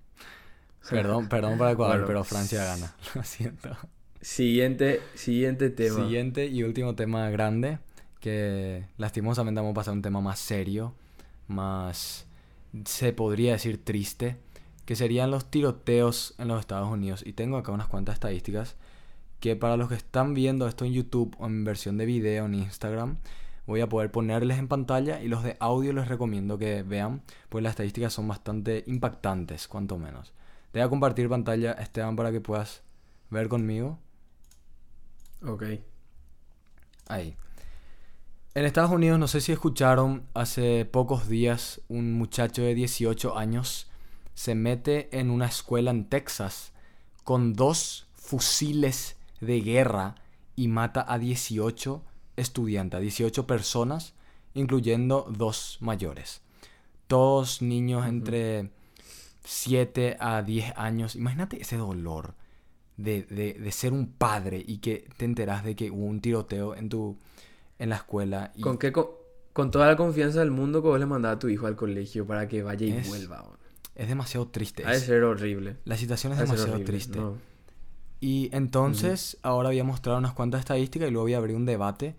perdón, 0.89 1.30
perdón 1.30 1.57
para 1.57 1.72
Ecuador, 1.72 1.95
Bueno. 1.97 2.07
pero 2.07 2.24
Francia 2.24 2.63
gana. 2.65 2.93
Lo 3.15 3.24
siento. 3.24 3.70
Siguiente, 4.22 5.01
siguiente 5.13 5.70
tema. 5.70 5.95
Siguiente 5.97 6.47
y 6.47 6.63
último 6.63 6.95
tema 6.95 7.30
grande, 7.30 7.80
que 8.20 8.86
lastimosamente 8.97 9.59
vamos 9.59 9.72
a 9.72 9.76
pasar 9.76 9.91
a 9.91 9.95
un 9.95 10.01
tema 10.01 10.22
más 10.22 10.39
serio, 10.39 10.93
más, 11.47 12.26
se 12.86 13.13
podría 13.13 13.53
decir 13.53 13.84
triste, 13.84 14.38
que 14.86 14.95
serían 14.95 15.32
los 15.32 15.51
tiroteos 15.51 16.34
en 16.38 16.47
los 16.47 16.59
Estados 16.59 16.89
Unidos. 16.89 17.24
Y 17.26 17.34
tengo 17.34 17.57
acá 17.57 17.72
unas 17.72 17.88
cuantas 17.88 18.13
estadísticas 18.13 18.76
que 19.39 19.55
para 19.55 19.78
los 19.78 19.89
que 19.89 19.95
están 19.95 20.34
viendo 20.34 20.68
esto 20.68 20.86
en 20.86 20.93
YouTube 20.93 21.36
o 21.39 21.45
en 21.45 21.63
versión 21.63 21.97
de 21.97 22.05
video 22.05 22.45
en 22.45 22.55
Instagram, 22.55 23.18
voy 23.68 23.82
a 23.82 23.89
poder 23.89 24.11
ponerles 24.11 24.57
en 24.57 24.68
pantalla 24.68 25.22
y 25.22 25.28
los 25.28 25.43
de 25.43 25.57
audio 25.59 25.93
les 25.93 26.07
recomiendo 26.07 26.57
que 26.57 26.84
vean, 26.84 27.22
pues 27.49 27.63
las 27.63 27.72
estadísticas 27.72 28.13
son 28.13 28.28
bastante 28.28 28.84
impactantes, 28.88 29.68
cuanto 29.68 29.97
menos. 29.97 30.34
Te 30.72 30.80
voy 30.80 30.86
a 30.86 30.89
compartir 30.89 31.30
pantalla, 31.30 31.74
Esteban, 31.74 32.15
para 32.15 32.32
que 32.32 32.41
puedas 32.41 32.82
ver 33.30 33.47
conmigo. 33.49 33.99
Ok. 35.45 35.63
Ahí. 37.07 37.36
En 38.58 38.66
Estados 38.66 38.89
Unidos, 38.89 39.20
no 39.20 39.28
sé 39.28 39.39
si 39.39 39.51
escucharon, 39.51 40.24
hace 40.34 40.84
pocos 40.86 41.28
días 41.30 41.80
un 41.89 42.14
muchacho 42.14 42.64
de 42.64 42.74
18 42.74 43.38
años 43.38 43.86
se 44.34 44.55
mete 44.55 45.16
en 45.20 45.30
una 45.30 45.45
escuela 45.45 45.91
en 45.91 46.05
Texas 46.05 46.72
con 47.24 47.53
dos 47.53 48.08
fusiles 48.16 49.16
de 49.41 49.62
guerra 49.62 50.16
y 50.55 50.70
mata 50.70 51.05
a 51.08 51.20
18 51.20 52.01
estudiantes, 52.36 52.97
a 52.97 53.01
18 53.01 53.45
personas, 53.45 54.16
incluyendo 54.55 55.28
dos 55.30 55.78
mayores. 55.80 56.41
Todos 57.05 57.62
niños 57.62 58.08
entre 58.08 58.72
7 59.43 60.18
a 60.20 60.41
10 60.41 60.74
años. 60.78 61.16
Imagínate 61.16 61.62
ese 61.62 61.78
dolor 61.78 62.34
de, 62.97 63.22
de- 63.22 63.53
de 63.53 63.72
ser 63.72 63.93
un 63.93 64.08
padre 64.08 64.64
y 64.66 64.80
que 64.80 65.08
te 65.18 65.26
enteras 65.26 65.64
de 65.64 65.76
que 65.76 65.91
hubo 65.91 66.05
un 66.05 66.22
tiroteo 66.22 66.74
en 66.74 66.89
tu 66.89 67.18
en 67.80 67.90
la 67.90 67.98
escuela 67.98 68.52
y 68.56 68.62
¿Con 68.62 68.78
qué? 68.78 68.92
co- 68.92 69.22
Con, 69.54 69.72
toda 69.72 69.88
la 69.88 69.96
confianza 69.96 70.40
del 70.40 70.52
mundo 70.52 70.82
que 70.82 70.88
vos 70.90 71.00
le 71.00 71.06
mandás 71.06 71.36
a 71.36 71.40
tu 71.40 71.48
hijo 71.50 71.66
al 71.68 71.76
colegio 71.76 72.26
para 72.28 72.48
que 72.48 72.62
vaya 72.64 72.86
y 72.86 72.92
Es- 72.92 73.08
vuelva. 73.08 73.42
weón. 73.44 73.58
es 73.96 74.08
demasiado 74.08 74.48
triste. 74.50 74.86
Ha 74.86 74.92
de 74.92 74.98
Es- 74.98 75.04
ser 75.06 75.24
horrible. 75.24 75.78
la 75.86 75.98
situación 75.98 76.34
es 76.34 76.40
Ha 76.40 76.42
demasiado 76.44 76.74
horrible, 76.74 76.92
triste. 76.92 77.18
no. 77.20 77.36
Y 78.20 78.50
entonces, 78.52 79.38
ahora 79.44 79.70
voy 79.70 79.80
a 79.80 79.84
mostrar 79.84 80.18
unas 80.18 80.34
cuantas 80.34 80.60
estadísticas 80.62 81.08
y 81.08 81.12
luego 81.12 81.26
voy 81.26 81.34
a 81.34 81.38
abrir 81.38 81.56
un 81.56 81.66
debate 81.66 82.16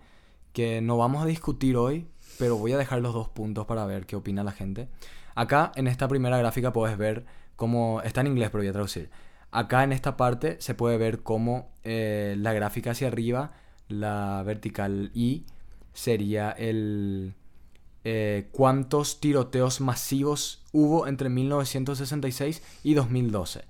que 0.53 0.81
no 0.81 0.97
vamos 0.97 1.23
a 1.23 1.25
discutir 1.25 1.75
hoy, 1.77 2.07
pero 2.37 2.57
voy 2.57 2.71
a 2.73 2.77
dejar 2.77 3.01
los 3.01 3.13
dos 3.13 3.27
puntos 3.29 3.65
para 3.65 3.85
ver 3.85 4.05
qué 4.05 4.15
opina 4.15 4.43
la 4.43 4.51
gente. 4.51 4.87
Acá, 5.35 5.71
en 5.75 5.87
esta 5.87 6.07
primera 6.07 6.37
gráfica, 6.37 6.71
puedes 6.73 6.97
ver 6.97 7.25
cómo... 7.55 8.01
Está 8.03 8.21
en 8.21 8.27
inglés, 8.27 8.49
pero 8.49 8.61
voy 8.61 8.69
a 8.69 8.73
traducir. 8.73 9.09
Acá 9.51 9.83
en 9.83 9.91
esta 9.93 10.15
parte 10.17 10.57
se 10.59 10.73
puede 10.73 10.97
ver 10.97 11.21
cómo 11.21 11.71
eh, 11.83 12.35
la 12.37 12.53
gráfica 12.53 12.91
hacia 12.91 13.07
arriba, 13.07 13.51
la 13.89 14.41
vertical 14.45 15.11
Y, 15.13 15.43
sería 15.93 16.51
el... 16.51 17.33
eh, 18.05 18.47
cuántos 18.51 19.19
tiroteos 19.19 19.81
masivos 19.81 20.63
hubo 20.71 21.07
entre 21.07 21.29
1966 21.29 22.61
y 22.83 22.93
2012 22.93 23.65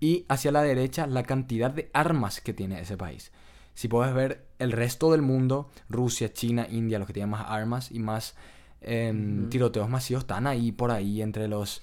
y 0.00 0.24
hacia 0.28 0.52
la 0.52 0.62
derecha 0.62 1.06
la 1.06 1.22
cantidad 1.22 1.70
de 1.70 1.90
armas 1.92 2.40
que 2.40 2.52
tiene 2.52 2.80
ese 2.80 2.96
país. 2.96 3.32
Si 3.74 3.88
puedes 3.88 4.12
ver 4.14 4.46
el 4.58 4.72
resto 4.72 5.12
del 5.12 5.22
mundo, 5.22 5.70
Rusia, 5.88 6.32
China, 6.32 6.66
India, 6.70 6.98
los 6.98 7.06
que 7.06 7.12
tienen 7.14 7.30
más 7.30 7.46
armas 7.48 7.90
y 7.92 7.98
más 8.00 8.34
em, 8.82 9.48
tiroteos 9.50 9.88
masivos, 9.88 10.24
están 10.24 10.46
ahí 10.46 10.72
por 10.72 10.90
ahí 10.90 11.22
entre 11.22 11.48
los... 11.48 11.80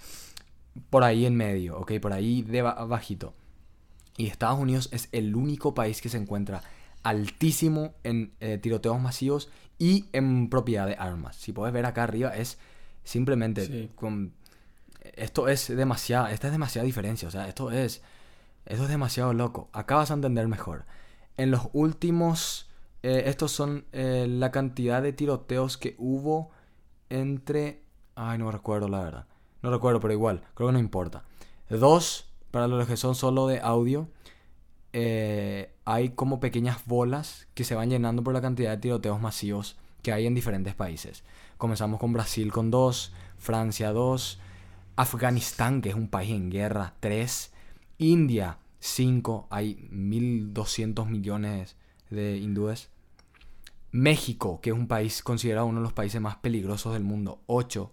por 0.89 1.03
ahí 1.03 1.25
en 1.25 1.35
medio, 1.35 1.77
¿ok? 1.79 1.93
Por 2.01 2.13
ahí 2.13 2.41
de 2.43 2.61
ba- 2.61 2.85
bajito. 2.85 3.33
Y 4.17 4.27
Estados 4.27 4.59
Unidos 4.59 4.89
es 4.91 5.09
el 5.11 5.35
único 5.35 5.73
país 5.73 6.01
que 6.01 6.09
se 6.09 6.17
encuentra 6.17 6.61
altísimo 7.09 7.93
en 8.03 8.33
eh, 8.39 8.57
tiroteos 8.57 8.99
masivos 8.99 9.49
y 9.79 10.05
en 10.13 10.49
propiedad 10.49 10.87
de 10.87 10.95
armas. 10.95 11.35
Si 11.35 11.53
puedes 11.53 11.73
ver 11.73 11.85
acá 11.85 12.03
arriba 12.03 12.35
es 12.35 12.57
simplemente 13.03 13.65
Sí. 13.65 13.91
con 13.95 14.33
esto 15.15 15.47
es 15.47 15.67
demasiada, 15.75 16.31
esta 16.31 16.47
es 16.47 16.53
demasiada 16.53 16.85
diferencia, 16.85 17.27
o 17.27 17.31
sea, 17.31 17.47
esto 17.47 17.71
es 17.71 18.01
esto 18.65 18.83
es 18.83 18.89
demasiado 18.89 19.31
loco. 19.33 19.69
Acá 19.71 19.95
vas 19.95 20.11
a 20.11 20.13
entender 20.15 20.45
mejor. 20.49 20.85
En 21.37 21.51
los 21.51 21.69
últimos 21.71 22.69
eh, 23.03 23.23
estos 23.27 23.51
son 23.51 23.85
eh, 23.93 24.25
la 24.29 24.51
cantidad 24.51 25.01
de 25.01 25.13
tiroteos 25.13 25.77
que 25.77 25.95
hubo 25.97 26.51
entre 27.09 27.83
ay, 28.15 28.37
no 28.37 28.51
recuerdo 28.51 28.87
la 28.89 29.01
verdad. 29.01 29.25
No 29.61 29.71
recuerdo, 29.71 29.99
pero 29.99 30.13
igual, 30.13 30.43
creo 30.55 30.67
que 30.69 30.73
no 30.73 30.79
importa. 30.79 31.23
Dos, 31.69 32.27
para 32.51 32.67
los 32.67 32.87
que 32.87 32.97
son 32.97 33.15
solo 33.15 33.47
de 33.47 33.59
audio, 33.61 34.07
eh, 34.93 35.71
hay 35.85 36.09
como 36.09 36.39
pequeñas 36.39 36.85
bolas 36.85 37.47
que 37.53 37.63
se 37.63 37.75
van 37.75 37.89
llenando 37.89 38.23
por 38.23 38.33
la 38.33 38.41
cantidad 38.41 38.71
de 38.71 38.77
tiroteos 38.77 39.21
masivos 39.21 39.77
que 40.01 40.11
hay 40.11 40.25
en 40.25 40.35
diferentes 40.35 40.75
países. 40.75 41.23
Comenzamos 41.57 41.99
con 41.99 42.13
Brasil 42.13 42.51
con 42.51 42.71
2, 42.71 43.13
Francia 43.37 43.91
2, 43.91 44.39
Afganistán, 44.95 45.81
que 45.81 45.89
es 45.89 45.95
un 45.95 46.07
país 46.07 46.31
en 46.31 46.49
guerra, 46.49 46.95
3, 46.99 47.53
India 47.99 48.57
5, 48.79 49.47
hay 49.49 49.89
1.200 49.91 51.07
millones 51.07 51.75
de 52.09 52.37
hindúes. 52.37 52.89
México, 53.91 54.61
que 54.61 54.69
es 54.71 54.75
un 54.75 54.87
país 54.87 55.21
considerado 55.23 55.67
uno 55.67 55.79
de 55.79 55.83
los 55.83 55.93
países 55.93 56.19
más 56.21 56.35
peligrosos 56.37 56.93
del 56.93 57.03
mundo, 57.03 57.41
8. 57.47 57.91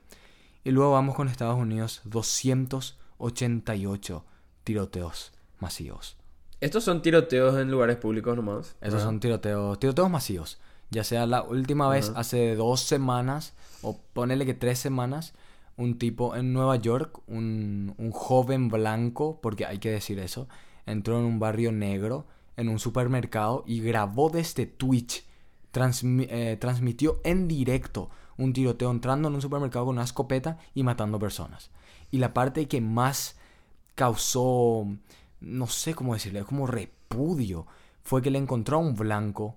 Y 0.64 0.70
luego 0.70 0.92
vamos 0.92 1.14
con 1.14 1.28
Estados 1.28 1.58
Unidos, 1.58 2.02
288 2.04 4.24
tiroteos 4.64 5.32
masivos. 5.60 6.16
Estos 6.64 6.82
son 6.84 7.02
tiroteos 7.02 7.58
en 7.60 7.70
lugares 7.70 7.96
públicos 7.96 8.34
nomás. 8.34 8.68
Esos 8.80 8.94
¿verdad? 8.94 9.04
son 9.04 9.20
tiroteos, 9.20 9.78
tiroteos 9.78 10.08
masivos. 10.08 10.58
Ya 10.90 11.04
sea 11.04 11.26
la 11.26 11.42
última 11.42 11.90
vez 11.90 12.08
Ajá. 12.08 12.20
hace 12.20 12.56
dos 12.56 12.80
semanas, 12.80 13.52
o 13.82 13.98
ponele 14.14 14.46
que 14.46 14.54
tres 14.54 14.78
semanas, 14.78 15.34
un 15.76 15.98
tipo 15.98 16.34
en 16.36 16.54
Nueva 16.54 16.76
York, 16.76 17.20
un, 17.26 17.94
un 17.98 18.10
joven 18.12 18.70
blanco, 18.70 19.40
porque 19.42 19.66
hay 19.66 19.78
que 19.78 19.90
decir 19.90 20.18
eso, 20.18 20.48
entró 20.86 21.18
en 21.18 21.26
un 21.26 21.38
barrio 21.38 21.70
negro, 21.70 22.24
en 22.56 22.70
un 22.70 22.78
supermercado, 22.78 23.62
y 23.66 23.80
grabó 23.80 24.30
desde 24.30 24.64
Twitch, 24.64 25.26
transmi- 25.70 26.28
eh, 26.30 26.56
transmitió 26.58 27.20
en 27.24 27.46
directo 27.46 28.08
un 28.38 28.54
tiroteo 28.54 28.90
entrando 28.90 29.28
en 29.28 29.34
un 29.34 29.42
supermercado 29.42 29.84
con 29.84 29.96
una 29.96 30.04
escopeta 30.04 30.56
y 30.74 30.82
matando 30.82 31.18
personas. 31.18 31.70
Y 32.10 32.18
la 32.18 32.32
parte 32.32 32.68
que 32.68 32.80
más 32.80 33.36
causó, 33.94 34.86
no 35.44 35.66
sé 35.66 35.94
cómo 35.94 36.14
decirle, 36.14 36.42
como 36.44 36.66
repudio, 36.66 37.66
fue 38.02 38.22
que 38.22 38.30
le 38.30 38.38
encontró 38.38 38.76
a 38.76 38.80
un 38.80 38.94
blanco 38.94 39.56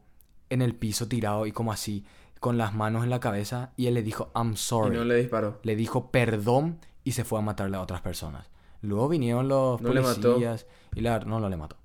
en 0.49 0.61
el 0.61 0.75
piso 0.75 1.07
tirado 1.07 1.45
y 1.45 1.51
como 1.51 1.71
así, 1.71 2.05
con 2.39 2.57
las 2.57 2.73
manos 2.73 3.03
en 3.03 3.09
la 3.09 3.19
cabeza, 3.19 3.71
y 3.75 3.88
él 3.88 3.95
le 3.95 4.03
dijo, 4.03 4.31
I'm 4.35 4.53
Y 4.53 4.57
sorry. 4.57 4.95
no 4.95 5.03
le 5.03 5.15
disparó. 5.15 5.59
Le 5.63 5.75
dijo 5.75 6.11
perdón 6.11 6.79
y 7.03 7.13
se 7.13 7.23
fue 7.23 7.39
a 7.39 7.41
matarle 7.41 7.77
a 7.77 7.81
otras 7.81 8.01
personas. 8.01 8.49
Luego 8.81 9.09
vinieron 9.09 9.47
los 9.47 9.81
policías 9.81 10.67
y 10.93 11.01
la 11.01 11.19
no, 11.19 11.39
no 11.39 11.49
le 11.49 11.57
mató. 11.57 11.77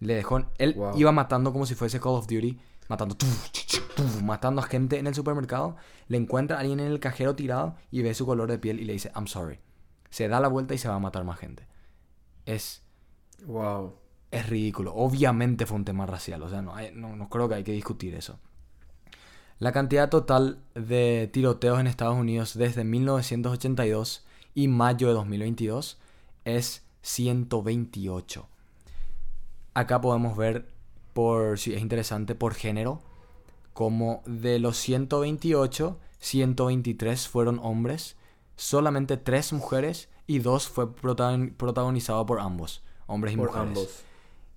Le 0.00 0.14
dejó, 0.14 0.40
él 0.58 0.74
Wow. 0.74 0.96
iba 0.98 1.12
matando 1.12 1.52
como 1.52 1.66
si 1.66 1.74
fuese 1.74 2.00
Call 2.00 2.12
of 2.14 2.26
Duty, 2.26 2.58
matando, 2.88 3.14
tuf, 3.14 3.50
tuf, 3.94 4.22
matando 4.22 4.62
a 4.62 4.64
gente 4.64 4.98
en 4.98 5.06
el 5.06 5.14
supermercado. 5.14 5.76
Le 6.08 6.16
encuentra 6.16 6.56
a 6.56 6.60
alguien 6.60 6.80
en 6.80 6.86
el 6.86 6.98
cajero 6.98 7.36
tirado 7.36 7.76
y 7.90 8.00
ve 8.02 8.14
su 8.14 8.24
color 8.24 8.50
de 8.50 8.58
piel 8.58 8.80
y 8.80 8.84
le 8.84 8.94
dice, 8.94 9.12
I'm 9.14 9.26
sorry. 9.26 9.60
Se 10.08 10.26
da 10.28 10.40
la 10.40 10.48
vuelta 10.48 10.72
y 10.74 10.78
se 10.78 10.88
va 10.88 10.94
a 10.94 10.98
matar 10.98 11.24
más 11.24 11.38
gente. 11.38 11.66
Es 12.46 12.82
Wow. 13.46 13.94
Es 14.30 14.48
ridículo. 14.48 14.94
Obviamente 14.94 15.66
fue 15.66 15.76
un 15.76 15.84
tema 15.84 16.06
racial. 16.06 16.42
O 16.42 16.48
sea, 16.48 16.62
no, 16.62 16.74
hay- 16.74 16.92
no, 16.94 17.16
no 17.16 17.28
creo 17.28 17.48
que 17.48 17.56
hay 17.56 17.64
que 17.64 17.72
discutir 17.72 18.14
eso. 18.14 18.38
La 19.58 19.72
cantidad 19.72 20.08
total 20.08 20.58
de 20.74 21.28
tiroteos 21.32 21.80
en 21.80 21.86
Estados 21.86 22.16
Unidos 22.16 22.56
desde 22.56 22.84
1982 22.84 24.24
y 24.54 24.68
mayo 24.68 25.08
de 25.08 25.14
2022 25.14 25.98
es 26.44 26.84
128. 27.02 28.46
Acá 29.74 30.00
podemos 30.00 30.36
ver, 30.36 30.68
por 31.12 31.58
si 31.58 31.74
es 31.74 31.82
interesante, 31.82 32.34
por 32.34 32.54
género, 32.54 33.02
como 33.74 34.22
de 34.26 34.58
los 34.58 34.76
128, 34.78 35.98
123 36.18 37.28
fueron 37.28 37.58
hombres, 37.62 38.16
solamente 38.56 39.16
3 39.16 39.52
mujeres 39.52 40.08
y 40.26 40.38
2 40.38 40.68
fue 40.68 40.94
protagon- 40.94 41.54
protagonizado 41.54 42.24
por 42.26 42.40
ambos, 42.40 42.82
hombres 43.10 43.34
y 43.34 43.36
Por 43.36 43.48
mujeres. 43.48 43.68
ambos. 43.68 44.02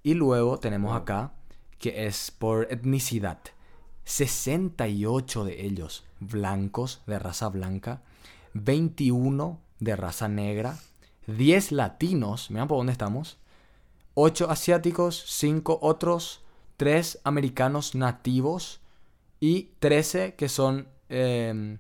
Y 0.04 0.14
luego 0.16 0.60
tenemos 0.60 0.92
Wow. 0.92 1.02
acá 1.02 1.34
que 1.80 2.06
es 2.08 2.32
por 2.32 2.68
etnicidad. 2.72 3.40
68 4.06 5.46
de 5.46 5.66
ellos 5.66 6.06
blancos, 6.20 7.02
de 7.08 7.20
raza 7.20 7.50
blanca, 7.50 8.02
21 8.54 9.60
de 9.80 9.96
raza 9.96 10.28
negra, 10.28 10.78
10 11.28 11.72
latinos, 11.72 12.50
miren 12.52 12.68
por 12.68 12.78
dónde 12.78 12.92
estamos, 12.92 13.38
8 14.14 14.50
asiáticos, 14.50 15.24
5 15.28 15.80
otros, 15.82 16.42
3 16.78 17.20
americanos 17.24 17.96
nativos 17.96 18.82
y 19.40 19.72
13 19.80 20.36
que 20.36 20.50
son, 20.50 20.88
eh, 21.10 21.78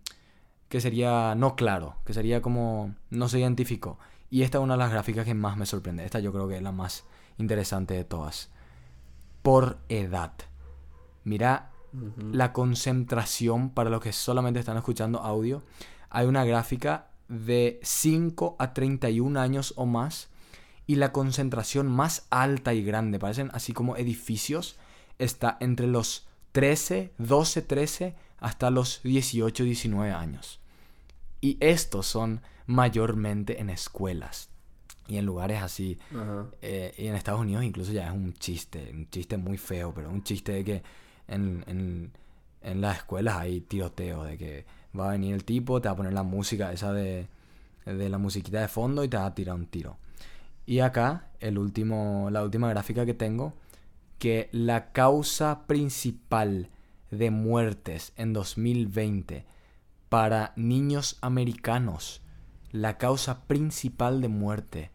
que 0.69 0.81
sería 0.81 1.35
no 1.35 1.55
claro, 1.55 1.97
que 2.05 2.13
sería 2.13 2.41
como 2.41 2.95
no 3.09 3.29
se 3.29 3.39
identificó. 3.39 3.99
Y 4.33 4.41
esta 4.41 4.57
es 4.57 4.63
una 4.63 4.73
de 4.73 4.79
las 4.79 4.89
gráficas 4.89 5.25
que 5.25 5.35
más 5.35 5.57
me 5.57 5.67
sorprende. 5.67 6.03
Esta 6.03 6.19
yo 6.19 6.33
creo 6.33 6.47
que 6.47 6.57
es 6.57 6.63
la 6.63 6.71
más 6.71 7.03
interesante 7.37 7.93
de 7.93 8.03
todas. 8.03 8.49
Por 9.43 9.77
edad. 9.89 10.33
Mira 11.23 11.69
la 12.31 12.51
concentración 12.51 13.69
para 13.69 13.91
los 13.91 14.01
que 14.01 14.11
solamente 14.11 14.59
están 14.59 14.75
escuchando 14.75 15.19
audio. 15.19 15.61
Hay 16.09 16.25
una 16.25 16.45
gráfica 16.45 17.11
de 17.27 17.79
5 17.83 18.55
a 18.57 18.73
31 18.73 19.39
años 19.39 19.75
o 19.75 19.85
más 19.85 20.29
y 20.87 20.95
la 20.95 21.11
concentración 21.11 21.85
más 21.85 22.25
alta 22.31 22.73
y 22.73 22.83
grande, 22.83 23.19
parecen 23.19 23.51
así 23.53 23.71
como 23.71 23.97
edificios, 23.97 24.77
está 25.19 25.57
entre 25.59 25.85
los 25.85 26.25
13, 26.53 27.13
12, 27.19 27.61
13 27.61 28.15
hasta 28.39 28.71
los 28.71 28.99
18, 29.03 29.63
19 29.63 30.11
años. 30.11 30.59
Y 31.43 31.57
estos 31.59 32.07
son 32.07 32.39
mayormente 32.67 33.59
en 33.59 33.69
escuelas 33.69 34.49
y 35.09 35.17
en 35.17 35.25
lugares 35.25 35.61
así 35.61 35.99
eh, 36.61 36.93
y 36.97 37.07
en 37.07 37.15
Estados 37.15 37.41
Unidos 37.41 37.65
incluso 37.65 37.91
ya 37.91 38.07
es 38.07 38.13
un 38.13 38.31
chiste, 38.31 38.89
un 38.93 39.09
chiste 39.09 39.35
muy 39.35 39.57
feo, 39.57 39.93
pero 39.93 40.09
un 40.09 40.23
chiste 40.23 40.53
de 40.53 40.63
que 40.63 40.83
en, 41.27 41.65
en, 41.67 42.13
en 42.61 42.79
las 42.79 42.99
escuelas 42.99 43.35
hay 43.35 43.59
tiroteo, 43.59 44.23
de 44.23 44.37
que 44.37 44.65
va 44.97 45.09
a 45.09 45.11
venir 45.11 45.33
el 45.33 45.43
tipo, 45.43 45.81
te 45.81 45.89
va 45.89 45.95
a 45.95 45.97
poner 45.97 46.13
la 46.13 46.23
música 46.23 46.71
esa 46.71 46.93
de, 46.93 47.27
de 47.85 48.07
la 48.07 48.17
musiquita 48.19 48.61
de 48.61 48.69
fondo 48.69 49.03
y 49.03 49.09
te 49.09 49.17
va 49.17 49.25
a 49.25 49.35
tirar 49.35 49.55
un 49.55 49.65
tiro. 49.65 49.97
Y 50.65 50.79
acá, 50.79 51.27
el 51.41 51.57
último, 51.57 52.29
la 52.31 52.41
última 52.41 52.69
gráfica 52.69 53.05
que 53.05 53.13
tengo, 53.13 53.51
que 54.17 54.47
la 54.53 54.93
causa 54.93 55.67
principal 55.67 56.69
de 57.11 57.31
muertes 57.31 58.13
en 58.15 58.31
2020 58.31 59.43
para 60.13 60.53
niños 60.55 61.17
americanos, 61.21 62.21
la 62.71 62.99
causa 62.99 63.47
principal 63.47 64.21
de 64.21 64.27
muerte 64.27 64.91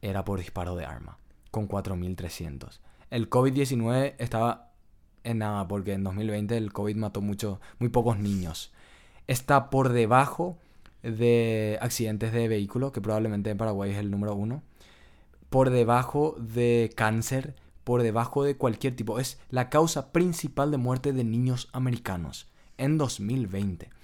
era 0.00 0.24
por 0.24 0.40
disparo 0.40 0.74
de 0.74 0.84
arma, 0.84 1.16
con 1.52 1.68
4.300. 1.68 2.80
El 3.10 3.30
COVID-19 3.30 4.16
estaba 4.18 4.72
en 5.22 5.38
nada, 5.38 5.68
porque 5.68 5.92
en 5.92 6.02
2020 6.02 6.56
el 6.56 6.72
COVID 6.72 6.96
mató 6.96 7.20
mucho, 7.20 7.60
muy 7.78 7.88
pocos 7.88 8.18
niños. 8.18 8.72
Está 9.28 9.70
por 9.70 9.90
debajo 9.90 10.58
de 11.04 11.78
accidentes 11.80 12.32
de 12.32 12.48
vehículo, 12.48 12.90
que 12.90 13.00
probablemente 13.00 13.50
en 13.50 13.58
Paraguay 13.58 13.92
es 13.92 13.98
el 13.98 14.10
número 14.10 14.34
uno. 14.34 14.64
Por 15.50 15.70
debajo 15.70 16.34
de 16.40 16.90
cáncer, 16.96 17.54
por 17.84 18.02
debajo 18.02 18.42
de 18.42 18.56
cualquier 18.56 18.96
tipo. 18.96 19.20
Es 19.20 19.38
la 19.50 19.70
causa 19.70 20.10
principal 20.10 20.72
de 20.72 20.78
muerte 20.78 21.12
de 21.12 21.22
niños 21.22 21.68
americanos 21.72 22.48
en 22.76 22.98
2020. 22.98 24.01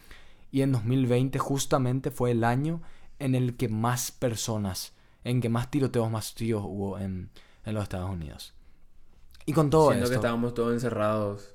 Y 0.50 0.62
en 0.62 0.72
2020 0.72 1.38
justamente 1.38 2.10
fue 2.10 2.30
el 2.30 2.44
año 2.44 2.80
en 3.18 3.34
el 3.34 3.56
que 3.56 3.68
más 3.68 4.10
personas, 4.10 4.94
en 5.24 5.40
que 5.40 5.48
más 5.48 5.70
tiroteos 5.70 6.10
masivos 6.10 6.64
hubo 6.66 6.98
en, 6.98 7.30
en 7.64 7.74
los 7.74 7.82
Estados 7.82 8.10
Unidos. 8.10 8.54
Y 9.44 9.52
con 9.52 9.70
todo 9.70 9.90
Siento 9.90 10.08
que 10.08 10.14
esto, 10.14 10.26
estábamos 10.26 10.54
todos 10.54 10.72
encerrados. 10.72 11.54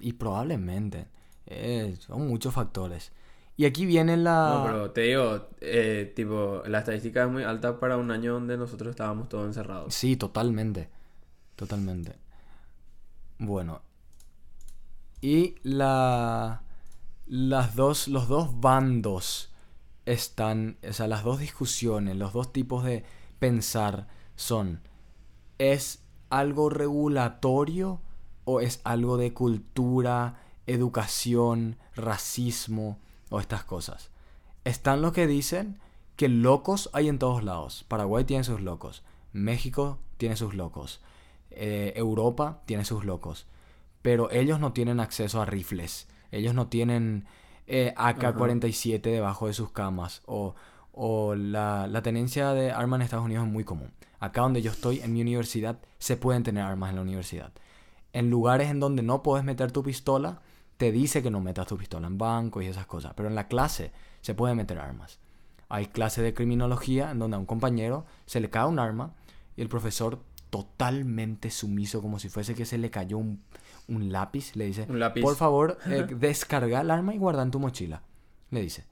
y 0.00 0.14
probablemente, 0.14 1.08
eh, 1.46 1.96
son 2.00 2.28
muchos 2.28 2.54
factores. 2.54 3.12
Y 3.58 3.64
aquí 3.64 3.86
viene 3.86 4.18
la... 4.18 4.54
No, 4.58 4.64
pero 4.64 4.90
te 4.90 5.00
digo, 5.02 5.48
eh, 5.62 6.12
tipo, 6.14 6.62
la 6.66 6.80
estadística 6.80 7.24
es 7.24 7.30
muy 7.30 7.42
alta 7.42 7.80
para 7.80 7.96
un 7.96 8.10
año 8.10 8.34
donde 8.34 8.58
nosotros 8.58 8.90
estábamos 8.90 9.30
todos 9.30 9.46
encerrados. 9.46 9.94
Sí, 9.94 10.16
totalmente. 10.16 10.90
Totalmente. 11.56 12.16
Bueno. 13.38 13.80
Y 15.22 15.54
la. 15.62 16.62
Las 17.26 17.74
dos. 17.74 18.08
Los 18.08 18.28
dos 18.28 18.60
bandos 18.60 19.52
están. 20.04 20.78
O 20.88 20.92
sea, 20.92 21.08
las 21.08 21.24
dos 21.24 21.40
discusiones, 21.40 22.16
los 22.16 22.32
dos 22.32 22.52
tipos 22.52 22.84
de 22.84 23.04
pensar 23.38 24.08
son. 24.36 24.80
¿Es 25.58 26.04
algo 26.30 26.70
regulatorio? 26.70 28.00
¿O 28.44 28.60
es 28.60 28.80
algo 28.84 29.16
de 29.16 29.32
cultura, 29.32 30.40
educación, 30.66 31.76
racismo? 31.96 32.98
O 33.30 33.40
estas 33.40 33.64
cosas. 33.64 34.10
Están 34.64 35.02
los 35.02 35.12
que 35.12 35.26
dicen 35.26 35.80
que 36.14 36.28
locos 36.28 36.90
hay 36.92 37.08
en 37.08 37.18
todos 37.18 37.42
lados. 37.42 37.84
Paraguay 37.88 38.24
tiene 38.24 38.44
sus 38.44 38.60
locos. 38.60 39.02
México 39.32 39.98
tiene 40.16 40.36
sus 40.36 40.54
locos. 40.54 41.00
eh, 41.50 41.92
Europa 41.96 42.62
tiene 42.66 42.84
sus 42.84 43.04
locos. 43.04 43.46
Pero 44.02 44.30
ellos 44.30 44.60
no 44.60 44.72
tienen 44.72 45.00
acceso 45.00 45.40
a 45.42 45.46
rifles. 45.46 46.06
Ellos 46.30 46.54
no 46.54 46.68
tienen 46.68 47.26
eh, 47.66 47.94
AK-47 47.96 49.00
debajo 49.00 49.46
de 49.46 49.52
sus 49.52 49.70
camas. 49.70 50.22
O, 50.26 50.54
o 50.92 51.34
la, 51.34 51.86
la 51.86 52.02
tenencia 52.02 52.52
de 52.52 52.72
armas 52.72 52.98
en 52.98 53.02
Estados 53.02 53.24
Unidos 53.24 53.46
es 53.46 53.52
muy 53.52 53.64
común. 53.64 53.92
Acá 54.18 54.40
donde 54.40 54.62
yo 54.62 54.70
estoy, 54.70 55.00
en 55.00 55.12
mi 55.12 55.20
universidad, 55.20 55.78
se 55.98 56.16
pueden 56.16 56.42
tener 56.42 56.64
armas 56.64 56.90
en 56.90 56.96
la 56.96 57.02
universidad. 57.02 57.52
En 58.12 58.30
lugares 58.30 58.70
en 58.70 58.80
donde 58.80 59.02
no 59.02 59.22
puedes 59.22 59.44
meter 59.44 59.72
tu 59.72 59.82
pistola, 59.82 60.40
te 60.76 60.92
dice 60.92 61.22
que 61.22 61.30
no 61.30 61.40
metas 61.40 61.66
tu 61.66 61.76
pistola 61.76 62.06
en 62.06 62.18
bancos 62.18 62.62
y 62.64 62.66
esas 62.66 62.86
cosas. 62.86 63.12
Pero 63.14 63.28
en 63.28 63.34
la 63.34 63.48
clase 63.48 63.92
se 64.20 64.34
pueden 64.34 64.56
meter 64.56 64.78
armas. 64.78 65.18
Hay 65.68 65.86
clases 65.86 66.24
de 66.24 66.34
criminología 66.34 67.10
en 67.10 67.18
donde 67.18 67.36
a 67.36 67.40
un 67.40 67.46
compañero 67.46 68.06
se 68.24 68.40
le 68.40 68.50
cae 68.50 68.66
un 68.66 68.78
arma 68.78 69.14
y 69.56 69.62
el 69.62 69.68
profesor 69.68 70.20
totalmente 70.50 71.50
sumiso, 71.50 72.00
como 72.00 72.18
si 72.18 72.28
fuese 72.28 72.54
que 72.54 72.64
se 72.64 72.78
le 72.78 72.90
cayó 72.90 73.18
un, 73.18 73.42
un 73.88 74.10
lápiz, 74.12 74.54
le 74.56 74.66
dice, 74.66 74.86
Un 74.88 74.98
lápiz. 74.98 75.20
por 75.22 75.36
favor, 75.36 75.78
eh, 75.86 76.06
descarga 76.18 76.80
el 76.80 76.90
arma 76.90 77.14
y 77.14 77.18
guarda 77.18 77.42
en 77.42 77.50
tu 77.50 77.60
mochila, 77.60 78.02
le 78.50 78.60
dice. 78.62 78.84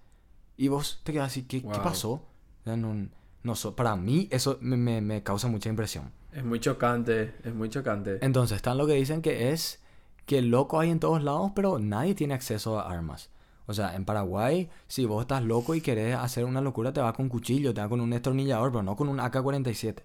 Y 0.57 0.69
vos 0.69 1.01
te 1.05 1.13
quedas 1.13 1.27
así, 1.29 1.43
¿qué, 1.45 1.61
¿qué 1.63 1.67
Wow. 1.69 1.83
pasó? 1.83 2.23
No, 2.65 3.09
no 3.43 3.55
so- 3.57 3.75
para 3.77 3.97
mí 3.97 4.29
eso 4.31 4.59
me, 4.61 4.77
me- 4.77 5.01
me 5.01 5.23
causa 5.23 5.49
mucha 5.49 5.69
impresión. 5.69 6.13
Es 6.33 6.45
muy 6.45 6.61
chocante, 6.61 7.35
es 7.45 7.55
muy 7.55 7.69
chocante. 7.69 8.19
Entonces, 8.23 8.57
están 8.57 8.79
lo 8.79 8.87
que 8.87 8.95
dicen 8.95 9.21
que 9.23 9.51
es 9.53 9.81
que 10.27 10.41
loco 10.43 10.81
hay 10.81 10.91
en 10.91 11.01
todos 11.01 11.23
lados, 11.23 11.53
pero 11.55 11.79
nadie 11.79 12.15
tiene 12.15 12.35
acceso 12.35 12.79
a 12.81 12.91
armas. 12.91 13.31
O 13.67 13.75
sea, 13.75 13.95
en 13.97 14.05
Paraguay, 14.05 14.69
si 14.89 15.05
vos 15.07 15.23
estás 15.23 15.43
loco 15.43 15.75
y 15.75 15.81
querés 15.81 16.17
hacer 16.17 16.45
una 16.45 16.61
locura, 16.61 16.93
te 16.93 17.01
vas 17.01 17.15
con 17.15 17.29
cuchillo, 17.29 17.73
te 17.75 17.81
vas 17.81 17.89
con 17.91 18.01
un 18.01 18.11
destornillador, 18.11 18.71
pero 18.73 18.83
no 18.83 18.95
con 18.97 19.09
un 19.09 19.19
AK-47. 19.21 20.03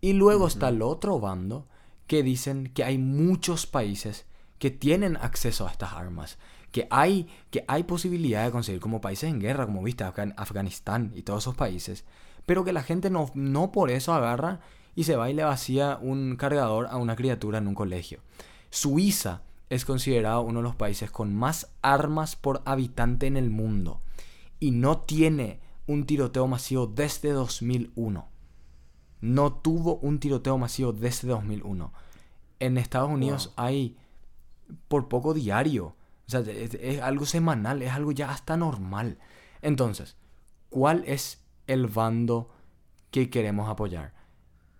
Y 0.00 0.12
luego 0.12 0.46
está 0.46 0.68
el 0.68 0.82
otro 0.82 1.18
bando 1.20 1.66
que 2.06 2.22
dicen 2.22 2.70
que 2.74 2.84
hay 2.84 2.98
muchos 2.98 3.66
países 3.66 4.26
que 4.58 4.70
tienen 4.70 5.16
acceso 5.16 5.66
a 5.66 5.70
estas 5.70 5.92
armas. 5.92 6.38
Que 6.70 6.88
hay, 6.90 7.28
que 7.50 7.64
hay 7.68 7.84
posibilidad 7.84 8.44
de 8.44 8.50
conseguir 8.50 8.80
como 8.80 9.00
países 9.00 9.30
en 9.30 9.40
guerra, 9.40 9.64
como 9.66 9.82
viste, 9.82 10.04
Afgan- 10.04 10.34
Afganistán 10.36 11.12
y 11.14 11.22
todos 11.22 11.44
esos 11.44 11.54
países. 11.54 12.04
Pero 12.46 12.64
que 12.64 12.72
la 12.72 12.82
gente 12.82 13.10
no, 13.10 13.30
no 13.34 13.70
por 13.72 13.90
eso 13.90 14.12
agarra 14.12 14.60
y 14.96 15.04
se 15.04 15.16
va 15.16 15.30
y 15.30 15.34
le 15.34 15.44
vacía 15.44 15.98
un 16.02 16.36
cargador 16.36 16.86
a 16.90 16.96
una 16.96 17.16
criatura 17.16 17.58
en 17.58 17.68
un 17.68 17.74
colegio. 17.74 18.20
Suiza 18.70 19.42
es 19.70 19.84
considerado 19.84 20.42
uno 20.42 20.58
de 20.60 20.64
los 20.64 20.76
países 20.76 21.10
con 21.10 21.34
más 21.34 21.70
armas 21.80 22.36
por 22.36 22.62
habitante 22.64 23.26
en 23.26 23.36
el 23.36 23.50
mundo. 23.50 24.00
Y 24.60 24.72
no 24.72 24.98
tiene 24.98 25.60
un 25.86 26.06
tiroteo 26.06 26.46
masivo 26.48 26.86
desde 26.86 27.30
2001 27.30 28.28
no 29.24 29.52
tuvo 29.54 29.96
un 29.96 30.20
tiroteo 30.20 30.58
masivo 30.58 30.92
desde 30.92 31.28
2001. 31.28 31.92
En 32.60 32.78
Estados 32.78 33.10
Unidos 33.10 33.46
Wow. 33.56 33.64
hay 33.64 33.96
por 34.88 35.08
poco 35.08 35.34
diario. 35.34 35.96
O 36.26 36.30
sea, 36.30 36.40
es, 36.40 36.74
es 36.74 37.00
algo 37.00 37.26
semanal, 37.26 37.82
es 37.82 37.90
algo 37.92 38.12
ya 38.12 38.30
hasta 38.30 38.56
normal. 38.56 39.18
Entonces, 39.62 40.16
¿cuál 40.70 41.04
es 41.06 41.42
el 41.66 41.86
bando 41.86 42.50
que 43.10 43.30
queremos 43.30 43.68
apoyar? 43.68 44.12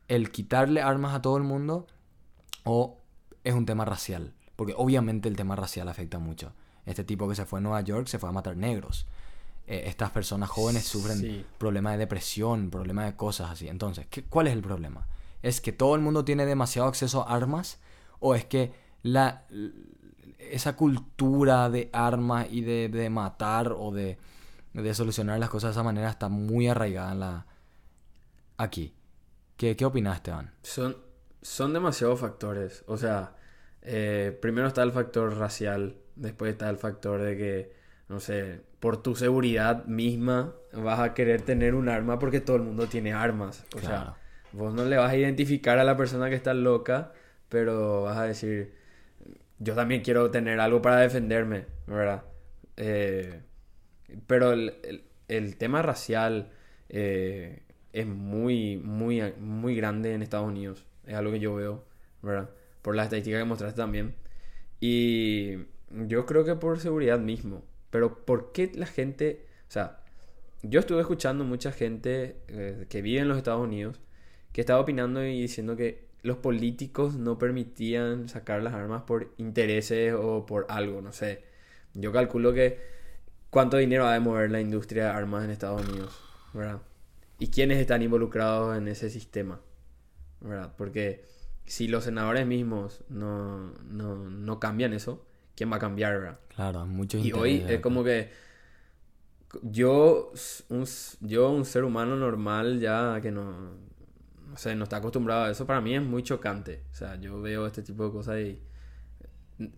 el 0.07 0.30
quitarle 0.30 0.82
armas 0.82 1.14
a 1.14 1.22
todo 1.22 1.38
el 1.38 1.45
mundo 1.45 1.86
o 2.64 2.99
es 3.42 3.55
un 3.55 3.64
tema 3.66 3.86
racial. 3.86 4.34
Porque 4.55 4.74
obviamente 4.76 5.28
el 5.28 5.36
tema 5.36 5.57
racial 5.57 5.88
afecta 5.88 6.18
mucho. 6.18 6.53
Este 6.84 7.05
tipo 7.05 7.26
que 7.26 7.34
se 7.34 7.47
fue 7.47 7.59
a 7.59 7.62
Nueva 7.62 7.80
York 7.80 8.07
se 8.07 8.18
fue 8.18 8.28
a 8.28 8.32
matar 8.32 8.57
negros. 8.57 9.07
Eh, 9.67 9.85
estas 9.87 10.11
personas 10.11 10.51
jóvenes 10.51 10.85
sufren 10.85 11.19
Sí. 11.19 11.47
problemas 11.59 11.95
de 11.95 11.99
depresión, 12.01 12.71
problemas 12.71 13.07
de 13.07 13.17
cosas 13.17 13.51
así. 13.51 13.69
Entonces, 13.69 14.07
¿qué- 14.11 14.25
¿cuál 14.25 14.47
es 14.47 14.53
el 14.53 14.61
problema? 14.62 15.07
¿Es 15.43 15.61
que 15.61 15.73
todo 15.73 15.95
el 15.95 16.01
mundo 16.03 16.25
tiene 16.25 16.45
demasiado 16.47 16.87
acceso 16.89 17.27
a 17.27 17.35
armas? 17.35 17.79
¿O 18.21 18.35
es 18.35 18.45
que 18.45 18.73
la, 19.03 19.45
esa 20.39 20.77
cultura 20.77 21.71
de 21.71 21.89
armas 21.93 22.47
y 22.51 22.61
de, 22.62 22.89
de 22.89 23.09
matar 23.11 23.73
o 23.73 23.91
de, 23.91 24.19
de 24.75 24.95
solucionar 24.95 25.39
las 25.39 25.49
cosas 25.51 25.69
de 25.69 25.73
esa 25.73 25.83
manera 25.83 26.11
está 26.11 26.29
muy 26.29 26.69
arraigada 26.69 27.12
en 27.12 27.21
la, 27.21 27.47
aquí? 28.57 28.95
¿Qué, 29.57 29.77
qué 29.77 29.85
opinas, 29.85 30.17
Esteban? 30.17 30.53
Son, 30.62 30.97
son 31.43 31.73
demasiados 31.73 32.21
factores. 32.21 32.85
O 32.87 32.97
sea, 32.97 33.37
eh, 33.83 34.37
primero 34.43 34.67
está 34.69 34.83
el 34.83 34.93
factor 34.93 35.37
racial, 35.37 35.97
después 36.17 36.53
está 36.53 36.69
el 36.71 36.77
factor 36.77 37.23
de 37.23 37.37
que, 37.37 37.84
no 38.09 38.20
sé, 38.20 38.61
por 38.80 39.02
tu 39.02 39.16
seguridad 39.16 39.84
misma 39.86 40.55
vas 40.72 41.00
a 41.00 41.14
querer 41.14 41.42
tener 41.42 41.74
un 41.74 41.88
arma 41.88 42.18
porque 42.18 42.40
todo 42.40 42.57
el 42.57 42.62
mundo 42.62 42.88
tiene 42.88 43.12
armas. 43.12 43.64
O 43.74 43.80
Claro. 43.80 43.86
sea, 43.86 44.16
vos 44.52 44.74
no 44.74 44.84
le 44.84 44.96
vas 44.96 45.11
a 45.12 45.16
identificar 45.16 45.78
a 45.78 45.84
la 45.84 45.96
persona 45.96 46.28
que 46.30 46.36
está 46.36 46.55
loca, 46.55 47.12
pero 47.48 48.02
vas 48.02 48.18
a 48.18 48.24
decir, 48.24 48.74
yo 49.59 49.74
también 49.74 50.02
quiero 50.02 50.30
tener 50.30 50.61
algo 50.61 50.82
para 50.82 50.98
defenderme, 51.00 51.66
¿verdad? 51.86 52.24
Eh, 52.76 53.40
pero 54.26 54.52
el, 54.52 54.74
el- 54.84 55.05
el 55.28 55.57
tema 55.57 55.82
racial 55.82 56.50
eh, 56.88 57.62
es 57.92 58.07
muy, 58.07 58.76
muy, 58.76 59.22
muy 59.40 59.74
grande 59.76 60.14
en 60.14 60.22
Estados 60.22 60.48
Unidos. 60.48 60.84
Es 61.07 61.14
algo 61.14 61.32
que 61.32 61.40
yo 61.40 61.55
veo, 61.55 61.84
¿verdad? 62.22 62.50
Por 62.82 62.94
las 62.96 63.07
estadísticas 63.07 63.40
que 63.40 63.44
mostraste 63.46 63.76
también. 63.80 64.14
Y 64.80 65.57
yo 65.90 66.26
creo 66.26 66.44
que 66.44 66.57
por 66.57 66.80
seguridad 66.80 67.18
mismo. 67.18 67.64
Pero 67.95 68.24
¿por 68.24 68.51
qué 68.51 68.72
la 68.74 68.86
gente... 68.86 69.47
O 69.68 69.70
sea, 69.70 70.01
yo 70.64 70.80
estuve 70.80 71.01
escuchando 71.01 71.45
mucha 71.45 71.70
gente 71.70 72.40
eh, 72.49 72.86
que 72.88 73.03
vive 73.03 73.20
en 73.20 73.28
los 73.28 73.36
Estados 73.38 73.62
Unidos 73.62 74.01
que 74.51 74.62
estaba 74.62 74.80
opinando 74.80 75.24
y 75.24 75.40
diciendo 75.40 75.76
que 75.76 76.09
los 76.22 76.38
políticos 76.38 77.14
no 77.14 77.38
permitían 77.38 78.28
sacar 78.28 78.64
las 78.64 78.74
armas 78.74 79.03
por 79.03 79.32
intereses 79.36 80.12
o 80.12 80.45
por 80.45 80.66
algo, 80.70 81.03
no 81.03 81.12
sé. 81.12 81.45
Yo 81.92 82.12
calculo 82.12 82.53
que 82.53 82.80
cuánto 83.49 83.76
dinero 83.76 84.07
ha 84.09 84.14
de 84.14 84.18
mover 84.18 84.51
la 84.51 84.61
industria 84.61 85.05
de 85.05 85.11
armas 85.11 85.45
en 85.45 85.51
Estados 85.51 85.88
Unidos, 85.88 86.20
¿verdad? 86.53 86.82
Y 87.38 87.47
quiénes 87.47 87.78
están 87.78 88.03
involucrados 88.03 88.76
en 88.76 88.88
ese 88.88 89.09
sistema, 89.09 89.61
¿verdad? 90.40 90.74
Porque 90.76 91.24
si 91.64 91.86
los 91.86 92.03
senadores 92.03 92.45
mismos 92.45 93.05
no, 93.09 93.70
no, 93.84 94.16
no 94.16 94.59
cambian 94.59 94.95
eso, 94.95 95.24
¿quién 95.55 95.70
va 95.70 95.76
a 95.76 95.80
cambiar, 95.80 96.18
verdad? 96.18 96.38
Claro, 96.55 96.82
hay 96.82 96.88
muchos 96.88 97.24
Y 97.24 97.32
hoy 97.32 97.64
es 97.68 97.80
como 97.80 98.05
que 98.05 98.30
yo, 99.62 100.32
un, 100.68 100.84
yo, 101.20 101.50
un 101.50 101.64
ser 101.64 101.84
humano 101.84 102.16
normal 102.16 102.80
ya 102.80 103.20
que 103.20 103.30
no, 103.30 103.72
no 104.48 104.57
sé, 104.57 104.74
no 104.74 104.84
está 104.84 104.96
acostumbrado 104.96 105.44
a 105.44 105.50
eso, 105.50 105.66
para 105.66 105.80
mí 105.80 105.94
es 105.94 106.02
muy 106.02 106.22
chocante. 106.22 106.82
O 106.92 106.94
sea, 106.94 107.16
yo 107.20 107.40
veo 107.40 107.66
este 107.66 107.82
tipo 107.82 108.05
de 108.05 108.12
cosas 108.12 108.40
y 108.40 108.61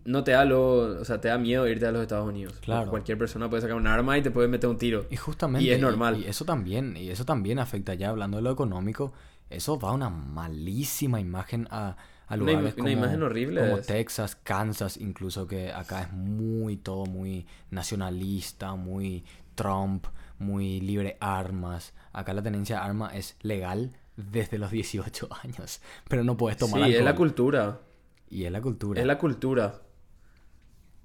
no 0.05 0.23
te 0.23 0.31
da 0.31 0.45
lo, 0.45 1.01
o 1.01 1.05
sea, 1.05 1.21
te 1.21 1.27
da 1.27 1.37
miedo 1.37 1.67
irte 1.67 1.85
a 1.85 1.91
los 1.91 2.01
Estados 2.01 2.27
Unidos. 2.27 2.53
Porque 2.53 2.65
Claro. 2.65 2.89
Cualquier 2.89 3.17
persona 3.17 3.49
puede 3.49 3.61
sacar 3.61 3.77
un 3.77 3.87
arma 3.87 4.17
y 4.17 4.21
te 4.21 4.31
puede 4.31 4.47
meter 4.47 4.69
un 4.69 4.77
tiro. 4.77 5.05
Y 5.09 5.15
justamente. 5.15 5.65
Y 5.65 5.71
es 5.71 5.79
normal. 5.79 6.19
Y, 6.19 6.25
eso 6.25 6.45
también, 6.45 6.97
y 6.97 7.09
eso 7.09 7.25
también 7.25 7.59
afecta 7.59 7.93
ya, 7.93 8.09
hablando 8.09 8.37
de 8.37 8.43
lo 8.43 8.51
económico, 8.51 9.13
eso 9.49 9.79
va 9.79 9.91
una 9.91 10.09
malísima 10.09 11.19
imagen 11.19 11.67
a, 11.69 11.97
a 12.27 12.35
Una 12.35 12.51
lugares 12.53 12.75
una 12.77 12.91
imagen 12.91 13.23
horrible 13.23 13.61
como. 13.61 13.81
Texas, 13.81 14.35
Kansas, 14.35 14.97
incluso 14.97 15.47
que 15.47 15.71
acá 15.71 16.01
es 16.03 16.11
muy 16.13 16.77
todo 16.77 17.05
muy 17.05 17.47
nacionalista, 17.71 18.75
muy 18.75 19.23
Trump, 19.55 20.05
muy 20.39 20.81
libre 20.81 21.17
armas. 21.19 21.93
Acá 22.13 22.33
la 22.33 22.43
tenencia 22.43 22.77
de 22.77 22.81
armas 22.83 23.15
es 23.15 23.35
legal 23.41 23.91
desde 24.15 24.57
los 24.57 24.71
18 24.79 25.29
años, 25.43 25.81
pero 26.09 26.23
no 26.23 26.35
puedes 26.37 26.57
tomar 26.57 26.83
Sí, 26.83 26.95
es 26.95 27.03
la 27.03 27.11
alcohol. 27.11 27.27
cultura. 27.29 27.81
Y 28.29 28.43
es 28.43 28.51
la 28.51 28.61
cultura. 28.61 28.99
Es 29.01 29.07
la 29.07 29.17
cultura. 29.17 29.81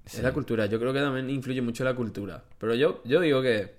Sí. 0.07 0.17
Es 0.17 0.23
la 0.25 0.33
cultura. 0.33 0.67
Yo 0.67 0.81
creo 0.81 0.93
que 0.93 0.99
también 0.99 1.31
influye 1.31 1.63
mucho 1.63 1.85
la 1.85 1.95
cultura. 1.95 2.45
Pero 2.59 2.75
yo, 2.75 3.01
yo 3.05 3.21
digo 3.21 3.41
que 3.43 3.77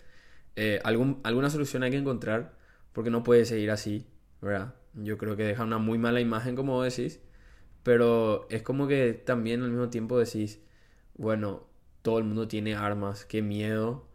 eh, 0.56 0.80
algún, 0.86 1.20
alguna 1.24 1.50
solución 1.50 1.84
hay 1.84 1.92
que 1.92 1.98
encontrar 1.98 2.54
porque 2.94 3.10
no 3.10 3.24
puede 3.24 3.44
seguir 3.44 3.70
así, 3.72 4.08
¿verdad? 4.42 4.76
Yo 4.94 5.18
creo 5.18 5.36
que 5.36 5.44
deja 5.44 5.64
una 5.64 5.80
muy 5.80 5.98
mala 5.98 6.22
imagen, 6.22 6.56
como 6.56 6.82
decís. 6.82 7.20
Pero 7.84 8.48
es 8.50 8.62
como 8.64 8.88
que 8.88 9.14
también 9.14 9.62
al 9.62 9.70
mismo 9.70 9.90
tiempo 9.90 10.18
decís, 10.18 10.60
bueno, 11.16 11.64
todo 12.02 12.18
el 12.18 12.24
mundo 12.24 12.48
tiene 12.48 12.76
armas, 12.76 13.26
qué 13.26 13.42
miedo. 13.42 14.08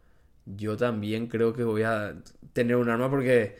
Yo 0.45 0.75
también 0.77 1.27
creo 1.27 1.53
que 1.53 1.63
voy 1.63 1.83
a 1.83 2.15
tener 2.53 2.75
un 2.75 2.89
arma 2.89 3.09
porque 3.09 3.57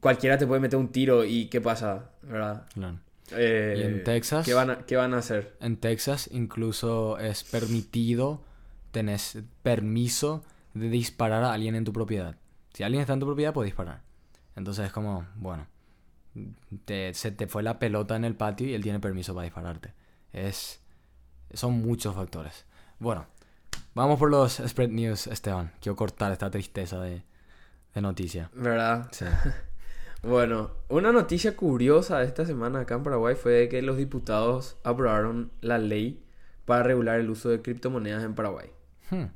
cualquiera 0.00 0.36
te 0.38 0.46
puede 0.46 0.60
meter 0.60 0.78
un 0.78 0.88
tiro 0.92 1.24
y 1.24 1.46
¿qué 1.46 1.60
pasa? 1.60 2.10
¿Verdad? 2.22 2.66
Claro. 2.74 2.98
Eh, 3.32 3.74
Y 3.78 3.82
en 3.82 4.04
Texas- 4.04 4.44
¿qué 4.44 4.54
van, 4.54 4.70
a, 4.70 4.78
¿Qué 4.84 4.96
van 4.96 5.14
a 5.14 5.18
hacer? 5.18 5.56
En 5.60 5.76
Texas 5.78 6.28
incluso 6.32 7.18
es 7.18 7.44
permitido, 7.44 8.42
tenés 8.90 9.38
permiso 9.62 10.44
de 10.74 10.88
disparar 10.90 11.44
a 11.44 11.52
alguien 11.52 11.74
en 11.74 11.84
tu 11.84 11.92
propiedad. 11.92 12.36
Si 12.74 12.82
alguien 12.82 13.00
está 13.00 13.14
en 13.14 13.20
tu 13.20 13.26
propiedad, 13.26 13.52
puedes 13.54 13.68
disparar. 13.68 14.02
Entonces 14.56 14.86
es 14.86 14.92
como, 14.92 15.26
bueno, 15.36 15.66
te- 16.84 17.14
se 17.14 17.32
te 17.32 17.46
fue 17.46 17.62
la 17.62 17.78
pelota 17.78 18.16
en 18.16 18.24
el 18.24 18.34
patio 18.36 18.66
y 18.68 18.74
él 18.74 18.82
tiene 18.82 19.00
permiso 19.00 19.34
para 19.34 19.44
dispararte. 19.44 19.92
Es, 20.32 20.80
son 21.52 21.74
muchos 21.80 22.14
factores. 22.14 22.64
Bueno, 22.98 23.26
vamos 23.94 24.18
por 24.18 24.30
los 24.30 24.62
spread 24.66 24.90
news, 24.90 25.26
Esteban. 25.26 25.72
Quiero 25.80 25.96
cortar 25.96 26.32
esta 26.32 26.50
tristeza 26.50 27.00
de, 27.00 27.22
de 27.94 28.00
noticia. 28.00 28.50
¿Verdad? 28.54 29.08
Sí. 29.12 29.24
Bueno, 30.22 30.72
una 30.90 31.12
noticia 31.12 31.56
curiosa 31.56 32.18
de 32.18 32.26
esta 32.26 32.44
semana 32.44 32.80
acá 32.80 32.94
en 32.94 33.02
Paraguay 33.02 33.34
fue 33.36 33.70
que 33.70 33.80
los 33.80 33.96
diputados 33.96 34.76
aprobaron 34.84 35.50
la 35.62 35.78
ley 35.78 36.22
para 36.66 36.82
regular 36.82 37.18
el 37.20 37.30
uso 37.30 37.48
de 37.48 37.62
criptomonedas 37.62 38.22
en 38.22 38.34
Paraguay. 38.34 38.68
Hmm. 39.08 39.28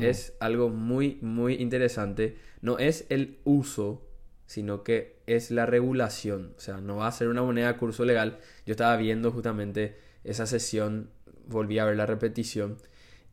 Es 0.00 0.34
algo 0.38 0.68
muy, 0.68 1.18
muy 1.20 1.54
interesante. 1.54 2.38
No 2.62 2.78
es 2.78 3.06
el 3.08 3.40
uso, 3.44 4.06
sino 4.46 4.84
que 4.84 5.19
es 5.36 5.50
la 5.50 5.66
regulación. 5.66 6.54
O 6.56 6.60
sea, 6.60 6.80
no 6.80 6.96
va 6.96 7.08
a 7.08 7.12
ser 7.12 7.28
una 7.28 7.42
moneda 7.42 7.70
a 7.70 7.76
curso 7.76 8.04
legal. 8.04 8.38
Yo 8.66 8.72
estaba 8.72 8.96
viendo 8.96 9.30
justamente 9.32 9.96
esa 10.24 10.46
sesión, 10.46 11.10
volví 11.46 11.78
a 11.78 11.84
ver 11.84 11.96
la 11.96 12.06
repetición. 12.06 12.78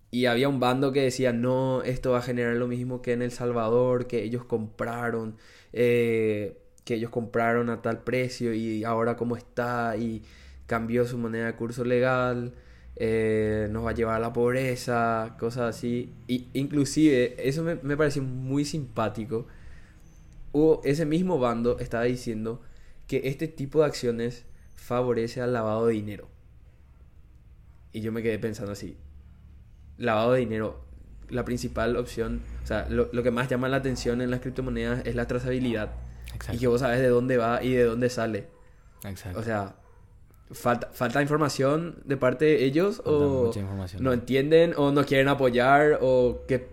Y 0.10 0.26
había 0.26 0.50
un 0.50 0.60
bando 0.60 0.94
que 0.94 1.02
decía, 1.02 1.34
no, 1.34 1.84
esto 1.84 2.12
va 2.12 2.20
a 2.20 2.22
generar 2.22 2.56
lo 2.56 2.68
mismo 2.68 3.02
que 3.02 3.14
en 3.14 3.22
El 3.22 3.32
Salvador, 3.32 4.08
que 4.08 4.24
ellos 4.24 4.46
compraron, 4.46 5.38
eh, 5.74 6.58
que 6.86 6.96
ellos 6.96 7.12
compraron 7.12 7.70
a 7.70 7.82
tal 7.82 8.04
precio 8.04 8.54
y 8.54 8.84
ahora 8.86 9.18
cómo 9.18 9.36
está 9.36 9.98
y 9.98 10.24
cambió 10.66 11.06
su 11.06 11.18
moneda 11.18 11.48
de 11.48 11.56
curso 11.56 11.84
legal, 11.84 12.54
eh, 12.96 13.68
nos 13.72 13.86
va 13.86 13.92
a 13.92 13.94
llevar 13.94 14.16
a 14.16 14.20
la 14.20 14.34
pobreza, 14.34 15.36
cosas 15.40 15.76
así. 15.76 16.14
Y 16.28 16.48
inclusive, 16.54 17.36
eso 17.48 17.64
me, 17.64 17.76
me 17.76 17.98
pareció 17.98 18.24
muy 18.24 18.66
simpático. 18.66 19.48
Hubo, 20.52 20.82
ese 20.84 21.06
mismo 21.06 21.40
bando 21.40 21.80
estaba 21.80 22.04
diciendo 22.04 22.62
que 23.08 23.22
este 23.26 23.48
tipo 23.48 23.80
de 23.80 23.86
acciones 23.86 24.46
favorece 24.76 25.42
al 25.42 25.54
lavado 25.54 25.88
de 25.88 25.94
dinero. 25.94 26.30
Y 27.92 28.02
yo 28.02 28.12
me 28.12 28.22
quedé 28.22 28.38
pensando 28.40 28.74
así, 28.74 28.98
lavado 29.98 30.34
de 30.34 30.40
dinero, 30.40 30.86
la 31.30 31.44
principal 31.46 31.98
opción, 31.98 32.42
o 32.64 32.68
sea, 32.68 32.88
lo, 32.90 33.10
lo 33.12 33.24
que 33.24 33.32
más 33.32 33.50
llama 33.50 33.70
la 33.70 33.78
atención 33.78 34.22
en 34.22 34.32
las 34.32 34.42
criptomonedas 34.42 35.06
es 35.06 35.16
la 35.16 35.28
trazabilidad. 35.28 35.92
Y 36.32 36.36
Exacto. 36.36 36.60
que 36.60 36.68
vos 36.68 36.82
sabes 36.82 37.00
de 37.00 37.08
dónde 37.08 37.38
va 37.38 37.64
y 37.64 37.74
de 37.74 37.84
dónde 37.84 38.10
sale. 38.10 38.48
Exacto. 39.04 39.40
O 39.40 39.44
sea, 39.44 39.76
falta, 40.52 40.90
falta 40.92 41.22
información 41.22 42.02
de 42.06 42.18
parte 42.18 42.46
de 42.46 42.66
ellos 42.66 42.98
Falta 42.98 43.12
o 43.12 43.52
no 44.00 44.14
entienden 44.14 44.74
o 44.78 44.92
no 44.92 45.06
quieren 45.06 45.28
apoyar 45.28 46.00
o 46.02 46.44
que... 46.48 46.70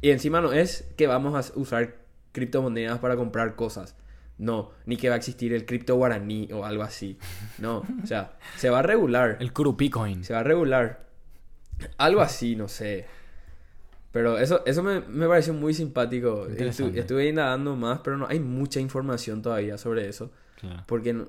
Y 0.00 0.10
encima 0.10 0.40
no 0.40 0.52
es 0.52 0.84
que 0.96 1.06
vamos 1.06 1.34
a 1.34 1.58
usar 1.58 2.05
criptomonedas 2.36 2.98
para 2.98 3.16
comprar 3.16 3.56
cosas. 3.56 3.96
No, 4.38 4.70
ni 4.84 4.98
que 4.98 5.08
va 5.08 5.14
a 5.14 5.18
existir 5.18 5.54
el 5.54 5.64
cripto 5.64 5.96
guaraní 5.96 6.48
o 6.52 6.64
algo 6.66 6.82
así. 6.82 7.18
No, 7.58 7.78
o 8.02 8.06
sea, 8.06 8.36
se 8.56 8.68
va 8.68 8.80
a 8.80 8.82
regular. 8.82 9.38
El 9.40 9.52
Kurupi 9.54 9.88
Coin. 9.88 10.22
Se 10.22 10.34
va 10.34 10.40
a 10.40 10.42
regular. 10.42 11.06
Algo 11.96 12.20
así, 12.20 12.54
no 12.54 12.68
sé. 12.68 13.06
Pero 14.12 14.38
eso, 14.38 14.62
eso 14.66 14.82
me, 14.82 15.00
me 15.00 15.26
pareció 15.26 15.52
muy 15.54 15.72
simpático. 15.74 16.46
Estu- 16.46 16.50
Interesante. 16.50 17.00
estuve 17.00 17.28
indagando 17.28 17.76
más, 17.76 18.00
pero 18.04 18.16
no 18.18 18.26
hay 18.28 18.40
mucha 18.40 18.78
información 18.80 19.40
todavía 19.42 19.76
sobre 19.78 20.08
eso. 20.08 20.30
Claro. 20.60 20.82
Porque 20.86 21.12
no- 21.14 21.26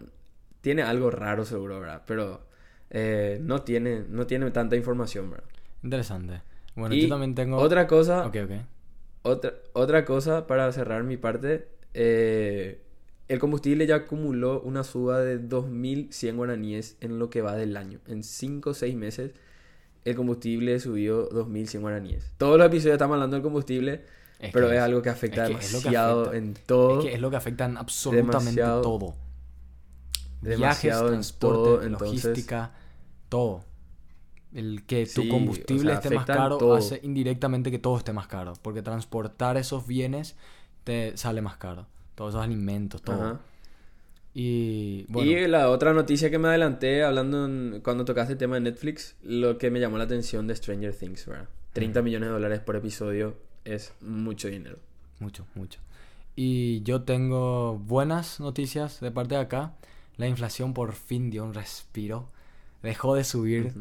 tiene 0.61 0.83
algo 0.83 1.09
raro 1.11 1.45
seguro, 1.45 1.79
¿verdad? 1.79 2.03
Pero 2.05 2.41
eh, 2.89 3.39
no, 3.41 3.61
tiene, 3.61 4.03
no 4.09 4.25
tiene 4.27 4.51
tanta 4.51 4.75
información, 4.75 5.29
¿verdad? 5.31 5.45
Interesante. 5.83 6.41
Bueno, 6.75 6.93
Y 6.95 7.01
yo 7.03 7.09
también 7.09 7.35
tengo... 7.35 7.57
Otra 7.57 7.87
cosa, 7.87 8.25
Ok, 8.27 8.35
ok. 8.43 8.51
Otra, 9.27 9.53
otra 9.73 10.05
cosa 10.05 10.47
para 10.47 10.71
cerrar 10.71 11.03
mi 11.03 11.17
parte. 11.17 11.67
eh, 11.93 12.81
el 13.27 13.39
combustible 13.39 13.85
ya 13.85 13.95
acumuló 13.95 14.61
una 14.61 14.83
suba 14.85 15.19
de 15.19 15.37
2.100 15.41 16.35
guaraníes 16.37 16.95
en 17.01 17.19
lo 17.19 17.29
que 17.29 17.41
va 17.41 17.55
del 17.57 17.75
año. 17.75 17.99
En 18.07 18.23
5 18.23 18.69
o 18.69 18.73
6 18.73 18.95
meses 18.95 19.31
el 20.05 20.15
combustible 20.15 20.79
subió 20.79 21.27
2.100 21.29 21.81
guaraníes. 21.81 22.31
Todos 22.37 22.57
los 22.57 22.67
episodios 22.67 22.93
estamos 22.93 23.15
hablando 23.15 23.35
del 23.35 23.43
combustible, 23.43 24.05
Es 24.39 24.53
pero 24.53 24.67
es 24.67 24.75
es- 24.77 24.79
algo 24.81 25.01
que 25.01 25.09
afecta 25.09 25.43
es 25.49 25.57
que 25.57 25.65
es 25.65 25.73
lo 25.73 25.79
que 25.79 25.83
demasiado 25.85 26.21
afecta. 26.21 26.37
en 26.37 26.53
todo. 26.65 26.99
Es 26.99 27.05
que 27.05 27.13
es 27.15 27.19
lo 27.19 27.29
que 27.29 27.35
afecta 27.35 27.65
en 27.65 27.77
absolutamente 27.77 28.61
todo. 28.61 29.15
Viajes, 30.41 30.97
transporte, 30.97 31.85
entonces- 31.87 32.23
logística, 32.23 32.71
todo. 33.27 33.63
El 34.53 34.83
que 34.85 35.05
tu 35.05 35.27
combustible 35.27 35.91
o 35.91 35.95
sea, 35.95 36.01
esté 36.01 36.15
más 36.15 36.25
caro 36.25 36.57
todo. 36.57 36.75
hace 36.75 36.99
indirectamente 37.03 37.69
que 37.71 37.79
todo 37.79 37.97
esté 37.97 38.13
más 38.13 38.27
caro. 38.27 38.53
Porque 38.61 38.81
transportar 38.81 39.57
esos 39.57 39.85
bienes 39.87 40.35
te 40.83 41.15
sale 41.17 41.41
más 41.41 41.57
caro. 41.57 41.85
Todos 42.15 42.33
esos 42.33 42.43
alimentos, 42.43 43.01
todo. 43.01 43.15
Ajá. 43.21 43.39
Y 44.33 45.05
bueno, 45.09 45.31
Y 45.31 45.47
la 45.47 45.69
otra 45.71 45.93
noticia 45.93 46.29
que 46.29 46.37
me 46.37 46.47
adelanté 46.47 47.03
hablando 47.03 47.45
en- 47.45 47.81
cuando 47.83 48.05
tocaste 48.05 48.33
el 48.33 48.37
tema 48.39 48.55
de 48.55 48.61
Netflix, 48.61 49.15
lo 49.23 49.57
que 49.57 49.71
me 49.71 49.79
llamó 49.79 49.97
la 49.97 50.03
atención 50.03 50.47
de 50.47 50.55
Stranger 50.55 50.93
Things, 50.95 51.25
¿verdad? 51.25 51.49
30 51.73 52.01
millones 52.01 52.29
de 52.29 52.33
dólares 52.33 52.59
por 52.59 52.75
episodio 52.75 53.35
es 53.65 53.93
mucho 54.01 54.47
dinero. 54.47 54.77
mucho, 55.19 55.47
mucho. 55.55 55.79
Y 56.35 56.83
yo 56.83 57.01
tengo 57.01 57.79
buenas 57.79 58.39
noticias 58.39 58.99
de 58.99 59.09
parte 59.09 59.33
de 59.33 59.41
acá. 59.41 59.73
La 60.17 60.27
inflación 60.27 60.75
por 60.75 60.93
fin 60.93 61.31
dio 61.31 61.43
un 61.43 61.55
respiro. 61.55 62.29
Dejó 62.83 63.15
de 63.15 63.23
subir. 63.23 63.73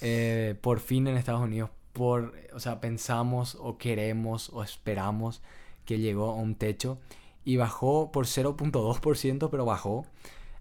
Eh, 0.00 0.56
por 0.60 0.80
fin 0.80 1.06
en 1.06 1.16
Estados 1.16 1.42
Unidos, 1.42 1.70
por, 1.92 2.34
o 2.54 2.60
sea, 2.60 2.80
pensamos 2.80 3.56
o 3.60 3.78
queremos 3.78 4.50
o 4.50 4.62
esperamos 4.62 5.42
que 5.84 5.98
llegó 5.98 6.30
a 6.30 6.34
un 6.34 6.54
techo 6.54 6.98
y 7.44 7.56
bajó 7.56 8.12
por 8.12 8.26
0.2%, 8.26 9.48
pero 9.50 9.64
bajó. 9.64 10.06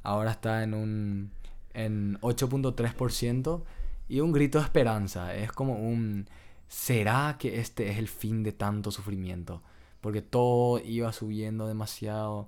Ahora 0.03 0.31
está 0.31 0.63
en 0.63 0.73
un 0.73 1.31
en 1.73 2.19
8.3% 2.21 3.63
y 4.09 4.19
un 4.21 4.31
grito 4.31 4.57
de 4.57 4.63
esperanza. 4.63 5.35
Es 5.35 5.51
como 5.51 5.75
un 5.75 6.27
¿será 6.67 7.38
que 7.39 7.59
este 7.59 7.89
es 7.89 7.97
el 7.97 8.07
fin 8.07 8.43
de 8.43 8.51
tanto 8.51 8.91
sufrimiento? 8.91 9.61
Porque 10.01 10.21
todo 10.21 10.79
iba 10.79 11.11
subiendo 11.13 11.67
demasiado. 11.67 12.47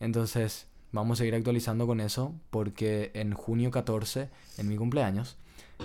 Entonces, 0.00 0.66
vamos 0.92 1.16
a 1.16 1.18
seguir 1.18 1.34
actualizando 1.34 1.86
con 1.86 2.00
eso 2.00 2.34
porque 2.50 3.10
en 3.14 3.32
junio 3.34 3.70
14, 3.70 4.30
en 4.58 4.68
mi 4.68 4.76
cumpleaños, 4.76 5.36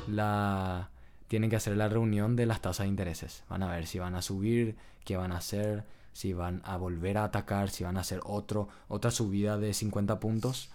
la 0.08 0.90
tienen 1.28 1.50
que 1.50 1.56
hacer 1.56 1.76
la 1.76 1.90
reunión 1.90 2.36
de 2.36 2.46
las 2.46 2.62
tasas 2.62 2.86
de 2.86 2.90
intereses. 2.90 3.44
Van 3.50 3.64
a 3.64 3.72
ver 3.72 3.88
si 3.88 4.00
van 4.00 4.16
a 4.16 4.22
subir, 4.22 4.76
qué 5.04 5.18
van 5.18 5.32
a 5.32 5.38
hacer, 5.38 5.84
si 6.14 6.34
van 6.34 6.62
a 6.64 6.78
volver 6.78 7.18
a 7.18 7.26
atacar, 7.26 7.70
si 7.70 7.84
van 7.84 7.98
a 7.98 8.02
hacer 8.02 8.22
otro, 8.24 8.70
otra 8.88 9.12
subida 9.12 9.58
de 9.58 9.74
50 9.74 10.20
puntos 10.20 10.70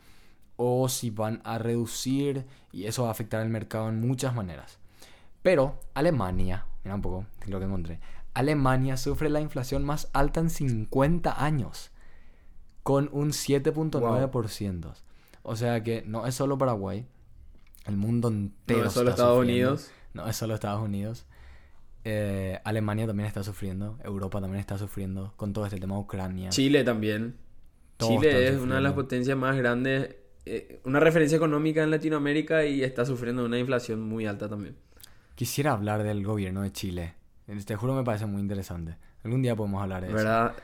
o 0.57 0.89
si 0.91 1.11
van 1.11 1.41
a 1.45 1.57
reducir 1.57 2.45
y 2.73 2.85
eso 2.85 3.05
va 3.05 3.09
a 3.09 3.13
afectar 3.13 3.41
el 3.43 3.49
mercado 3.49 3.89
en 3.89 4.01
muchas 4.01 4.35
maneras. 4.35 4.79
Pero 5.43 5.81
Alemania, 5.95 6.67
mira 6.85 6.95
un 6.95 7.01
poco 7.01 7.25
lo 7.47 7.59
que 7.59 7.65
encontré. 7.65 8.01
Alemania 8.35 8.97
sufre 8.97 9.31
la 9.31 9.41
inflación 9.41 9.85
más 9.85 10.09
alta 10.13 10.41
en 10.41 10.51
50 10.51 11.43
años 11.43 11.91
con 12.83 13.09
un 13.13 13.31
7.9%. 13.31 14.95
O 15.43 15.57
sea 15.57 15.83
que 15.83 16.03
no 16.07 16.27
es 16.27 16.35
solo 16.35 16.59
Paraguay, 16.59 17.07
el 17.87 17.97
mundo 17.97 18.29
entero 18.29 18.81
No 18.81 18.87
es 18.87 18.93
solo 18.93 19.11
está 19.11 19.23
Estados 19.23 19.39
sufriendo. 19.39 19.69
Unidos. 19.71 19.91
No 20.15 20.29
es 20.29 20.37
solo 20.37 20.55
Estados 20.55 20.83
Unidos. 20.83 21.27
Eh, 22.05 22.59
Alemania 22.65 23.07
también 23.07 23.27
está 23.27 23.43
sufriendo, 23.43 23.99
Europa 24.03 24.41
también 24.41 24.61
está 24.61 24.79
sufriendo 24.79 25.35
con 25.37 25.53
todo 25.53 25.67
este 25.67 25.79
tema 25.79 25.97
de 25.97 26.01
Ucrania. 26.01 26.49
Chile 26.51 26.83
también. 26.83 27.37
Todos 27.99 28.15
Chile 28.15 28.49
es 28.49 28.59
una 28.59 28.77
de 28.77 28.81
las 28.81 28.95
potencias 28.95 29.37
más 29.37 29.57
grandes, 29.57 30.17
eh, 30.47 30.81
una 30.85 31.01
referencia 31.01 31.37
económica 31.37 31.83
en 31.83 31.91
Latinoamérica 31.91 32.65
y 32.65 32.83
está 32.83 33.05
sufriendo 33.05 33.45
una 33.45 33.59
inflación 33.59 34.01
muy 34.01 34.25
alta 34.27 34.49
también. 34.49 34.77
Quisiera 35.35 35.73
hablar 35.73 36.03
del 36.03 36.25
gobierno 36.25 36.63
de 36.63 36.73
Chile. 36.73 37.15
Te 37.67 37.77
juro 37.77 37.95
me 37.95 38.05
parece 38.05 38.27
muy 38.27 38.41
interesante. 38.41 38.97
Algún 39.23 39.43
día 39.43 39.55
podemos 39.55 39.83
hablar 39.83 40.03
de 40.03 40.09
eso. 40.09 40.17
¿Verdad? 40.17 40.55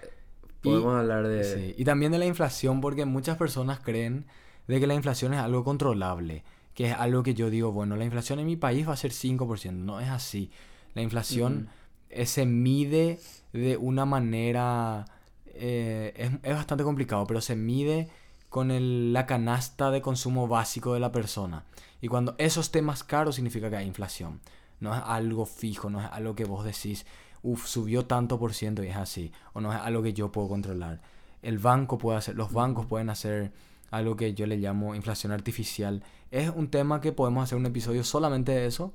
Podemos 0.63 0.97
hablar 0.97 1.29
de... 1.29 1.45
Sí, 1.45 1.75
y 1.77 1.85
también 1.85 2.13
de 2.13 2.19
la 2.19 2.27
inflación, 2.27 2.81
porque 2.81 3.05
muchas 3.05 3.37
personas 3.37 3.81
creen 3.81 4.27
de 4.67 4.81
que 4.81 4.87
la 4.87 4.95
inflación 4.95 5.35
es 5.35 5.41
algo 5.41 5.65
controlable, 5.65 6.45
que 6.77 6.91
es 6.91 6.95
algo 6.95 7.25
que 7.25 7.35
yo 7.35 7.51
digo, 7.51 7.73
bueno, 7.73 7.97
la 7.97 8.05
inflación 8.05 8.39
en 8.39 8.47
mi 8.47 8.55
país 8.57 8.87
va 8.89 8.93
a 8.93 8.97
ser 8.97 9.11
5%, 9.13 9.73
no 9.73 9.99
es 9.99 10.09
así. 10.09 10.51
La 10.95 11.03
inflación 11.03 11.69
eh, 12.11 12.25
se 12.27 12.47
mide 12.47 13.19
de 13.53 13.77
una 13.77 14.05
manera, 14.05 15.07
eh, 15.47 16.13
es, 16.17 16.31
es 16.43 16.55
bastante 16.55 16.85
complicado, 16.85 17.27
pero 17.27 17.41
se 17.41 17.57
mide 17.57 18.09
con 18.49 18.71
el- 18.71 19.13
la 19.13 19.27
canasta 19.27 19.91
de 19.91 20.01
consumo 20.01 20.47
básico 20.49 20.95
de 20.95 21.01
la 21.01 21.11
persona. 21.13 21.65
Y 22.01 22.09
cuando 22.09 22.35
eso 22.39 22.61
esté 22.61 22.81
más 22.83 23.03
caro 23.05 23.33
significa 23.33 23.69
que 23.71 23.77
hay 23.77 23.87
inflación. 23.87 24.41
No 24.79 24.95
es 24.95 25.03
algo 25.05 25.47
fijo, 25.47 25.91
no 25.91 26.01
es 26.01 26.07
algo 26.13 26.35
que 26.35 26.45
vos 26.45 26.65
decís, 26.65 27.07
uff, 27.43 27.67
subió 27.67 28.05
tanto 28.07 28.39
por 28.39 28.53
ciento 28.55 28.85
y 28.85 28.89
es 28.89 28.97
así. 28.97 29.33
O 29.55 29.61
no 29.61 29.73
es 29.73 29.81
algo 29.81 30.03
que 30.03 30.13
yo 30.13 30.31
puedo 30.31 30.49
controlar. 30.49 31.01
El 31.43 31.59
banco 31.59 31.97
puede 31.99 32.19
hacer, 32.19 32.35
los 32.37 32.53
bancos 32.53 32.87
pueden 32.87 33.09
hacer 33.11 33.53
algo 33.91 34.17
que 34.17 34.35
yo 34.35 34.47
le 34.47 34.57
llamo 34.57 34.95
inflación 34.95 35.33
artificial. 35.33 36.03
Es 36.31 36.51
un 36.55 36.69
tema 36.69 37.01
que 37.01 37.13
podemos 37.13 37.45
hacer 37.45 37.57
un 37.59 37.67
episodio 37.67 38.05
solamente 38.05 38.53
de 38.53 38.67
eso. 38.67 38.93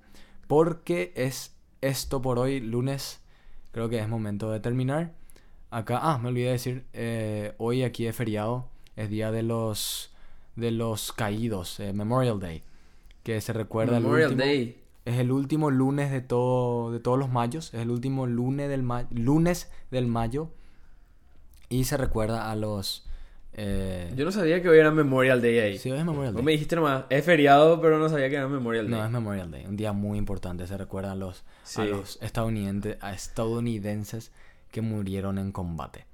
Porque 0.47 1.13
es 1.15 1.55
esto 1.81 2.21
por 2.21 2.37
hoy, 2.39 2.59
lunes. 2.59 3.21
Creo 3.71 3.87
que 3.89 3.99
es 3.99 4.07
momento 4.09 4.51
de 4.51 4.59
terminar. 4.59 5.13
Acá, 5.69 5.99
ah, 6.01 6.17
me 6.17 6.27
olvidé 6.29 6.47
de 6.47 6.51
decir, 6.51 6.85
eh, 6.93 7.53
hoy 7.57 7.83
aquí 7.83 8.05
es 8.05 8.15
feriado. 8.15 8.67
Es 8.97 9.09
día 9.09 9.31
de 9.31 9.43
los, 9.43 10.11
de 10.57 10.71
los 10.71 11.13
caídos, 11.13 11.79
eh, 11.79 11.93
Memorial 11.93 12.39
Day. 12.39 12.63
Que 13.23 13.39
se 13.39 13.53
recuerda 13.53 13.97
el 13.97 14.03
Memorial 14.03 14.31
último- 14.31 14.45
Day. 14.45 14.77
es 15.05 15.17
el 15.19 15.31
último 15.31 15.71
lunes 15.71 16.11
de 16.11 16.19
todo 16.21 16.91
de 16.91 16.99
todos 16.99 17.17
los 17.17 17.29
mayos, 17.29 17.73
es 17.73 17.79
el 17.81 17.89
último 17.89 18.27
lunes 18.27 18.67
del 18.69 18.83
ma- 18.83 19.07
lunes 19.11 19.71
del 19.91 20.07
mayo 20.07 20.49
y 21.69 21.85
se 21.85 21.97
recuerda 21.97 22.51
a 22.51 22.55
los 22.55 23.07
eh, 23.53 24.11
Yo 24.15 24.25
no 24.25 24.31
sabía 24.31 24.61
que 24.61 24.69
hoy 24.69 24.77
era 24.79 24.91
Memorial 24.91 25.41
Day 25.41 25.59
ahí. 25.59 25.77
sí, 25.77 25.91
hoy 25.91 25.99
es 25.99 26.05
Memorial 26.05 26.33
Vos 26.33 26.39
Day. 26.39 26.45
me 26.45 26.51
dijiste 26.53 26.75
nomás, 26.75 27.05
es 27.09 27.23
feriado, 27.25 27.81
pero 27.81 27.97
no 27.99 28.07
sabía 28.09 28.29
que 28.29 28.35
era 28.35 28.47
Memorial 28.47 28.89
Day. 28.89 28.99
No, 28.99 29.05
es 29.05 29.11
Memorial 29.11 29.51
Day, 29.51 29.65
un 29.65 29.75
día 29.77 29.91
muy 29.93 30.17
importante, 30.17 30.65
se 30.67 30.77
recuerda 30.77 31.11
a 31.11 31.15
los 31.15 31.39
a 31.41 31.43
Sí. 31.63 31.87
los 31.87 32.17
estadounidenses, 32.21 32.97
a 33.01 33.13
estadounidenses 33.13 34.31
que 34.71 34.81
murieron 34.81 35.37
en 35.37 35.51
combate. 35.51 36.05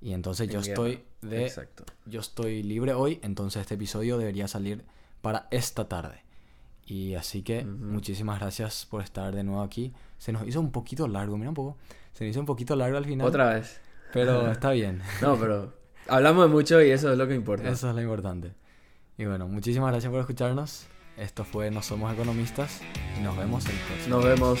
Y 0.00 0.12
entonces 0.12 0.48
yo 0.48 0.60
guerra. 0.60 0.68
estoy 0.72 1.04
de 1.22 1.42
Exacto. 1.46 1.84
yo 2.04 2.20
estoy 2.20 2.62
libre 2.62 2.92
hoy, 2.92 3.18
entonces 3.22 3.62
este 3.62 3.74
episodio 3.74 4.18
debería 4.18 4.46
salir 4.46 4.84
para 5.22 5.48
esta 5.50 5.88
tarde. 5.88 6.22
Y 6.84 7.14
así 7.14 7.42
que 7.42 7.60
Ujú. 7.60 7.68
muchísimas 7.70 8.38
gracias 8.38 8.86
por 8.86 9.02
estar 9.02 9.34
de 9.34 9.42
nuevo 9.42 9.62
aquí. 9.62 9.92
Se 10.18 10.30
nos 10.32 10.46
hizo 10.46 10.60
un 10.60 10.70
poquito 10.70 11.08
largo, 11.08 11.36
mira 11.36 11.48
un 11.48 11.54
poco. 11.54 11.76
Se 12.12 12.24
nos 12.24 12.30
hizo 12.30 12.40
un 12.40 12.46
poquito 12.46 12.76
largo 12.76 12.96
al 12.98 13.04
final. 13.06 13.26
Otra 13.26 13.54
vez. 13.54 13.80
Pero 14.12 14.48
está 14.52 14.70
bien. 14.70 15.02
No, 15.20 15.36
pero 15.36 15.74
hablamos 16.08 16.46
de 16.46 16.52
mucho 16.52 16.82
y 16.82 16.90
eso 16.90 17.12
es 17.12 17.18
lo 17.18 17.26
que 17.28 17.34
importa. 17.34 17.68
Eso 17.68 17.88
es 17.88 17.94
lo 17.94 18.02
importante. 18.02 18.52
Y 19.18 19.24
bueno, 19.24 19.48
muchísimas 19.48 19.90
gracias 19.90 20.10
por 20.10 20.20
escucharnos. 20.20 20.86
Esto 21.16 21.44
fue 21.44 21.70
No 21.70 21.82
Somos 21.82 22.12
Economistas 22.12 22.82
y 23.18 23.22
nos 23.22 23.36
vemos 23.36 23.64
el 23.66 23.76
próximo. 23.76 24.16
Nos 24.16 24.24
vemos. 24.24 24.60